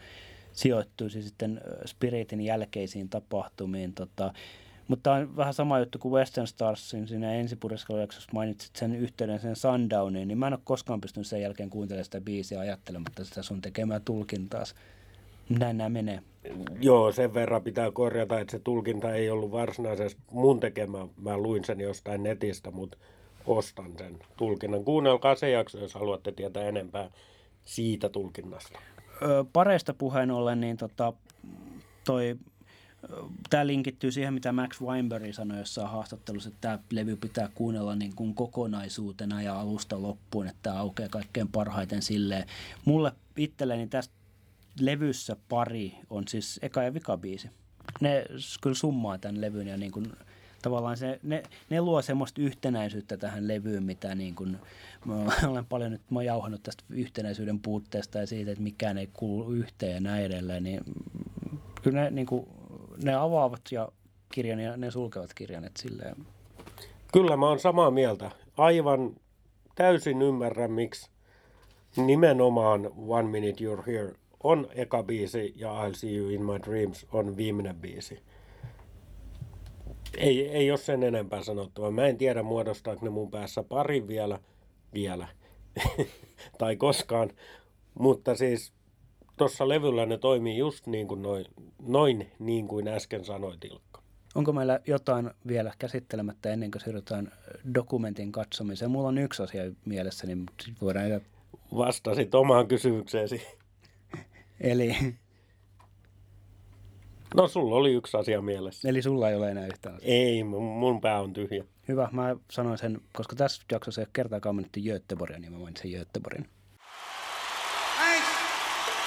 sijoittuisi 0.52 1.22
sitten 1.22 1.60
Spiritin 1.86 2.40
jälkeisiin 2.40 3.08
tapahtumiin. 3.08 3.92
Tota, 3.92 4.32
mutta 4.88 5.12
on 5.12 5.36
vähän 5.36 5.54
sama 5.54 5.78
juttu 5.78 5.98
kuin 5.98 6.12
Western 6.12 6.46
Starsin 6.46 7.08
siinä 7.08 7.32
ensipurjaskelujaksossa 7.32 8.30
mainitsit 8.32 8.76
sen 8.76 8.94
yhteyden 8.94 9.40
sen 9.40 9.56
Sundowniin, 9.56 10.28
niin 10.28 10.38
mä 10.38 10.46
en 10.46 10.52
ole 10.52 10.60
koskaan 10.64 11.00
pystynyt 11.00 11.26
sen 11.26 11.42
jälkeen 11.42 11.70
kuuntelemaan 11.70 12.04
sitä 12.04 12.20
biisiä 12.20 12.60
ajattelematta 12.60 13.24
sitä 13.24 13.42
sun 13.42 13.60
tekemää 13.60 14.00
tulkintaa. 14.00 14.64
Näin 15.48 15.76
nämä 15.76 15.88
menee. 15.88 16.22
Joo, 16.80 17.12
sen 17.12 17.34
verran 17.34 17.62
pitää 17.62 17.90
korjata, 17.90 18.40
että 18.40 18.50
se 18.50 18.58
tulkinta 18.58 19.14
ei 19.14 19.30
ollut 19.30 19.52
varsinaisesti 19.52 20.20
mun 20.30 20.60
tekemä. 20.60 21.06
Mä 21.16 21.38
luin 21.38 21.64
sen 21.64 21.80
jostain 21.80 22.22
netistä, 22.22 22.70
mutta 22.70 22.96
ostan 23.46 23.92
sen 23.98 24.18
tulkinnan. 24.36 24.84
Kuunnelkaa 24.84 25.34
se 25.34 25.50
jakso, 25.50 25.78
jos 25.78 25.94
haluatte 25.94 26.32
tietää 26.32 26.64
enempää 26.64 27.10
siitä 27.64 28.08
tulkinnasta. 28.08 28.78
Pareista 29.52 29.94
puheen 29.94 30.30
ollen, 30.30 30.60
niin 30.60 30.76
tota, 30.76 31.12
toi 32.04 32.36
Tämä 33.50 33.66
linkittyy 33.66 34.12
siihen, 34.12 34.34
mitä 34.34 34.52
Max 34.52 34.80
Weinberg 34.80 35.34
sanoi 35.34 35.58
jossain 35.58 35.88
haastattelussa, 35.88 36.48
että 36.48 36.60
tämä 36.60 36.78
levy 36.90 37.16
pitää 37.16 37.48
kuunnella 37.54 37.96
niin 37.96 38.14
kuin 38.16 38.34
kokonaisuutena 38.34 39.42
ja 39.42 39.60
alusta 39.60 40.02
loppuun, 40.02 40.46
että 40.46 40.58
tämä 40.62 40.78
aukeaa 40.78 41.08
kaikkein 41.08 41.48
parhaiten 41.48 42.02
silleen. 42.02 42.46
Mulle 42.84 43.12
itselleni 43.36 43.86
tästä 43.86 44.14
levyssä 44.80 45.36
pari 45.48 45.94
on 46.10 46.28
siis 46.28 46.60
eka 46.62 46.82
ja 46.82 46.94
vika 46.94 47.16
biisi. 47.16 47.50
Ne 48.00 48.24
kyllä 48.62 48.76
summaa 48.76 49.18
tämän 49.18 49.40
levyn 49.40 49.68
ja 49.68 49.76
niin 49.76 49.92
kuin, 49.92 50.12
tavallaan 50.62 50.96
se, 50.96 51.20
ne, 51.22 51.42
ne 51.70 51.80
luo 51.80 52.02
semmoista 52.02 52.40
yhtenäisyyttä 52.40 53.16
tähän 53.16 53.48
levyyn, 53.48 53.82
mitä 53.82 54.14
niin 54.14 54.34
kuin, 54.34 54.58
mä 55.04 55.14
olen 55.50 55.66
paljon 55.66 55.90
nyt 55.92 56.10
mä 56.10 56.22
jauhannut 56.22 56.62
tästä 56.62 56.84
yhtenäisyyden 56.90 57.60
puutteesta 57.60 58.18
ja 58.18 58.26
siitä, 58.26 58.50
että 58.50 58.62
mikään 58.62 58.98
ei 58.98 59.08
kuulu 59.12 59.50
yhteen 59.50 59.94
ja 59.94 60.00
näin 60.00 60.24
edelleen, 60.24 60.64
niin 60.64 60.80
kyllä 61.82 62.00
ne, 62.00 62.10
niin 62.10 62.26
kuin, 62.26 62.46
ne 63.02 63.14
avaavat 63.14 63.60
ja 63.70 63.88
kirjan 64.32 64.60
ja 64.60 64.76
ne 64.76 64.90
sulkevat 64.90 65.34
kirjan, 65.34 65.64
että 65.64 65.82
silleen. 65.82 66.16
Kyllä 67.12 67.36
mä 67.36 67.48
oon 67.48 67.58
samaa 67.58 67.90
mieltä. 67.90 68.30
Aivan 68.56 69.16
täysin 69.74 70.22
ymmärrän, 70.22 70.72
miksi 70.72 71.10
nimenomaan 71.96 72.90
One 72.96 73.28
Minute 73.28 73.64
You're 73.64 73.82
Here 73.86 74.14
on 74.44 74.68
eka 74.74 75.02
biisi 75.02 75.52
ja 75.56 75.68
I'll 75.68 75.94
See 75.94 76.16
You 76.16 76.28
In 76.28 76.44
My 76.44 76.58
Dreams 76.66 77.06
on 77.12 77.36
viimeinen 77.36 77.76
biisi. 77.76 78.22
Ei, 80.16 80.48
ei 80.48 80.70
ole 80.70 80.78
sen 80.78 81.02
enempää 81.02 81.42
sanottavaa. 81.42 81.90
Mä 81.90 82.06
en 82.06 82.18
tiedä 82.18 82.42
muodostaako 82.42 83.04
ne 83.04 83.10
mun 83.10 83.30
päässä 83.30 83.62
pari 83.62 84.08
vielä, 84.08 84.38
vielä, 84.94 85.28
tai 86.58 86.76
koskaan, 86.76 87.30
mutta 87.98 88.34
siis 88.34 88.72
tuossa 89.38 89.68
levyllä 89.68 90.06
ne 90.06 90.18
toimii 90.18 90.58
just 90.58 90.86
niin 90.86 91.08
kuin 91.08 91.22
noin, 91.22 91.46
noin 91.82 92.32
niin 92.38 92.68
kuin 92.68 92.88
äsken 92.88 93.24
sanoit 93.24 93.64
Ilkka. 93.64 94.02
Onko 94.34 94.52
meillä 94.52 94.80
jotain 94.86 95.30
vielä 95.46 95.72
käsittelemättä 95.78 96.52
ennen 96.52 96.70
kuin 96.70 96.82
siirrytään 96.82 97.32
dokumentin 97.74 98.32
katsomiseen? 98.32 98.90
Mulla 98.90 99.08
on 99.08 99.18
yksi 99.18 99.42
asia 99.42 99.62
mielessä, 99.84 100.26
niin 100.26 100.46
voidaan... 100.80 101.20
Vastasit 101.76 102.34
omaan 102.34 102.68
kysymykseesi. 102.68 103.42
Eli... 104.60 104.96
No 107.34 107.48
sulla 107.48 107.76
oli 107.76 107.92
yksi 107.92 108.16
asia 108.16 108.42
mielessä. 108.42 108.88
Eli 108.88 109.02
sulla 109.02 109.30
ei 109.30 109.36
ole 109.36 109.50
enää 109.50 109.66
yhtään 109.66 109.96
asiaa. 109.96 110.12
Ei, 110.12 110.44
mun 110.44 111.00
pää 111.00 111.20
on 111.20 111.32
tyhjä. 111.32 111.64
Hyvä, 111.88 112.08
mä 112.12 112.36
sanoin 112.50 112.78
sen, 112.78 113.00
koska 113.12 113.36
tässä 113.36 113.62
jaksossa 113.72 114.00
ei 114.00 114.04
ole 114.04 114.10
kertaakaan 114.12 114.54
mainittu 114.54 114.80
Göteborgia, 114.80 115.38
niin 115.38 115.52
mä 115.52 115.58
mainitsin 115.58 115.90
Göteborgin. 115.90 116.48
Thanks. 117.96 118.28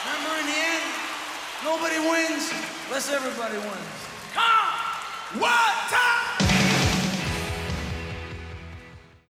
Remember 0.06 0.40
in 0.40 0.46
the 0.46 0.60
end, 0.62 0.84
nobody 1.64 2.00
wins 2.00 2.52
unless 2.88 3.10
everybody 3.10 3.58
wins. 3.58 4.08
Come! 4.34 5.40
What? 5.40 5.97